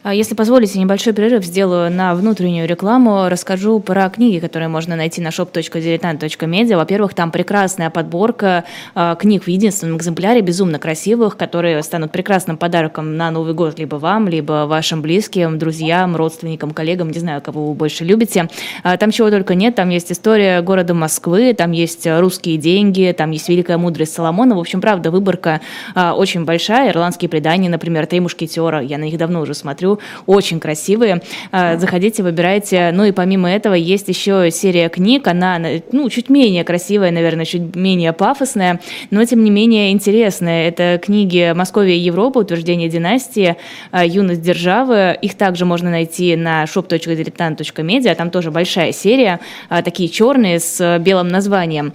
А 0.04 0.12
если 0.12 0.34
позволите, 0.34 0.78
небольшой 0.78 1.14
перерыв 1.14 1.42
сделаю 1.46 1.90
на 1.90 2.14
внутреннюю 2.14 2.68
рекламу. 2.68 3.30
Расскажу 3.30 3.80
про 3.80 4.10
книги, 4.10 4.38
которые 4.38 4.68
можно 4.68 4.96
найти 4.96 5.22
на 5.22 5.28
shop.diletant.media. 5.28 6.76
Во-первых, 6.76 7.14
там 7.14 7.30
прекрасная 7.30 7.88
подборка 7.88 8.64
э, 8.94 9.16
книг 9.18 9.44
в 9.44 9.48
единственном 9.48 9.96
экземпляре, 9.96 10.42
безумно 10.42 10.78
красивых, 10.78 11.38
которые 11.38 11.82
станут 11.82 12.12
прекрасным 12.12 12.58
подарком 12.58 13.16
на 13.16 13.30
Новый 13.30 13.54
год 13.54 13.78
либо 13.78 13.96
вам, 13.96 14.28
либо 14.28 14.66
вашим 14.66 15.00
близким, 15.00 15.58
друзьям, 15.58 16.16
родственникам, 16.16 16.72
коллегам, 16.72 17.10
не 17.10 17.18
знаю, 17.18 17.40
кого 17.40 17.68
вы 17.68 17.74
больше 17.74 18.04
любите. 18.04 18.50
А, 18.82 18.98
там 18.98 19.10
чего 19.10 19.30
только 19.30 19.54
нет. 19.54 19.74
Там 19.74 19.88
есть 19.88 20.12
история 20.12 20.60
города 20.60 20.92
Москвы, 20.92 21.54
там 21.54 21.72
есть 21.72 22.06
русские 22.06 22.58
деньги, 22.58 23.14
там 23.16 23.30
есть 23.30 23.48
великая 23.48 23.78
мудрость 23.78 24.12
Соломона. 24.12 24.54
В 24.54 24.58
общем, 24.58 24.82
правда, 24.82 25.10
выборка 25.10 25.62
очень 25.94 26.44
большая. 26.44 26.90
Ирландские 26.90 27.30
предания, 27.30 27.70
например, 27.70 28.04
«Три 28.04 28.20
мушкетера». 28.20 28.82
Я 28.82 28.98
на 28.98 29.04
них 29.04 29.16
давно 29.16 29.40
уже 29.40 29.54
смотрю 29.54 29.93
очень 30.26 30.60
красивые. 30.60 31.22
А, 31.52 31.76
заходите, 31.76 32.22
выбирайте. 32.22 32.90
Ну 32.92 33.04
и 33.04 33.12
помимо 33.12 33.50
этого 33.50 33.74
есть 33.74 34.08
еще 34.08 34.50
серия 34.50 34.88
книг, 34.88 35.26
она 35.26 35.60
ну, 35.92 36.08
чуть 36.10 36.28
менее 36.28 36.64
красивая, 36.64 37.10
наверное, 37.10 37.44
чуть 37.44 37.74
менее 37.74 38.12
пафосная, 38.12 38.80
но 39.10 39.24
тем 39.24 39.44
не 39.44 39.50
менее 39.50 39.92
интересная. 39.92 40.68
Это 40.68 41.00
книги 41.02 41.52
«Московия 41.54 41.96
и 41.96 42.00
Европа. 42.00 42.38
Утверждение 42.38 42.88
династии. 42.88 43.56
А, 43.90 44.04
Юность 44.04 44.42
державы». 44.42 45.16
Их 45.20 45.34
также 45.34 45.64
можно 45.64 45.90
найти 45.90 46.36
на 46.36 46.64
shop.diletant.media. 46.64 48.14
Там 48.14 48.30
тоже 48.30 48.50
большая 48.50 48.92
серия, 48.92 49.40
а, 49.68 49.82
такие 49.82 50.08
черные 50.08 50.60
с 50.60 50.98
белым 50.98 51.28
названием. 51.28 51.92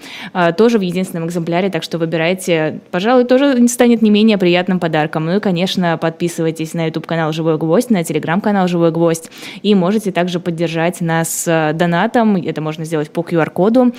Тоже 0.58 0.78
в 0.78 0.82
единственном 0.82 1.28
экземпляре, 1.28 1.70
так 1.70 1.84
что 1.84 1.98
выбирайте. 1.98 2.80
Пожалуй, 2.92 3.26
тоже 3.26 3.68
станет 3.68 4.02
не 4.02 4.10
менее 4.10 4.38
приятным 4.38 4.80
подарком. 4.80 5.26
Ну 5.26 5.38
и, 5.38 5.40
конечно, 5.40 5.98
подписывайтесь 5.98 6.74
на 6.74 6.86
YouTube-канал 6.86 7.32
«Живой 7.34 7.58
гвоздь», 7.58 7.89
гвоздь, 7.90 7.92
на 7.92 8.04
телеграм-канал 8.04 8.68
«Живой 8.68 8.92
гвоздь». 8.92 9.30
И 9.64 9.76
можете 9.76 10.12
также 10.12 10.40
поддержать 10.40 11.02
нас 11.02 11.48
э, 11.48 11.74
донатом. 11.74 12.36
Это 12.36 12.62
можно 12.62 12.86
сделать 12.86 13.12
по 13.12 13.22
QR-коду. 13.22 13.94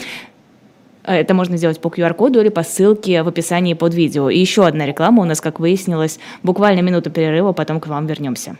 Э, 1.05 1.14
это 1.14 1.34
можно 1.34 1.57
сделать 1.57 1.80
по 1.80 1.88
QR-коду 1.88 2.41
или 2.41 2.51
по 2.51 2.62
ссылке 2.62 3.22
в 3.22 3.28
описании 3.28 3.74
под 3.74 3.95
видео. 3.95 4.30
И 4.30 4.38
еще 4.38 4.66
одна 4.66 4.86
реклама 4.86 5.22
у 5.22 5.26
нас, 5.26 5.41
как 5.41 5.61
выяснилось, 5.61 6.18
буквально 6.43 6.82
минуту 6.82 7.11
перерыва, 7.11 7.53
потом 7.53 7.80
к 7.80 7.86
вам 7.86 8.07
вернемся. 8.07 8.57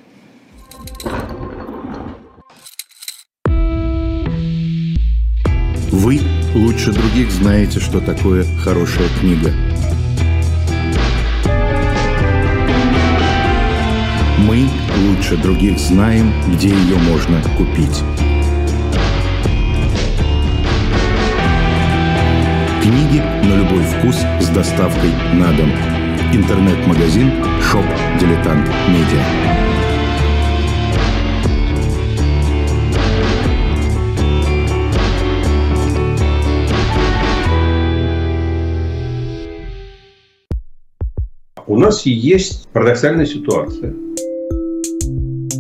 Вы 5.93 6.21
лучше 6.55 6.93
других 6.93 7.31
знаете, 7.31 7.81
что 7.81 8.01
такое 8.01 8.45
хорошая 8.65 9.09
книга– 9.21 9.51
Мы 14.47 14.67
лучше 15.01 15.37
других 15.37 15.79
знаем, 15.79 16.33
где 16.53 16.69
ее 16.69 16.97
можно 16.97 17.43
купить. 17.57 18.03
Книги 22.83 23.23
на 23.45 23.57
любой 23.57 23.83
вкус 23.83 24.17
с 24.41 24.49
доставкой 24.49 25.11
на 25.35 25.53
дом. 25.53 25.71
Интернет-магазин 26.33 27.33
«Shop 27.63 27.85
Дилетант 28.21 28.69
Медиа». 28.89 29.25
У 41.67 41.77
нас 41.79 42.05
есть 42.05 42.69
парадоксальная 42.73 43.27
ситуация– 43.27 43.95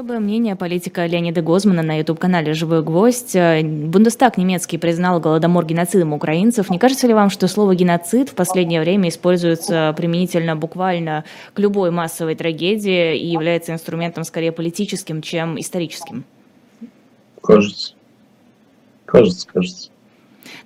Особое 0.00 0.18
мнение 0.18 0.56
политика 0.56 1.04
Леонида 1.04 1.42
Гозмана 1.42 1.82
на 1.82 1.98
YouTube-канале 1.98 2.54
«Живой 2.54 2.82
гвоздь». 2.82 3.36
Бундестаг 3.36 4.38
немецкий 4.38 4.78
признал 4.78 5.20
голодомор 5.20 5.66
геноцидом 5.66 6.14
украинцев. 6.14 6.70
Не 6.70 6.78
кажется 6.78 7.06
ли 7.06 7.12
вам, 7.12 7.28
что 7.28 7.46
слово 7.48 7.74
«геноцид» 7.74 8.30
в 8.30 8.34
последнее 8.34 8.80
время 8.80 9.10
используется 9.10 9.92
применительно 9.94 10.56
буквально 10.56 11.24
к 11.52 11.58
любой 11.58 11.90
массовой 11.90 12.34
трагедии 12.34 13.18
и 13.18 13.26
является 13.26 13.74
инструментом 13.74 14.24
скорее 14.24 14.52
политическим, 14.52 15.20
чем 15.20 15.60
историческим? 15.60 16.24
Кажется. 17.42 17.92
Кажется, 19.04 19.46
кажется. 19.52 19.90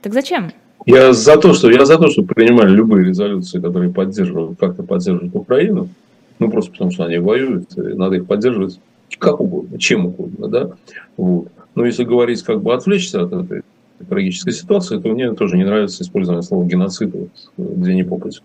Так 0.01 0.13
зачем? 0.13 0.53
Я 0.87 1.13
за 1.13 1.37
то, 1.39 1.55
что 1.55 1.73
я 1.73 1.85
за 1.87 1.99
то, 1.99 2.09
чтобы 2.09 2.29
принимали 2.29 2.71
любые 2.71 3.05
резолюции, 3.05 3.59
которые 3.59 3.91
поддерживают, 3.91 4.61
как-то 4.61 4.85
поддерживают 4.85 5.35
Украину. 5.35 5.89
Ну, 6.39 6.49
просто 6.53 6.71
потому 6.71 6.93
что 6.93 7.07
они 7.07 7.19
воюют, 7.19 7.77
и 7.77 7.81
надо 7.81 8.15
их 8.15 8.27
поддерживать 8.27 8.79
как 9.25 9.41
угодно, 9.41 9.79
чем 9.79 10.07
угодно, 10.07 10.49
да, 10.49 10.71
вот. 11.17 11.49
Но 11.75 11.85
если 11.85 12.05
говорить, 12.05 12.43
как 12.43 12.63
бы 12.63 12.73
отвлечься 12.73 13.23
от 13.23 13.33
этой 13.33 13.63
трагической 14.09 14.53
ситуации, 14.53 14.99
то 14.99 15.09
мне 15.09 15.33
тоже 15.33 15.57
не 15.57 15.65
нравится 15.65 16.03
использование 16.03 16.43
слова 16.43 16.65
геноцид, 16.65 17.15
вот, 17.15 17.31
где 17.57 17.95
не 17.95 18.05
попасть. 18.05 18.43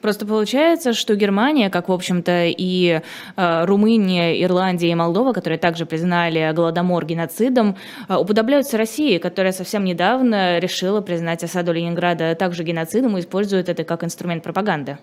Просто 0.00 0.26
получается, 0.26 0.92
что 0.92 1.14
Германия, 1.14 1.70
как, 1.70 1.88
в 1.88 1.92
общем-то, 1.92 2.46
и 2.46 3.00
э, 3.36 3.64
Румыния, 3.64 4.42
Ирландия 4.42 4.90
и 4.90 4.94
Молдова, 4.94 5.32
которые 5.32 5.58
также 5.58 5.86
признали 5.86 6.52
Голодомор 6.54 7.06
геноцидом, 7.06 7.76
э, 8.08 8.14
уподобляются 8.14 8.76
России, 8.76 9.16
которая 9.16 9.52
совсем 9.52 9.82
недавно 9.84 10.58
решила 10.58 11.00
признать 11.00 11.42
осаду 11.42 11.72
Ленинграда 11.72 12.34
также 12.34 12.64
геноцидом 12.64 13.16
и 13.16 13.20
использует 13.20 13.70
это 13.70 13.82
как 13.84 14.04
инструмент 14.04 14.42
пропаганды. 14.42 14.98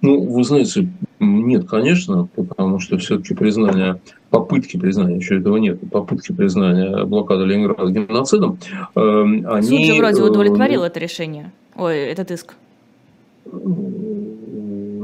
Ну, 0.00 0.22
вы 0.22 0.44
знаете, 0.44 0.88
нет, 1.18 1.68
конечно, 1.68 2.28
потому 2.34 2.78
что 2.78 2.98
все-таки 2.98 3.34
признание, 3.34 4.00
попытки 4.30 4.76
признания, 4.76 5.16
еще 5.16 5.38
этого 5.38 5.56
нет, 5.56 5.78
попытки 5.90 6.32
признания 6.32 7.04
блокады 7.04 7.44
Ленинграда 7.44 7.90
геноцидом, 7.90 8.58
э, 8.94 9.00
они... 9.00 9.66
Суд 9.66 9.80
же 9.80 9.94
вроде 9.94 10.20
э, 10.20 10.24
удовлетворил 10.24 10.82
это 10.82 11.00
решение, 11.00 11.52
ой, 11.74 11.96
этот 11.96 12.30
иск. 12.30 12.54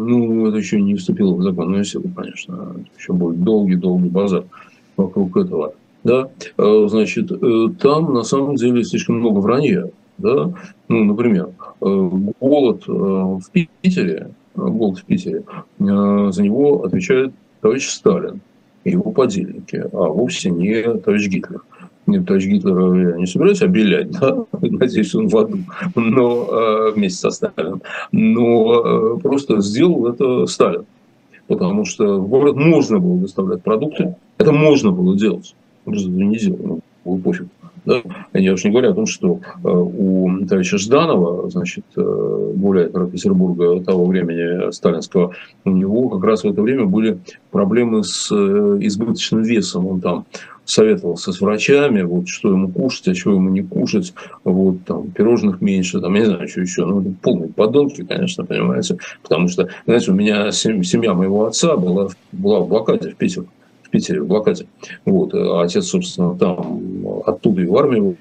Ну, 0.05 0.47
это 0.47 0.59
еще 0.59 0.81
не 0.81 0.97
вступило 0.97 1.35
в 1.35 1.43
законную 1.43 1.85
силу, 1.85 2.11
конечно. 2.15 2.75
Еще 2.99 3.13
будет 3.13 3.43
долгий-долгий 3.43 4.09
базар 4.09 4.45
вокруг 4.97 5.37
этого. 5.37 5.75
Да, 6.05 6.29
э, 6.59 6.87
значит, 6.89 7.31
э, 7.31 7.69
там 7.81 8.13
на 8.13 8.25
самом 8.25 8.57
деле 8.57 8.85
слишком 8.85 9.19
много 9.21 9.39
вранья. 9.39 9.89
Да? 10.19 10.53
Ну, 10.89 11.05
например, 11.05 11.51
голод 11.81 12.87
в 12.87 13.43
Питере 13.81 14.33
голод 14.55 14.99
в 14.99 15.05
Питере, 15.05 15.43
э, 15.79 15.85
за 16.31 16.43
него 16.43 16.85
отвечает 16.85 17.33
товарищ 17.61 17.89
Сталин 17.89 18.41
и 18.85 18.91
его 18.91 19.13
подельники, 19.13 19.85
а 19.93 20.09
вовсе 20.09 20.51
не 20.51 20.83
товарищ 20.83 21.29
Гитлер. 21.29 21.63
Нет, 22.07 22.27
товарищ 22.27 22.47
Гитлера 22.47 23.11
я 23.13 23.17
не 23.17 23.27
собираюсь 23.27 23.63
обелять, 23.63 24.11
да? 24.21 24.45
надеюсь, 24.61 25.15
он 25.15 25.29
в 25.29 25.37
аду, 25.37 25.59
но 25.95 26.49
э, 26.51 26.93
вместе 26.93 27.19
со 27.19 27.31
Сталином. 27.31 27.83
Но 28.11 29.17
э, 29.17 29.21
просто 29.21 29.61
сделал 29.61 30.09
это 30.09 30.47
Сталин. 30.47 30.85
Потому 31.47 31.85
что 31.85 32.19
в 32.19 32.29
город 32.29 32.57
можно 32.57 32.99
было 32.99 33.19
доставлять 33.21 33.63
продукты, 33.63 34.17
это 34.39 34.53
можно 34.53 34.91
было 34.91 35.17
делать. 35.17 35.55
Просто 35.85 36.09
не 36.09 36.39
сделал, 36.39 36.81
ну, 37.05 37.19
пофиг. 37.19 37.47
Да? 37.85 38.03
Я 38.33 38.53
уж 38.53 38.65
не 38.65 38.71
говорю 38.71 38.91
о 38.91 38.95
том, 38.95 39.07
что 39.07 39.41
э, 39.65 39.69
у 39.69 40.47
товарища 40.47 40.79
Жданова, 40.79 41.51
значит, 41.51 41.85
э, 41.97 42.53
гуляйтера 42.55 43.07
Петербурга 43.07 43.83
того 43.83 44.07
времени 44.07 44.71
сталинского, 44.71 45.35
у 45.65 45.71
него 45.71 46.09
как 46.09 46.23
раз 46.25 46.45
в 46.45 46.47
это 46.47 46.63
время 46.63 46.85
были 46.85 47.19
проблемы 47.51 48.05
с 48.05 48.31
э, 48.31 48.79
избыточным 48.81 49.43
весом. 49.43 49.87
Он 49.87 50.01
там 50.01 50.27
советовался 50.65 51.33
с 51.33 51.41
врачами, 51.41 52.03
вот 52.03 52.29
что 52.29 52.51
ему 52.51 52.69
кушать, 52.69 53.09
а 53.09 53.15
чего 53.15 53.35
ему 53.35 53.51
не 53.51 53.63
кушать, 53.63 54.15
вот 54.45 54.85
там 54.85 55.11
пирожных 55.11 55.61
меньше, 55.61 56.01
там, 56.01 56.15
я 56.15 56.21
не 56.21 56.27
знаю, 56.27 56.49
что 56.49 56.61
еще, 56.61 56.85
ну, 56.85 57.15
полные 57.21 57.49
подонки, 57.49 58.05
конечно, 58.05 58.45
понимаете, 58.45 58.97
потому 59.23 59.49
что, 59.49 59.69
знаете, 59.87 60.13
у 60.13 60.15
меня 60.15 60.53
семья 60.53 61.15
моего 61.15 61.47
отца 61.47 61.77
была, 61.77 62.11
была 62.31 62.61
в 62.61 62.69
блокаде 62.69 63.11
в 63.11 63.17
Питере. 63.17 63.47
Питере, 63.93 64.23
в 64.23 64.27
блокаде. 64.27 64.67
Вот. 65.05 65.33
А 65.35 65.63
отец, 65.63 65.87
собственно, 65.87 66.37
там 66.37 67.07
оттуда 67.25 67.63
и 67.63 67.67
в 67.67 67.77
армию 67.77 68.17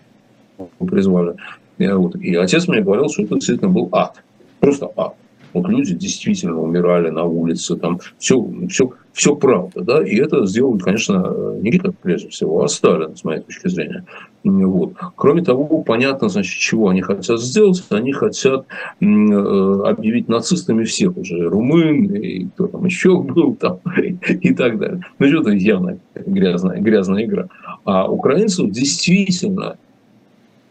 призвали. 0.79 1.35
Вот. 1.79 2.15
и 2.15 2.35
отец 2.35 2.67
мне 2.67 2.81
говорил, 2.81 3.09
что 3.09 3.23
это 3.23 3.35
действительно 3.35 3.71
был 3.71 3.89
ад. 3.91 4.21
Просто 4.59 4.91
ад. 4.95 5.15
Вот 5.53 5.67
люди 5.67 5.95
действительно 5.95 6.61
умирали 6.61 7.09
на 7.09 7.23
улице, 7.25 7.75
там 7.75 7.99
все, 8.17 8.47
все, 8.69 8.91
все 9.11 9.35
правда, 9.35 9.81
да, 9.81 10.05
и 10.05 10.15
это 10.15 10.45
сделал, 10.45 10.77
конечно, 10.79 11.55
не 11.61 11.71
Гитлер 11.71 11.93
прежде 12.01 12.29
всего, 12.29 12.63
а 12.63 12.67
Сталин, 12.67 13.15
с 13.17 13.23
моей 13.23 13.41
точки 13.41 13.67
зрения. 13.67 14.05
Вот. 14.43 14.93
Кроме 15.15 15.43
того, 15.43 15.83
понятно, 15.83 16.29
значит, 16.29 16.59
чего 16.59 16.89
они 16.89 17.01
хотят 17.01 17.39
сделать. 17.39 17.83
Они 17.89 18.11
хотят 18.11 18.65
э, 18.99 19.05
объявить 19.05 20.27
нацистами 20.27 20.83
всех 20.83 21.15
уже, 21.17 21.47
румын, 21.47 22.15
и 22.15 22.45
кто 22.45 22.67
там 22.67 22.85
еще 22.85 23.21
был 23.21 23.55
там, 23.55 23.79
и 23.97 24.53
так 24.53 24.79
далее. 24.79 25.01
Ну, 25.19 25.41
это 25.41 25.51
явно 25.51 25.99
грязная, 26.15 26.79
грязная 26.79 27.25
игра. 27.25 27.47
А 27.85 28.09
украинцев 28.09 28.69
действительно 28.71 29.77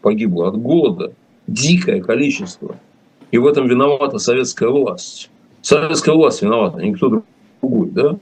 погибло 0.01 0.49
от 0.49 0.57
голода 0.61 1.13
дикое 1.47 2.01
количество– 2.01 2.75
и 3.31 3.37
в 3.37 3.47
этом 3.47 3.67
виновата 3.67 4.19
советская 4.19 4.69
власть. 4.69 5.29
Советская 5.61 6.15
власть 6.15 6.41
виновата, 6.41 6.77
а 6.79 6.81
никто 6.83 7.23
другой. 7.61 7.89
Да? 7.91 8.17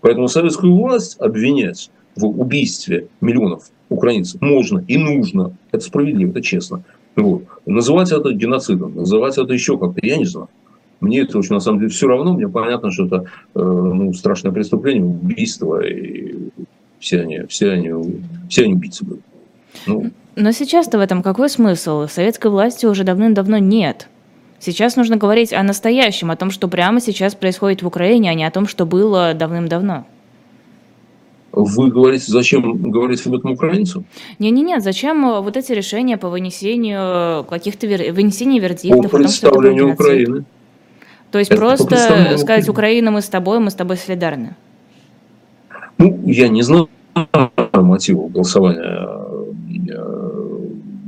Поэтому 0.00 0.28
советскую 0.28 0.74
власть 0.76 1.18
обвинять 1.18 1.90
в 2.14 2.26
убийстве 2.26 3.08
миллионов 3.20 3.70
украинцев 3.88 4.40
можно 4.40 4.84
и 4.86 4.96
нужно. 4.96 5.56
Это 5.72 5.84
справедливо, 5.84 6.30
это 6.30 6.42
честно. 6.42 6.82
Вот. 7.16 7.44
Называть 7.66 8.12
это 8.12 8.32
геноцидом, 8.32 8.94
называть 8.96 9.38
это 9.38 9.52
еще 9.52 9.78
как-то, 9.78 10.04
я 10.04 10.16
не 10.16 10.24
знаю. 10.24 10.48
Мне 11.00 11.20
это 11.20 11.38
очень, 11.38 11.54
на 11.54 11.60
самом 11.60 11.80
деле, 11.80 11.90
все 11.90 12.08
равно. 12.08 12.32
Мне 12.32 12.48
понятно, 12.48 12.90
что 12.90 13.06
это 13.06 13.24
э, 13.54 13.60
ну, 13.60 14.12
страшное 14.14 14.52
преступление, 14.52 15.04
убийство. 15.04 15.84
И 15.84 16.48
все 16.98 17.20
они, 17.20 17.42
все 17.48 17.72
они, 17.72 17.92
все 18.48 18.64
они 18.64 18.74
убийцы 18.74 19.04
были. 19.04 19.20
Ну. 19.86 20.10
Но 20.36 20.52
сейчас-то 20.52 20.98
в 20.98 21.00
этом 21.00 21.22
какой 21.22 21.50
смысл? 21.50 22.06
Советской 22.08 22.50
власти 22.50 22.86
уже 22.86 23.04
давным-давно 23.04 23.58
нет. 23.58 24.08
Сейчас 24.58 24.96
нужно 24.96 25.16
говорить 25.16 25.52
о 25.52 25.62
настоящем, 25.62 26.30
о 26.30 26.36
том, 26.36 26.50
что 26.50 26.68
прямо 26.68 27.00
сейчас 27.00 27.34
происходит 27.34 27.82
в 27.82 27.86
Украине, 27.86 28.30
а 28.30 28.34
не 28.34 28.44
о 28.44 28.50
том, 28.50 28.66
что 28.66 28.86
было 28.86 29.34
давным-давно. 29.34 30.06
Вы 31.56 31.90
говорите, 31.90 32.24
зачем 32.28 32.90
говорить 32.90 33.24
об 33.26 33.34
этом 33.34 33.52
украинцам? 33.52 34.04
Не-не-нет, 34.38 34.82
зачем 34.82 35.24
э, 35.26 35.40
вот 35.40 35.56
эти 35.56 35.72
решения 35.72 36.16
по 36.16 36.28
вынесению 36.28 37.44
каких-то 37.44 37.86
вер... 37.86 38.12
вынесению 38.12 38.62
вердиктов? 38.62 39.10
По 39.10 39.18
представлению 39.18 39.92
Украины. 39.92 40.44
То 41.30 41.38
есть 41.38 41.50
Это 41.50 41.60
просто 41.60 42.38
сказать, 42.38 42.68
Украина, 42.68 43.10
мы 43.10 43.20
с 43.20 43.28
тобой, 43.28 43.58
мы 43.60 43.70
с 43.70 43.74
тобой 43.74 43.96
солидарны? 43.96 44.56
Ну, 45.98 46.20
я 46.26 46.48
не 46.48 46.62
знаю 46.62 46.88
мотивов 47.72 48.32
голосования. 48.32 48.82
Э, 48.82 49.44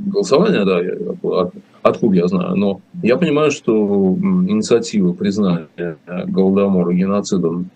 голосования, 0.05 0.65
да, 0.65 1.49
откуда 1.81 2.15
я 2.15 2.27
знаю, 2.27 2.55
но 2.55 2.81
я 3.03 3.17
понимаю, 3.17 3.51
что 3.51 3.73
инициатива 3.73 5.13
признания 5.13 5.67
Голодомора 6.27 6.93
геноцидом 6.93 7.69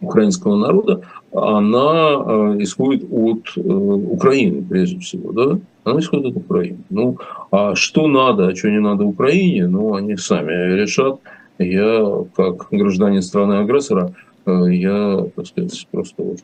украинского 0.00 0.56
народа, 0.56 1.02
она 1.32 2.22
э, 2.24 2.56
исходит 2.60 3.04
от 3.10 3.52
э, 3.56 3.60
Украины, 3.60 4.62
прежде 4.62 4.98
всего, 5.00 5.32
да? 5.32 5.58
Она 5.84 6.00
исходит 6.00 6.36
от 6.36 6.36
Украины. 6.36 6.78
Ну, 6.90 7.18
а 7.50 7.74
что 7.74 8.06
надо, 8.06 8.48
а 8.48 8.54
что 8.54 8.70
не 8.70 8.80
надо 8.80 9.04
Украине, 9.04 9.66
ну, 9.66 9.94
они 9.94 10.16
сами 10.16 10.52
решат. 10.74 11.20
Я, 11.58 12.24
как 12.34 12.68
гражданин 12.70 13.22
страны-агрессора, 13.22 14.12
э, 14.46 14.74
я, 14.74 15.26
так 15.34 15.46
сказать, 15.46 15.86
просто 15.90 16.36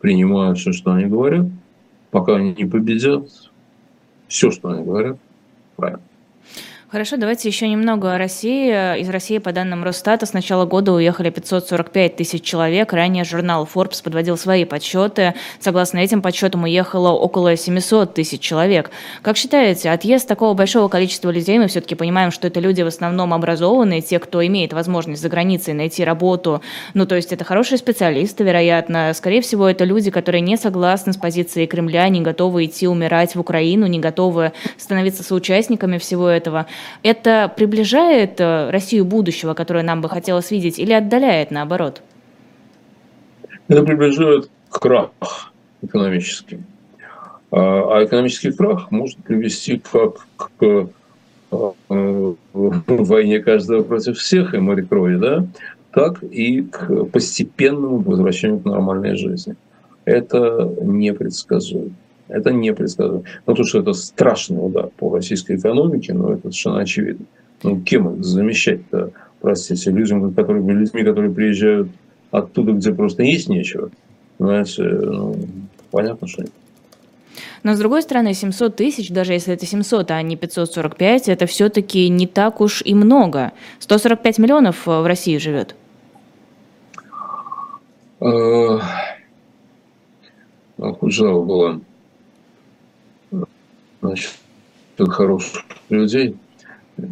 принимаю 0.00 0.54
все, 0.54 0.72
что 0.72 0.92
они 0.92 1.06
говорят, 1.06 1.46
пока 2.10 2.36
они 2.36 2.54
не 2.56 2.66
победят, 2.66 3.28
все, 4.28 4.50
что 4.50 4.68
они 4.68 4.84
говорят, 4.84 5.16
правильно. 5.76 6.02
Хорошо, 6.94 7.16
давайте 7.16 7.48
еще 7.48 7.66
немного 7.66 8.14
о 8.14 8.18
России. 8.18 8.70
Из 9.00 9.08
России, 9.08 9.38
по 9.38 9.50
данным 9.50 9.82
Росстата, 9.82 10.26
с 10.26 10.32
начала 10.32 10.64
года 10.64 10.92
уехали 10.92 11.28
545 11.28 12.14
тысяч 12.14 12.44
человек. 12.44 12.92
Ранее 12.92 13.24
журнал 13.24 13.68
Forbes 13.74 14.00
подводил 14.00 14.36
свои 14.36 14.64
подсчеты. 14.64 15.34
Согласно 15.58 15.98
этим 15.98 16.22
подсчетам, 16.22 16.62
уехало 16.62 17.10
около 17.10 17.56
700 17.56 18.14
тысяч 18.14 18.40
человек. 18.40 18.92
Как 19.22 19.36
считаете, 19.36 19.90
отъезд 19.90 20.28
такого 20.28 20.54
большого 20.54 20.86
количества 20.86 21.30
людей, 21.30 21.58
мы 21.58 21.66
все-таки 21.66 21.96
понимаем, 21.96 22.30
что 22.30 22.46
это 22.46 22.60
люди 22.60 22.82
в 22.82 22.86
основном 22.86 23.34
образованные, 23.34 24.00
те, 24.00 24.20
кто 24.20 24.46
имеет 24.46 24.72
возможность 24.72 25.20
за 25.20 25.28
границей 25.28 25.74
найти 25.74 26.04
работу. 26.04 26.62
Ну, 26.94 27.06
то 27.06 27.16
есть 27.16 27.32
это 27.32 27.42
хорошие 27.42 27.78
специалисты, 27.78 28.44
вероятно. 28.44 29.12
Скорее 29.14 29.40
всего, 29.40 29.68
это 29.68 29.82
люди, 29.82 30.12
которые 30.12 30.42
не 30.42 30.56
согласны 30.56 31.12
с 31.12 31.16
позицией 31.16 31.66
Кремля, 31.66 32.08
не 32.08 32.20
готовы 32.20 32.66
идти 32.66 32.86
умирать 32.86 33.34
в 33.34 33.40
Украину, 33.40 33.86
не 33.86 33.98
готовы 33.98 34.52
становиться 34.78 35.24
соучастниками 35.24 35.98
всего 35.98 36.28
этого. 36.28 36.66
Это 37.02 37.52
приближает 37.54 38.40
э, 38.40 38.70
Россию 38.70 39.04
будущего, 39.04 39.54
которое 39.54 39.82
нам 39.84 40.00
бы 40.00 40.08
хотелось 40.08 40.50
видеть, 40.50 40.78
или 40.78 40.92
отдаляет 40.92 41.50
наоборот? 41.50 42.02
Это 43.68 43.82
приближает 43.82 44.50
крах 44.70 45.10
экономический. 45.82 46.60
А, 47.50 47.98
а 47.98 48.04
экономический 48.04 48.52
крах 48.52 48.90
может 48.90 49.18
привести 49.18 49.78
как 49.78 50.26
к 50.36 50.88
э, 51.52 51.74
войне 52.52 53.40
каждого 53.40 53.82
против 53.82 54.18
всех 54.18 54.54
и 54.54 54.58
море 54.58 54.82
крови, 54.82 55.16
да, 55.16 55.46
так 55.92 56.22
и 56.22 56.62
к 56.62 57.04
постепенному 57.04 57.98
возвращению 57.98 58.60
к 58.60 58.64
нормальной 58.64 59.16
жизни. 59.16 59.54
Это 60.04 60.70
непредсказуемо. 60.82 61.94
Это 62.28 62.52
не 62.52 62.72
предсказуемо. 62.72 63.24
Ну, 63.46 63.54
то, 63.54 63.64
что 63.64 63.80
это 63.80 63.92
страшный 63.92 64.64
удар 64.64 64.88
по 64.96 65.14
российской 65.14 65.56
экономике, 65.56 66.14
но 66.14 66.32
это 66.32 66.42
совершенно 66.42 66.80
очевидно. 66.80 67.26
Ну, 67.62 67.80
кем 67.80 68.14
их 68.14 68.24
замещать-то, 68.24 69.10
простите, 69.40 69.90
людям, 69.90 70.32
которые, 70.32 70.64
людьми, 70.66 71.02
которые 71.02 71.30
приезжают 71.32 71.88
оттуда, 72.30 72.72
где 72.72 72.92
просто 72.92 73.22
есть 73.22 73.48
нечего. 73.48 73.90
Знаете, 74.38 74.82
ну, 74.82 75.36
понятно, 75.90 76.26
что 76.26 76.42
нет. 76.42 76.52
Но 77.62 77.74
с 77.74 77.78
другой 77.78 78.02
стороны, 78.02 78.34
700 78.34 78.76
тысяч, 78.76 79.10
даже 79.10 79.32
если 79.32 79.54
это 79.54 79.64
700, 79.64 80.10
а 80.10 80.20
не 80.22 80.36
545, 80.36 81.28
это 81.28 81.46
все-таки 81.46 82.08
не 82.08 82.26
так 82.26 82.60
уж 82.60 82.82
и 82.84 82.94
много. 82.94 83.52
145 83.78 84.38
миллионов 84.38 84.86
в 84.86 85.06
России 85.06 85.38
живет. 85.38 85.74
Хоть 88.18 88.82
жалко 91.12 91.46
было 91.46 91.80
значит, 94.08 94.30
хороших 94.98 95.62
людей. 95.88 96.36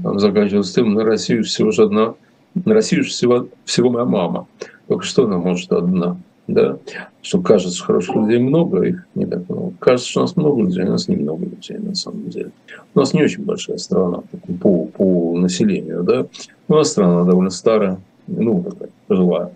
Там 0.02 0.18
заканчивается 0.18 0.74
тем, 0.74 0.94
на 0.94 1.04
Россию 1.04 1.44
всего 1.44 1.70
же 1.70 1.84
одна, 1.84 2.14
на 2.54 2.74
Россию 2.74 3.04
всего, 3.04 3.48
всего 3.64 3.90
моя 3.90 4.04
мама. 4.04 4.46
Только 4.86 5.04
что 5.04 5.24
она 5.24 5.38
может 5.38 5.72
одна. 5.72 6.16
Да? 6.48 6.76
Что 7.22 7.40
кажется, 7.40 7.82
хороших 7.82 8.14
людей 8.16 8.38
много, 8.38 8.82
их 8.82 9.06
не 9.14 9.26
так 9.26 9.48
много. 9.48 9.72
Кажется, 9.78 10.10
что 10.10 10.20
у 10.20 10.22
нас 10.24 10.36
много 10.36 10.62
людей, 10.62 10.84
у 10.84 10.90
нас 10.90 11.08
немного 11.08 11.44
людей 11.44 11.78
на 11.78 11.94
самом 11.94 12.28
деле. 12.28 12.50
У 12.94 12.98
нас 12.98 13.14
не 13.14 13.22
очень 13.22 13.44
большая 13.44 13.78
страна 13.78 14.22
по, 14.60 14.86
по 14.86 15.38
населению. 15.38 16.02
Да? 16.02 16.26
У 16.68 16.74
нас 16.74 16.90
страна 16.90 17.24
довольно 17.24 17.50
старая, 17.50 18.00
ну, 18.26 18.62
такая 18.62 18.90
пожилая. 19.06 19.52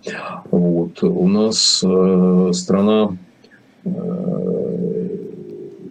Вот. 0.50 1.02
У 1.02 1.28
нас 1.28 1.84
э, 1.84 2.50
страна 2.52 3.16
э, 3.84 4.55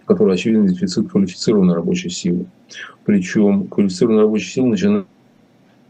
в 0.06 0.08
которой 0.08 0.34
очевидно 0.34 0.68
дефицит 0.68 1.10
квалифицированной 1.10 1.74
рабочей 1.74 2.10
силы. 2.10 2.46
Причем 3.04 3.66
квалифицированная 3.66 4.22
рабочая 4.22 4.50
сила 4.52 4.66
начинается 4.66 5.08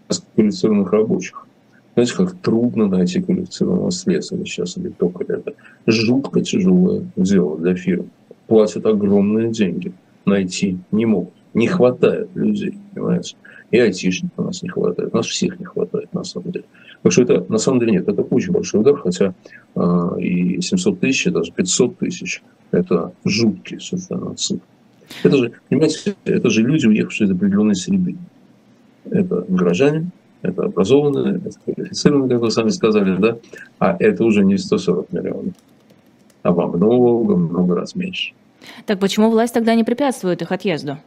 с 0.09 0.25
квалифицированных 0.35 0.91
рабочих. 0.91 1.47
Знаете, 1.93 2.15
как 2.15 2.35
трудно 2.39 2.87
найти 2.87 3.21
квалифицированного 3.21 3.91
слесаря 3.91 4.43
сейчас 4.47 4.79
или 4.79 4.89
только 4.89 5.31
это 5.31 5.53
жутко 5.87 6.41
тяжелое 6.41 7.05
дело 7.15 7.59
для 7.59 7.75
фирм. 7.75 8.09
платят 8.47 8.87
огромные 8.87 9.51
деньги, 9.51 9.93
найти 10.25 10.79
не 10.93 11.05
могут. 11.05 11.35
Не 11.53 11.69
хватает 11.69 12.31
людей, 12.35 12.79
понимаете? 12.95 13.37
И 13.71 13.79
айтишников 13.79 14.39
у 14.39 14.43
нас 14.45 14.63
не 14.63 14.71
хватает, 14.71 15.13
нас 15.13 15.27
всех 15.27 15.59
не 15.59 15.67
хватает, 15.67 16.11
на 16.15 16.25
самом 16.25 16.53
деле. 16.53 16.65
Так 17.07 17.13
что 17.13 17.23
это, 17.23 17.47
на 17.49 17.59
самом 17.59 17.79
деле, 17.79 17.93
нет, 17.93 18.09
это 18.09 18.23
очень 18.23 18.53
большой 18.53 18.81
удар, 18.81 18.97
хотя 18.97 19.33
э, 19.77 20.21
и 20.21 20.61
700 20.61 20.99
тысяч, 20.99 21.29
и 21.29 21.31
даже 21.31 21.53
500 21.53 21.99
тысяч, 21.99 22.43
это 22.73 23.13
жуткие 23.25 23.79
совершенно 23.79 24.35
цифры. 24.35 24.67
Это 25.23 25.37
же, 25.37 25.53
понимаете, 25.69 26.17
это 26.25 26.51
же 26.51 26.63
люди, 26.63 26.89
уехавшие 26.89 27.29
из 27.29 27.31
определенной 27.31 27.77
среды. 27.77 28.17
Это 29.09 29.45
граждане, 29.49 30.11
это 30.43 30.65
образованные, 30.65 31.37
это 31.37 31.51
квалифицированные, 31.65 32.29
как 32.29 32.41
вы 32.41 32.51
сами 32.51 32.71
сказали, 32.71 33.17
да, 33.17 33.39
а 33.79 33.97
это 34.01 34.25
уже 34.25 34.45
не 34.45 34.59
140 34.59 35.13
миллионов, 35.13 35.55
а 36.43 36.51
во 36.51 36.67
много-много 36.67 37.77
раз 37.77 37.95
меньше. 37.95 38.33
Так 38.85 38.99
почему 38.99 39.31
власть 39.31 39.55
тогда 39.55 39.77
не 39.77 39.85
препятствует 39.85 40.43
их 40.43 40.51
отъезду? 40.51 40.99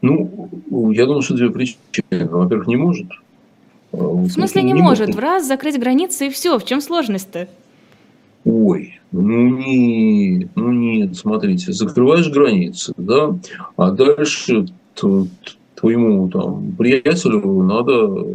Ну, 0.00 0.92
я 0.92 1.06
думаю, 1.06 1.22
что 1.22 1.34
две 1.34 1.50
причины. 1.50 1.78
Во-первых, 2.10 2.68
не 2.68 2.76
может. 2.76 3.08
В 3.92 4.28
смысле 4.28 4.62
не, 4.62 4.72
не 4.72 4.82
может? 4.82 5.14
В 5.14 5.18
раз 5.18 5.46
закрыть 5.46 5.78
границы 5.78 6.26
и 6.26 6.30
все. 6.30 6.58
В 6.58 6.64
чем 6.64 6.80
сложность-то? 6.80 7.48
Ой, 8.44 9.00
ну 9.12 9.48
нет, 9.58 10.50
ну 10.54 10.72
нет, 10.72 11.16
смотрите, 11.16 11.72
закрываешь 11.72 12.30
границы, 12.30 12.94
да, 12.96 13.36
а 13.76 13.90
дальше 13.90 14.66
твоему 15.74 16.28
там 16.28 16.72
приятелю 16.72 17.62
надо 17.62 18.26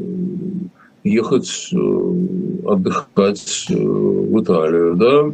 ехать 1.03 1.69
э, 1.73 1.77
отдыхать 2.65 3.65
э, 3.69 3.75
в 3.75 4.41
Италию, 4.41 4.95
да, 4.95 5.31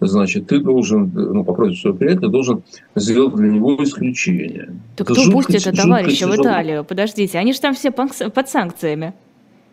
значит, 0.00 0.46
ты 0.48 0.60
должен, 0.60 1.10
ну, 1.14 1.44
по 1.44 1.52
просьбе 1.52 1.76
своего 1.76 1.98
приятеля, 1.98 2.28
должен 2.28 2.62
сделать 2.94 3.34
для 3.34 3.48
него 3.48 3.82
исключение. 3.82 4.74
Так 4.96 5.10
это 5.10 5.14
кто 5.14 5.22
жутко, 5.22 5.52
пустит 5.52 5.66
это 5.66 5.82
товарища 5.82 6.26
в 6.26 6.36
Италию? 6.36 6.84
Подождите, 6.84 7.38
они 7.38 7.52
же 7.52 7.60
там 7.60 7.74
все 7.74 7.90
под 7.90 8.48
санкциями. 8.48 9.14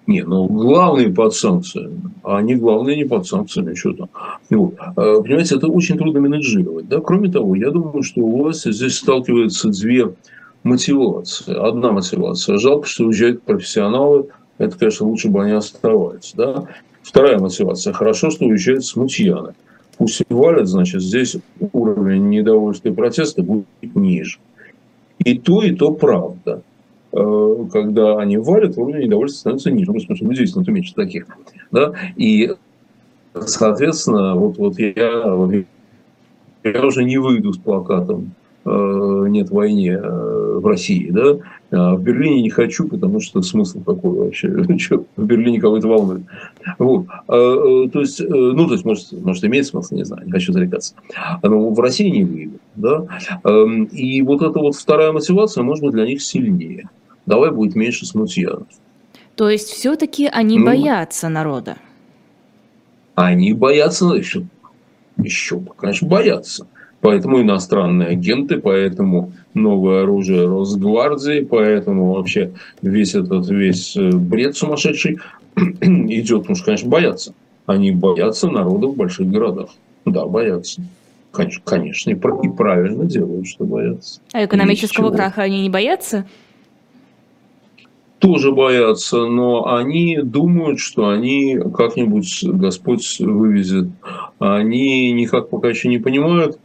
Не, 0.06 0.24
ну 0.24 0.48
главные 0.48 1.10
под 1.10 1.34
санкциями, 1.34 2.02
а 2.24 2.38
они 2.38 2.56
главные 2.56 2.98
не 2.98 3.06
под 3.06 3.26
санкциями, 3.26 3.74
что 3.74 3.94
там. 3.94 4.10
Вот. 4.50 4.76
А, 4.78 5.22
понимаете, 5.22 5.56
это 5.56 5.68
очень 5.68 5.98
трудно 5.98 6.20
менеджировать. 6.20 6.90
Да? 6.90 7.00
Кроме 7.00 7.32
того, 7.32 7.56
я 7.56 7.72
думаю, 7.72 8.04
что 8.04 8.20
у 8.22 8.44
вас 8.44 8.64
здесь 8.64 8.98
сталкиваются 8.98 9.70
две 9.70 10.14
мотивации. 10.64 11.56
Одна 11.56 11.94
мотивация. 11.94 12.58
Жалко, 12.58 12.86
что 12.86 13.06
уезжают 13.06 13.44
профессионалы. 13.44 14.28
Это, 14.58 14.78
конечно, 14.78 15.08
лучше 15.08 15.30
бы 15.30 15.42
они 15.42 15.54
оставались. 15.54 16.34
Да? 16.36 16.66
Вторая 17.02 17.40
мотивация. 17.40 17.94
Хорошо, 17.94 18.30
что 18.30 18.46
уезжают 18.46 18.84
смутьяны. 18.84 19.54
Пусть 19.98 20.24
валят, 20.30 20.68
значит, 20.68 21.02
здесь 21.02 21.38
уровень 21.72 22.30
недовольства 22.30 22.90
и 22.90 22.94
протеста 22.94 23.44
будет 23.44 23.66
ниже. 23.82 24.40
И 25.20 25.38
то, 25.38 25.62
и 25.62 25.72
то 25.72 25.92
правда. 25.94 26.62
Э, 27.12 27.66
когда 27.72 28.18
они 28.18 28.38
валят, 28.38 28.78
уровень 28.78 29.06
недовольства 29.06 29.40
становится 29.40 29.72
ниже. 29.72 29.92
Ну, 29.92 30.00
смысле, 30.00 30.36
здесь, 30.36 30.56
ну, 30.56 30.64
меньше 30.68 30.94
таких. 30.96 31.28
Да? 31.72 31.94
И, 32.16 32.54
соответственно, 33.34 34.36
вот, 34.36 34.58
вот 34.58 34.80
я, 34.80 35.64
я 36.64 36.86
уже 36.86 37.04
не 37.04 37.18
выйду 37.18 37.54
с 37.54 37.58
плакатом 37.58 38.34
Э, 38.66 39.26
нет 39.28 39.50
войне 39.50 39.92
э, 39.92 40.60
в 40.62 40.66
России, 40.66 41.10
да, 41.12 41.38
а 41.72 41.96
в 41.96 42.02
Берлине 42.02 42.42
не 42.42 42.50
хочу, 42.50 42.88
потому 42.88 43.20
что 43.20 43.42
смысл 43.42 43.82
такой 43.84 44.12
вообще, 44.12 44.48
в 45.18 45.26
Берлине 45.26 45.60
кого-то 45.60 45.90
волнует. 45.90 46.24
Вот. 46.78 47.06
А, 47.28 47.86
э, 47.86 47.90
то 47.90 48.00
есть, 48.00 48.20
ну, 48.20 48.68
то 48.68 48.74
есть, 48.74 48.86
может, 48.86 49.12
может, 49.12 49.44
имеет 49.44 49.66
смысл, 49.66 49.96
не 49.96 50.06
знаю, 50.06 50.26
не 50.26 50.32
хочу 50.32 50.54
зарекаться. 50.54 50.96
Но 51.42 51.70
в 51.70 51.80
России 51.80 52.10
не 52.10 52.24
выйду, 52.24 52.60
да. 52.76 53.06
Эм, 53.44 53.86
и 53.86 54.22
вот 54.22 54.42
эта 54.42 54.60
вот 54.60 54.76
вторая 54.76 55.12
мотивация 55.12 55.64
может 55.64 55.84
быть 55.84 55.94
для 55.94 56.06
них 56.06 56.22
сильнее. 56.22 56.90
Давай 57.26 57.52
будет 57.52 57.76
меньше 57.76 58.06
смутьянов. 58.06 58.68
То 59.36 59.50
есть, 59.50 59.70
все-таки 59.70 60.28
они 60.28 60.60
ну, 60.60 60.66
боятся 60.66 61.30
народа? 61.30 61.78
Они 63.16 63.54
боятся 63.54 64.06
еще, 64.14 64.44
еще, 65.18 65.60
конечно, 65.78 66.08
боятся. 66.08 66.68
Поэтому 67.04 67.42
иностранные 67.42 68.08
агенты, 68.08 68.62
поэтому 68.62 69.34
новое 69.54 70.04
оружие 70.04 70.48
Росгвардии, 70.48 71.44
поэтому 71.44 72.14
вообще 72.14 72.54
весь 72.82 73.14
этот 73.14 73.50
весь 73.50 73.98
э, 73.98 74.10
бред 74.10 74.56
сумасшедший 74.56 75.20
идет, 75.82 76.40
потому 76.40 76.56
что, 76.56 76.66
конечно, 76.68 76.90
боятся. 76.90 77.34
Они 77.66 77.92
боятся 77.92 78.50
народа 78.50 78.88
в 78.88 78.96
больших 78.96 79.30
городах. 79.30 79.72
Да, 80.06 80.26
боятся. 80.26 80.82
Конечно, 81.34 81.62
конечно 81.66 82.10
и, 82.10 82.14
и 82.14 82.50
правильно 82.50 83.04
делают, 83.04 83.48
что 83.48 83.66
боятся. 83.66 84.22
А 84.32 84.46
экономического 84.46 85.12
краха 85.12 85.42
они 85.42 85.62
не 85.62 85.70
боятся? 85.70 86.26
тоже 88.20 88.54
боятся, 88.54 89.26
но 89.26 89.76
они 89.76 90.20
думают, 90.24 90.80
что 90.80 91.10
они 91.10 91.60
как-нибудь 91.76 92.46
Господь 92.46 93.20
вывезет. 93.20 93.90
Они 94.40 95.12
никак 95.12 95.50
пока 95.50 95.68
еще 95.68 95.90
не 95.90 95.98
понимают, 95.98 96.58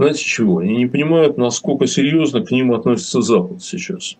знаете 0.00 0.24
чего? 0.24 0.60
Они 0.60 0.78
не 0.78 0.86
понимают, 0.86 1.36
насколько 1.36 1.86
серьезно 1.86 2.42
к 2.42 2.50
ним 2.50 2.72
относится 2.72 3.20
Запад 3.20 3.62
сейчас. 3.62 4.16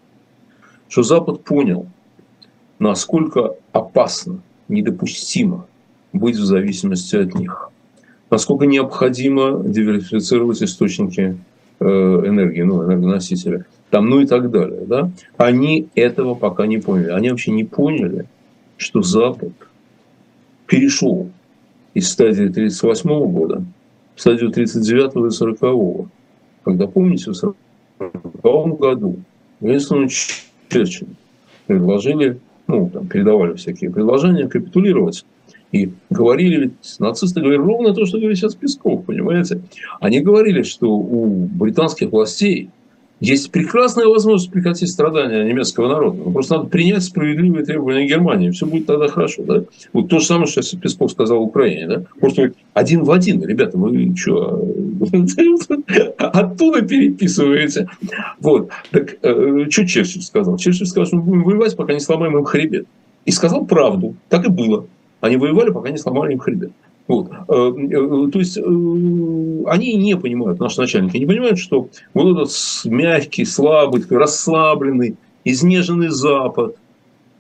Что 0.90 1.02
Запад 1.02 1.42
понял, 1.42 1.86
насколько 2.78 3.54
опасно, 3.72 4.42
недопустимо 4.68 5.66
быть 6.12 6.36
в 6.36 6.44
зависимости 6.44 7.16
от 7.16 7.34
них. 7.34 7.70
Насколько 8.28 8.66
необходимо 8.66 9.62
диверсифицировать 9.64 10.62
источники 10.62 11.38
э, 11.78 11.84
энергии, 11.86 12.60
ну, 12.60 12.84
энергоносителя, 12.84 13.64
там, 13.88 14.10
ну 14.10 14.20
и 14.20 14.26
так 14.26 14.50
далее. 14.50 14.82
Да? 14.84 15.10
Они 15.38 15.88
этого 15.94 16.34
пока 16.34 16.66
не 16.66 16.76
поняли. 16.76 17.12
Они 17.12 17.30
вообще 17.30 17.52
не 17.52 17.64
поняли, 17.64 18.26
что 18.76 19.00
Запад 19.00 19.52
перешел 20.66 21.30
из 21.94 22.10
стадии 22.10 22.50
1938 22.50 23.32
года 23.32 23.64
стадию 24.20 24.50
39 24.50 25.26
и 25.26 25.30
40 25.30 26.08
Когда, 26.64 26.86
помните, 26.86 27.30
в 27.30 27.34
40 27.34 28.78
году 28.78 29.16
Уинстону 29.60 30.08
Черчиллю 30.68 31.14
предложили, 31.66 32.38
ну, 32.66 32.90
там, 32.92 33.06
передавали 33.06 33.54
всякие 33.54 33.90
предложения 33.90 34.46
капитулировать. 34.46 35.24
И 35.72 35.92
говорили, 36.10 36.64
ведь 36.64 36.98
нацисты 36.98 37.40
говорили 37.40 37.62
ровно 37.62 37.94
то, 37.94 38.04
что 38.04 38.18
говорит 38.18 38.38
сейчас 38.38 38.56
Песков, 38.56 39.04
понимаете? 39.04 39.62
Они 40.00 40.20
говорили, 40.20 40.62
что 40.62 40.90
у 40.90 41.46
британских 41.46 42.10
властей 42.10 42.70
есть 43.20 43.50
прекрасная 43.52 44.06
возможность 44.06 44.50
прекратить 44.50 44.90
страдания 44.90 45.44
немецкого 45.44 45.88
народа. 45.88 46.22
Но 46.24 46.30
просто 46.30 46.56
надо 46.56 46.68
принять 46.68 47.02
справедливые 47.02 47.66
требования 47.66 48.06
Германии. 48.06 48.50
Все 48.50 48.64
будет 48.64 48.86
тогда 48.86 49.08
хорошо. 49.08 49.42
Да? 49.42 49.64
Вот 49.92 50.08
то 50.08 50.18
же 50.18 50.24
самое, 50.24 50.46
что 50.46 50.62
Песков 50.78 51.12
сказал 51.12 51.42
Украине. 51.42 51.86
Да? 51.86 52.02
Просто 52.18 52.52
один 52.72 53.04
в 53.04 53.10
один. 53.10 53.44
Ребята, 53.44 53.76
вы 53.76 54.16
что, 54.16 54.66
оттуда 56.18 56.80
переписываете? 56.80 57.88
Вот. 58.40 58.70
Так 58.90 59.18
э, 59.22 59.66
что 59.70 59.86
Черчилль 59.86 60.22
сказал? 60.22 60.56
Черчилль 60.56 60.86
сказал, 60.86 61.06
что 61.06 61.16
мы 61.16 61.22
будем 61.22 61.44
воевать, 61.44 61.76
пока 61.76 61.92
не 61.92 62.00
сломаем 62.00 62.38
им 62.38 62.44
хребет. 62.44 62.86
И 63.26 63.32
сказал 63.32 63.66
правду. 63.66 64.14
Так 64.30 64.46
и 64.46 64.50
было. 64.50 64.86
Они 65.20 65.36
воевали, 65.36 65.70
пока 65.70 65.90
не 65.90 65.98
сломали 65.98 66.32
им 66.32 66.38
хребет. 66.38 66.72
Вот. 67.10 67.28
Э, 67.48 67.72
э, 67.76 68.30
то 68.30 68.38
есть 68.38 68.56
э, 68.56 68.60
они 68.62 69.96
не 69.96 70.16
понимают, 70.16 70.60
наши 70.60 70.80
начальники 70.80 71.16
не 71.16 71.26
понимают, 71.26 71.58
что 71.58 71.88
вот 72.14 72.36
этот 72.36 72.52
мягкий, 72.84 73.44
слабый, 73.44 74.04
расслабленный, 74.08 75.16
изнеженный 75.44 76.10
Запад, 76.10 76.76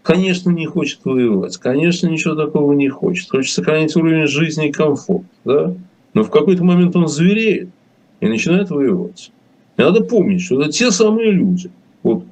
конечно, 0.02 0.50
не 0.50 0.66
хочет 0.66 1.04
воевать, 1.04 1.56
конечно, 1.58 2.08
ничего 2.08 2.34
такого 2.34 2.72
не 2.72 2.88
хочет. 2.88 3.30
Хочет 3.30 3.54
сохранить 3.54 3.94
уровень 3.94 4.26
жизни 4.26 4.70
и 4.70 4.72
комфорт. 4.72 5.22
Да? 5.44 5.72
Но 6.14 6.24
в 6.24 6.30
какой-то 6.30 6.64
момент 6.64 6.96
он 6.96 7.06
звереет 7.06 7.68
и 8.18 8.26
начинает 8.26 8.70
воевать. 8.70 9.30
И 9.76 9.82
надо 9.82 10.02
помнить, 10.02 10.42
что 10.42 10.60
это 10.60 10.72
те 10.72 10.90
самые 10.90 11.30
люди. 11.30 11.70
Вот 12.02 12.24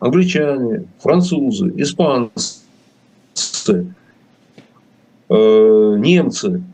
англичане, 0.00 0.86
французы, 0.98 1.72
испанцы, 1.76 2.64
немцы, 5.28 6.64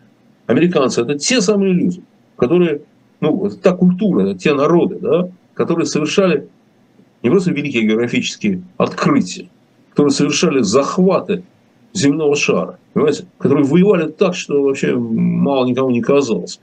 американцы, 0.47 1.03
это 1.03 1.19
те 1.19 1.41
самые 1.41 1.73
люди, 1.73 2.03
которые, 2.37 2.83
ну, 3.21 3.47
это 3.47 3.57
та 3.57 3.73
культура, 3.73 4.23
это 4.23 4.39
те 4.39 4.55
народы, 4.55 4.99
да, 5.01 5.29
которые 5.55 5.87
совершали 5.87 6.49
не 7.23 7.31
просто 7.31 7.51
великие 7.53 7.85
географические 7.85 8.63
открытия, 8.77 9.49
которые 9.91 10.13
совершали 10.13 10.61
захваты 10.61 11.43
земного 11.93 12.37
шара, 12.37 12.79
понимаете, 12.93 13.27
которые 13.39 13.65
воевали 13.65 14.11
так, 14.11 14.35
что 14.35 14.63
вообще 14.63 14.95
мало 14.95 15.67
никому 15.67 15.91
не 15.91 16.03
казалось. 16.03 16.61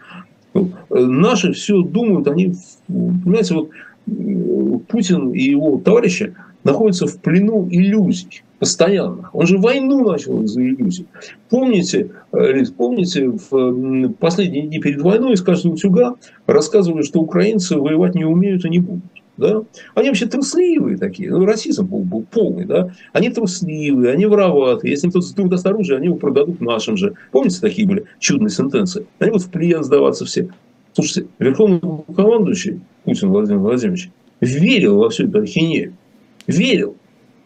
Наши 0.90 1.52
все 1.54 1.82
думают, 1.82 2.28
они, 2.28 2.54
понимаете, 2.88 3.56
вот 3.56 3.70
Путин 4.88 5.32
и 5.32 5.42
его 5.42 5.80
товарищи 5.80 6.36
находятся 6.64 7.08
в 7.08 7.20
плену 7.20 7.68
иллюзий. 7.72 8.44
Постоянных. 8.64 9.36
Он 9.36 9.46
же 9.46 9.58
войну 9.58 10.10
начал 10.10 10.42
из-за 10.44 10.62
иллюзий. 10.62 11.06
Помните, 11.50 12.12
Лиз, 12.32 12.72
помните, 12.72 13.28
в 13.28 14.14
последние 14.14 14.68
дни 14.68 14.80
перед 14.80 15.02
войной 15.02 15.34
из 15.34 15.42
каждого 15.42 15.74
утюга 15.74 16.16
рассказывали, 16.48 17.02
что 17.02 17.20
украинцы 17.20 17.78
воевать 17.78 18.16
не 18.16 18.24
умеют 18.24 18.64
и 18.64 18.70
не 18.70 18.80
будут. 18.80 19.04
Да? 19.36 19.64
Они 19.96 20.08
вообще 20.08 20.28
трусливые 20.28 20.98
такие. 20.98 21.30
Ну, 21.30 21.46
расизм 21.46 21.86
был, 21.86 22.04
был 22.04 22.24
полный. 22.32 22.64
Да? 22.64 22.94
Они 23.12 23.30
трусливые, 23.32 24.14
они 24.14 24.28
вороваты. 24.28 24.88
Если 24.88 25.10
кто-то 25.10 25.50
даст 25.50 25.68
оружие, 25.68 25.98
они 25.98 26.06
его 26.06 26.16
продадут 26.16 26.62
нашим 26.62 26.96
же. 26.96 27.16
Помните, 27.34 27.60
такие 27.60 27.86
были 27.86 28.06
чудные 28.20 28.50
сентенции? 28.50 29.06
Они 29.20 29.32
будут 29.32 29.48
в 29.48 29.52
плен 29.52 29.84
сдаваться 29.84 30.24
все. 30.24 30.48
Слушайте, 30.94 31.28
верховный 31.38 31.82
командующий 32.16 32.80
Путин 33.04 33.28
Владимир 33.28 33.60
Владимирович 33.60 34.10
верил 34.40 35.00
во 35.00 35.10
всю 35.10 35.28
эту 35.28 35.42
ахинею. 35.42 35.98
Верил. 36.48 36.96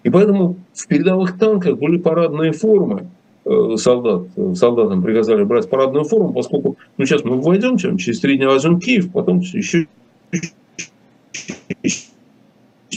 И 0.03 0.11
поэтому 0.11 0.57
в 0.77 0.87
передовых 0.87 1.37
танках 1.37 1.77
были 1.77 1.97
парадные 1.97 2.51
формы. 2.51 3.07
Э, 3.45 3.77
солдат, 3.77 4.27
солдатам 4.55 5.01
приказали 5.01 5.43
брать 5.43 5.69
парадную 5.69 6.05
форму, 6.05 6.33
поскольку 6.33 6.77
ну, 6.97 7.05
сейчас 7.05 7.23
мы 7.23 7.41
войдем, 7.41 7.77
через 7.77 8.19
три 8.19 8.37
дня 8.37 8.47
возьмем 8.47 8.79
Киев, 8.79 9.11
потом 9.11 9.39
еще 9.39 9.87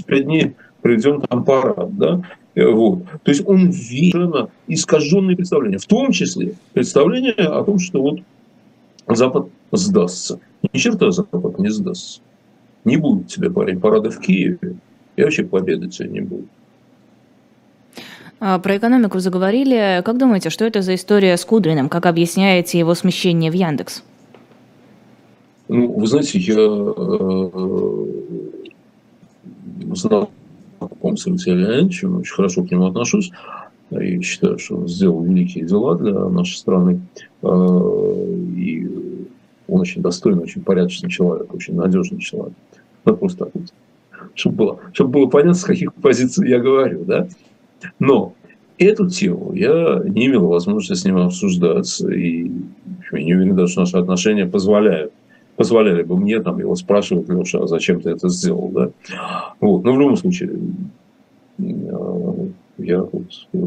пять 0.06 0.24
дней 0.24 0.56
придем 0.82 1.22
там 1.22 1.44
парад. 1.44 1.96
Да? 1.96 2.22
Э, 2.54 2.66
вот. 2.66 3.04
То 3.22 3.30
есть 3.30 3.46
он 3.46 3.70
верно 3.70 4.50
искаженные 4.66 5.36
представления, 5.36 5.78
в 5.78 5.86
том 5.86 6.12
числе 6.12 6.54
представление 6.74 7.32
о 7.32 7.64
том, 7.64 7.78
что 7.78 8.02
вот 8.02 8.20
Запад 9.06 9.48
сдастся. 9.72 10.38
Ни 10.72 10.78
черта 10.78 11.10
Запад 11.12 11.58
не 11.58 11.70
сдастся. 11.70 12.20
Не 12.84 12.98
будет 12.98 13.28
тебе, 13.28 13.50
парень, 13.50 13.80
парада 13.80 14.10
в 14.10 14.20
Киеве, 14.20 14.76
и 15.16 15.22
вообще 15.22 15.44
победы 15.44 15.88
тебе 15.88 16.08
не 16.08 16.20
будет. 16.20 16.48
А, 18.40 18.58
про 18.58 18.78
экономику 18.78 19.18
заговорили. 19.18 20.02
Как 20.02 20.16
думаете, 20.16 20.48
что 20.48 20.64
это 20.64 20.80
за 20.80 20.94
история 20.94 21.36
с 21.36 21.44
Кудриным? 21.44 21.90
Как 21.90 22.06
объясняете 22.06 22.78
его 22.78 22.94
смещение 22.94 23.50
в 23.50 23.54
Яндекс? 23.54 24.02
Ну, 25.68 25.92
вы 25.92 26.06
знаете, 26.06 26.38
я 26.38 26.54
э, 26.56 27.50
знал 29.94 30.30
с 31.02 31.26
Алексеем 31.26 31.58
Леонидовичем, 31.58 32.16
очень 32.18 32.34
хорошо 32.34 32.64
к 32.64 32.70
нему 32.70 32.86
отношусь 32.86 33.30
и 33.90 34.20
считаю, 34.22 34.58
что 34.58 34.76
он 34.76 34.88
сделал 34.88 35.22
великие 35.22 35.66
дела 35.66 35.96
для 35.96 36.14
нашей 36.28 36.56
страны. 36.56 37.02
Э, 37.42 37.46
и 38.56 38.88
он 39.68 39.80
очень 39.80 40.00
достойный, 40.00 40.44
очень 40.44 40.62
порядочный 40.62 41.10
человек, 41.10 41.52
очень 41.52 41.74
надежный 41.74 42.20
человек. 42.20 42.54
Ну, 43.04 43.16
просто 43.16 43.44
так 43.44 43.54
вот. 43.54 43.64
Чтобы 44.34 44.56
было, 44.56 44.80
чтобы 44.94 45.10
было 45.10 45.26
понятно, 45.26 45.54
с 45.54 45.64
каких 45.64 45.92
позиций 45.94 46.48
я 46.48 46.58
говорю, 46.58 47.04
да. 47.04 47.28
Но 47.98 48.34
эту 48.78 49.08
тему 49.08 49.52
я 49.54 50.00
не 50.04 50.26
имел 50.26 50.46
возможности 50.46 51.00
с 51.00 51.04
ним 51.04 51.18
обсуждать. 51.18 52.00
И 52.00 52.50
я 53.12 53.22
не 53.22 53.34
уверен, 53.34 53.56
даже, 53.56 53.78
наши 53.78 53.96
отношения 53.96 54.46
позволяют 54.46 55.12
позволяли 55.60 56.02
бы 56.02 56.16
мне 56.16 56.40
там 56.40 56.58
его 56.58 56.74
спрашивать, 56.74 57.28
Леша, 57.28 57.58
а 57.62 57.66
зачем 57.66 58.00
ты 58.00 58.08
это 58.08 58.30
сделал, 58.30 58.70
да? 58.70 58.90
Вот. 59.60 59.84
Но 59.84 59.92
в 59.92 60.00
любом 60.00 60.16
случае, 60.16 60.52
э, 61.58 62.48
я 62.78 63.02
вот 63.02 63.26
э, 63.52 63.58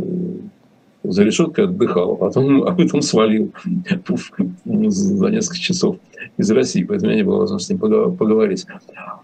за 1.04 1.24
решеткой 1.24 1.66
отдыхал, 1.66 2.14
а 2.14 2.16
потом 2.16 2.64
об 2.68 2.80
этом 2.80 3.02
свалил 3.02 3.52
за 4.66 5.30
несколько 5.30 5.60
часов 5.60 5.98
из 6.38 6.50
России, 6.52 6.84
поэтому 6.84 7.12
я 7.12 7.18
не 7.18 7.24
было 7.24 7.40
возможности 7.40 7.74
с 7.74 7.82
ним 7.82 8.16
поговорить. 8.16 8.66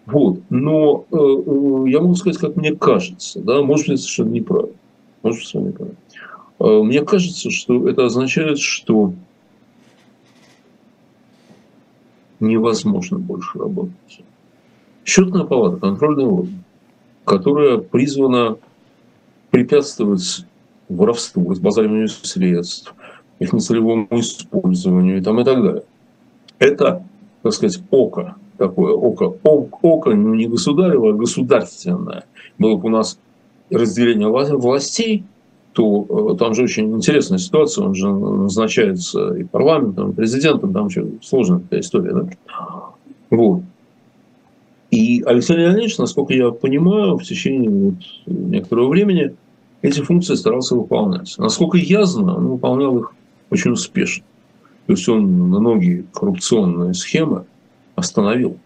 Вот. 0.05 0.41
Но 0.49 1.05
э, 1.11 1.15
э, 1.15 1.89
я 1.89 2.01
могу 2.01 2.15
сказать, 2.15 2.39
как 2.39 2.55
мне 2.55 2.75
кажется, 2.75 3.39
да, 3.41 3.61
может 3.61 3.87
быть, 3.87 3.99
совершенно 3.99 4.29
неправильно. 4.29 4.75
Может 5.23 5.39
быть, 5.39 5.47
совершенно 5.47 5.67
неправильно. 5.69 5.97
Э, 6.59 6.83
мне 6.83 7.01
кажется, 7.03 7.51
что 7.51 7.87
это 7.87 8.05
означает, 8.05 8.59
что 8.59 9.13
невозможно 12.39 13.19
больше 13.19 13.57
работать. 13.57 14.21
Счетная 15.05 15.43
палата, 15.43 15.77
контрольный 15.77 16.25
орган, 16.25 16.63
которая 17.25 17.77
призвана 17.77 18.57
препятствовать 19.51 20.45
воровству, 20.89 21.49
разбазариванию 21.51 22.07
средств, 22.07 22.93
их 23.39 23.53
нецелевому 23.53 24.07
использованию 24.11 25.19
и, 25.19 25.21
там, 25.21 25.39
и 25.39 25.43
так 25.43 25.63
далее. 25.63 25.83
Это, 26.57 27.03
так 27.41 27.53
сказать, 27.53 27.81
око 27.91 28.35
такое, 28.57 28.93
око, 28.93 29.37
око 29.43 30.11
не 30.11 30.47
государево, 30.47 31.11
а 31.11 31.13
государственное. 31.13 32.25
Было 32.57 32.75
бы 32.75 32.87
у 32.87 32.91
нас 32.91 33.17
разделение 33.71 34.27
властей, 34.27 35.23
то 35.71 36.33
э, 36.33 36.37
там 36.37 36.53
же 36.53 36.63
очень 36.63 36.93
интересная 36.93 37.37
ситуация, 37.37 37.85
он 37.85 37.95
же 37.95 38.09
назначается 38.09 39.33
и 39.35 39.43
парламентом, 39.43 40.11
и 40.11 40.13
президентом, 40.13 40.73
там 40.73 40.87
еще 40.87 41.07
сложная 41.21 41.59
такая 41.59 41.79
история. 41.79 42.13
Да? 42.13 42.29
Вот. 43.29 43.61
И 44.91 45.21
Алексей 45.25 45.55
Леонидович, 45.55 45.99
насколько 45.99 46.33
я 46.33 46.49
понимаю, 46.49 47.17
в 47.17 47.23
течение 47.23 47.69
вот 47.69 47.95
некоторого 48.25 48.89
времени– 48.89 49.35
эти 49.81 50.01
функции 50.01 50.35
старался 50.35 50.75
выполнять. 50.75 51.35
Насколько 51.37 51.77
я 51.77 52.05
знаю, 52.05 52.37
он 52.37 52.47
выполнял 52.47 52.97
их 52.97 53.13
очень 53.49 53.71
успешно. 53.71 54.23
То 54.87 54.93
есть 54.93 55.07
он 55.07 55.23
многие 55.23 56.05
коррупционные 56.13 56.93
схемы 56.93 57.45
остановил. 57.95 58.57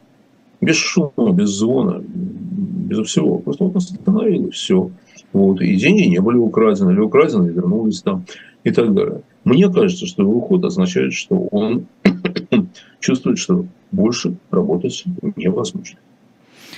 Без 0.61 0.77
шума, 0.77 1.33
без 1.33 1.49
звона, 1.49 2.01
без 2.01 3.05
всего. 3.07 3.39
Просто 3.39 3.65
он 3.65 3.75
остановил, 3.75 4.47
и 4.47 4.51
все. 4.51 4.89
Вот. 5.33 5.61
И 5.61 5.75
деньги 5.75 6.03
не 6.03 6.19
были 6.19 6.37
украдены, 6.37 6.91
или 6.91 6.99
украдены, 6.99 7.47
и 7.47 7.53
вернулись 7.53 8.01
там, 8.01 8.25
и 8.63 8.71
так 8.71 8.93
далее. 8.93 9.21
Мне 9.43 9.69
кажется, 9.69 10.05
что 10.05 10.23
его 10.23 10.37
уход 10.37 10.63
означает, 10.63 11.13
что 11.13 11.35
он 11.51 11.87
чувствует, 12.99 13.37
что 13.37 13.65
больше 13.91 14.35
работать 14.51 15.03
невозможно. 15.35 15.97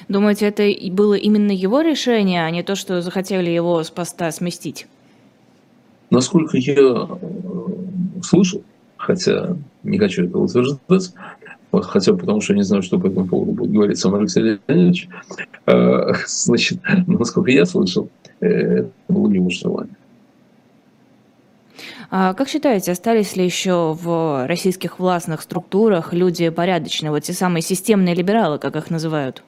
Думаете, 0.07 0.47
это 0.47 0.69
было 0.91 1.15
именно 1.15 1.51
его 1.51 1.81
решение, 1.81 2.45
а 2.45 2.51
не 2.51 2.63
то, 2.63 2.75
что 2.75 3.01
захотели 3.01 3.49
его 3.49 3.83
с 3.83 3.89
поста 3.89 4.31
сместить? 4.31 4.87
Насколько 6.11 6.57
я 6.57 6.75
э, 6.75 7.07
слышал, 8.23 8.63
хотя 8.97 9.57
не 9.83 9.97
хочу 9.97 10.25
это 10.25 10.37
утверждать, 10.37 11.13
хотя 11.71 12.13
потому 12.13 12.41
что 12.41 12.53
я 12.53 12.57
не 12.57 12.63
знаю, 12.63 12.83
что 12.83 12.99
по 12.99 13.07
этому 13.07 13.27
поводу 13.27 13.51
будет 13.51 13.71
говорить 13.71 13.97
сам 13.97 14.13
Алексей 14.15 14.59
Леонидович, 14.67 15.09
э, 15.65 16.13
значит, 16.27 16.79
насколько 17.07 17.49
я 17.49 17.65
слышал, 17.65 18.09
э, 18.41 18.47
это 18.47 18.91
было 19.09 19.31
его 19.31 19.49
желание. 19.49 19.95
А 22.11 22.35
как 22.35 22.47
считаете, 22.47 22.91
остались 22.91 23.35
ли 23.35 23.43
еще 23.43 23.97
в 23.99 24.45
российских 24.47 24.99
властных 24.99 25.41
структурах 25.41 26.13
люди 26.13 26.49
порядочные, 26.49 27.09
вот 27.09 27.23
те 27.23 27.33
самые 27.33 27.63
системные 27.63 28.13
либералы, 28.13 28.59
как 28.59 28.75
их 28.75 28.91
называют? 28.91 29.43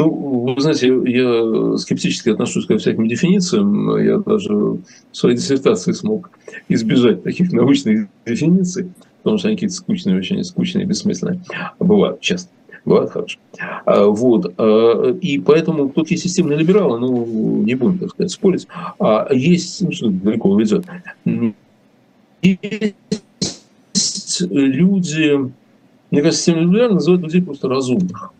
Ну, 0.00 0.54
вы 0.54 0.60
знаете, 0.60 0.88
я 1.04 1.76
скептически 1.76 2.30
отношусь 2.30 2.66
ко 2.66 2.78
всяким 2.78 3.06
дефинициям. 3.06 3.98
Я 4.02 4.18
даже 4.18 4.54
в 4.54 4.80
своей 5.12 5.36
диссертации 5.36 5.92
смог 5.92 6.30
избежать 6.68 7.22
таких 7.22 7.52
научных 7.52 8.08
дефиниций, 8.26 8.90
потому 9.22 9.38
что 9.38 9.48
они 9.48 9.56
какие-то 9.56 9.74
скучные, 9.74 10.16
очень 10.16 10.42
скучные, 10.44 10.86
бессмысленные. 10.86 11.40
Бывают, 11.78 12.20
честно. 12.20 12.50
Бывает 12.86 13.10
хорошо. 13.10 13.38
А, 13.84 14.06
вот. 14.06 14.54
А, 14.56 15.10
и 15.20 15.38
поэтому 15.38 15.90
тут 15.90 16.10
есть 16.10 16.22
системные 16.22 16.58
либералы, 16.58 16.98
ну, 16.98 17.62
не 17.62 17.74
будем, 17.74 17.98
так 17.98 18.10
сказать, 18.10 18.32
спорить. 18.32 18.68
А 18.98 19.28
есть, 19.32 19.82
ну, 19.82 19.92
что 19.92 20.08
далеко 20.08 20.48
уведет. 20.48 20.86
Есть 22.42 22.94
люди, 24.48 25.52
мне 26.10 26.22
кажется, 26.22 26.42
системные 26.42 26.66
либералы 26.66 26.94
называют 26.94 27.22
людей 27.22 27.42
просто 27.42 27.68
разумных. 27.68 28.32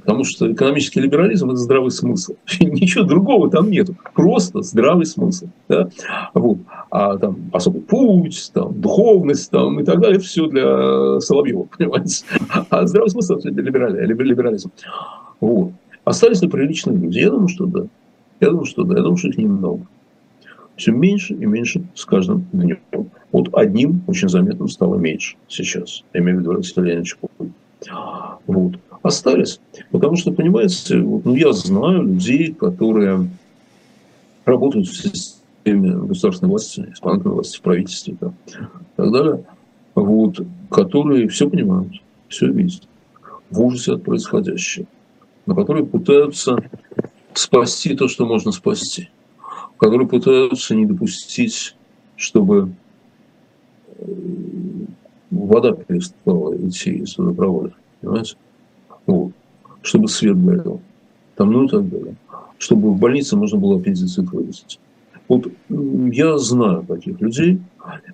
Потому 0.00 0.24
что 0.24 0.50
экономический 0.52 1.00
либерализм– 1.00 1.50
это 1.50 1.58
здравый 1.58 1.90
смысл. 1.90 2.34
Ничего 2.60 3.04
другого 3.04 3.50
там 3.50 3.70
нет. 3.70 3.88
Просто 4.14 4.62
здравый 4.62 5.06
смысл. 5.06 5.48
Да? 5.68 5.88
Вот. 6.34 6.58
А 6.90 7.16
там 7.18 7.36
особый 7.52 7.82
путь, 7.82 8.50
там, 8.54 8.80
духовность 8.80 9.50
там, 9.50 9.80
и 9.80 9.84
так 9.84 10.00
далее– 10.00 10.18
все 10.20 10.46
для 10.46 11.20
Соловьева, 11.20 11.68
понимаете? 11.78 12.24
А 12.70 12.86
здравый 12.86 13.10
смысл– 13.10 13.34
это 13.38 13.50
для 13.50 13.62
либерализм. 13.62 14.70
Вот. 15.40 15.72
Остались 16.04 16.40
ли 16.40 16.48
приличные 16.48 16.96
люди? 16.96 17.18
Я 17.18 17.30
думаю, 17.30 17.48
что 17.48 17.66
да. 17.66 17.86
Я 18.40 18.50
думаю, 18.50 18.66
что 18.66 18.84
да. 18.84 18.96
Я 18.96 19.02
думаю, 19.02 19.16
что 19.16 19.28
их 19.28 19.38
немного. 19.38 19.86
Все 20.76 20.92
меньше 20.92 21.34
и 21.34 21.46
меньше 21.46 21.82
с 21.94 22.04
каждым 22.04 22.46
днем. 22.52 22.78
Вот 23.32 23.48
одним 23.52 24.02
очень 24.06 24.28
заметным 24.28 24.68
стало 24.68 24.96
меньше 24.96 25.36
сейчас. 25.48 26.04
Я 26.12 26.20
имею 26.20 26.38
в 26.38 26.40
виду 26.40 26.52
Алексея 26.52 26.84
Леонидовича 26.84 27.16
Вот 28.46 28.74
остались. 29.02 29.60
Потому 29.90 30.16
что, 30.16 30.32
понимаете, 30.32 30.96
ну, 30.96 31.34
я 31.34 31.52
знаю 31.52 32.02
людей, 32.02 32.52
которые 32.52 33.28
работают 34.44 34.88
в 34.88 34.96
системе 34.96 35.92
государственной 35.92 36.50
власти, 36.50 36.86
исполнительной 36.92 37.34
власти, 37.34 37.58
в 37.58 37.62
правительстве 37.62 38.16
там, 38.18 38.34
и 38.46 38.96
так 38.96 39.12
далее, 39.12 39.44
вот, 39.94 40.40
которые 40.70 41.28
все 41.28 41.48
понимают, 41.48 41.92
все 42.28 42.48
видят, 42.48 42.82
в 43.50 43.60
ужасе 43.60 43.94
от 43.94 44.04
происходящего, 44.04 44.86
но 45.46 45.54
которые 45.54 45.86
пытаются 45.86 46.58
спасти 47.34 47.94
то, 47.94 48.08
что 48.08 48.26
можно 48.26 48.52
спасти. 48.52 49.08
которые 49.78 50.08
пытаются 50.08 50.74
не 50.74 50.86
допустить, 50.86 51.76
чтобы 52.16 52.70
э, 53.98 54.04
вода 55.44 55.72
перестала 55.72 56.56
идти 56.56 56.92
из 56.92 57.18
водопровода, 57.18 57.72
понимаете? 58.00 58.36
Вот. 59.06 59.32
Чтобы 59.82 60.08
свет 60.08 60.42
горел. 60.42 60.80
Там, 61.36 61.52
ну 61.52 61.64
и 61.64 61.68
так 61.68 61.88
далее. 61.88 62.16
Чтобы 62.58 62.92
в 62.92 62.98
больнице 62.98 63.36
можно 63.36 63.58
было 63.58 63.78
аппендицит 63.78 64.30
вывезти. 64.30 64.78
Вот 65.28 65.46
я 65.68 66.38
знаю 66.38 66.84
таких 66.86 67.20
людей. 67.20 67.60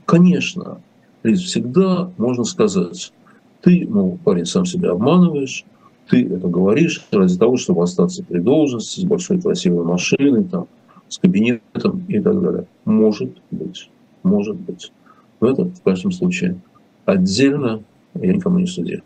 Конечно, 0.07 0.81
всегда 1.23 2.11
можно 2.19 2.45
сказать, 2.45 3.13
ты, 3.61 3.87
ну, 3.89 4.19
парень, 4.25 4.47
сам 4.47 4.67
себя 4.67 4.91
обманываешь, 4.93 5.65
ты 6.09 6.27
это 6.27 6.49
говоришь 6.49 7.07
ради 7.13 7.39
того, 7.39 7.57
чтобы 7.57 7.83
остаться 7.83 8.25
при 8.25 8.41
должности, 8.41 9.01
с 9.01 9.05
большой 9.05 9.41
красивой 9.41 9.85
машиной, 9.85 10.45
там, 10.45 10.67
с 11.09 11.19
кабинетом 11.19 12.05
и 12.09 12.21
так 12.21 12.41
далее. 12.41 12.67
Может 12.85 13.31
быть, 13.51 13.91
может 14.23 14.57
быть. 14.57 14.93
Но 15.41 15.51
это 15.51 15.65
в 15.65 15.83
каждом 15.83 16.13
случае 16.13 16.57
отдельно, 17.05 17.83
я 18.15 18.33
никому 18.33 18.59
не 18.59 18.67
судья. 18.67 19.01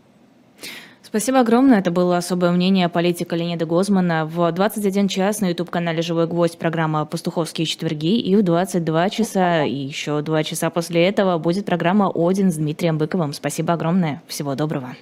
Спасибо 1.07 1.39
огромное. 1.39 1.79
Это 1.79 1.89
было 1.89 2.17
особое 2.17 2.51
мнение 2.51 2.89
политика 2.89 3.37
Леонида 3.37 3.65
Гозмана. 3.65 4.25
В 4.25 4.51
21 4.51 5.07
час 5.07 5.39
на 5.39 5.47
YouTube-канале 5.47 6.01
«Живой 6.01 6.27
гвоздь» 6.27 6.57
программа 6.57 7.05
«Пастуховские 7.05 7.65
четверги». 7.65 8.19
И 8.19 8.35
в 8.35 8.43
22 8.43 9.09
часа, 9.09 9.63
и 9.63 9.73
еще 9.73 10.21
2 10.21 10.43
часа 10.43 10.69
после 10.69 11.07
этого 11.07 11.37
будет 11.37 11.65
программа 11.65 12.11
«Один» 12.13 12.51
с 12.51 12.57
Дмитрием 12.57 12.97
Быковым. 12.97 13.31
Спасибо 13.31 13.71
огромное. 13.73 14.21
Всего 14.27 14.53
доброго. 14.55 14.97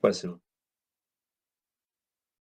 Спасибо. 0.00 0.38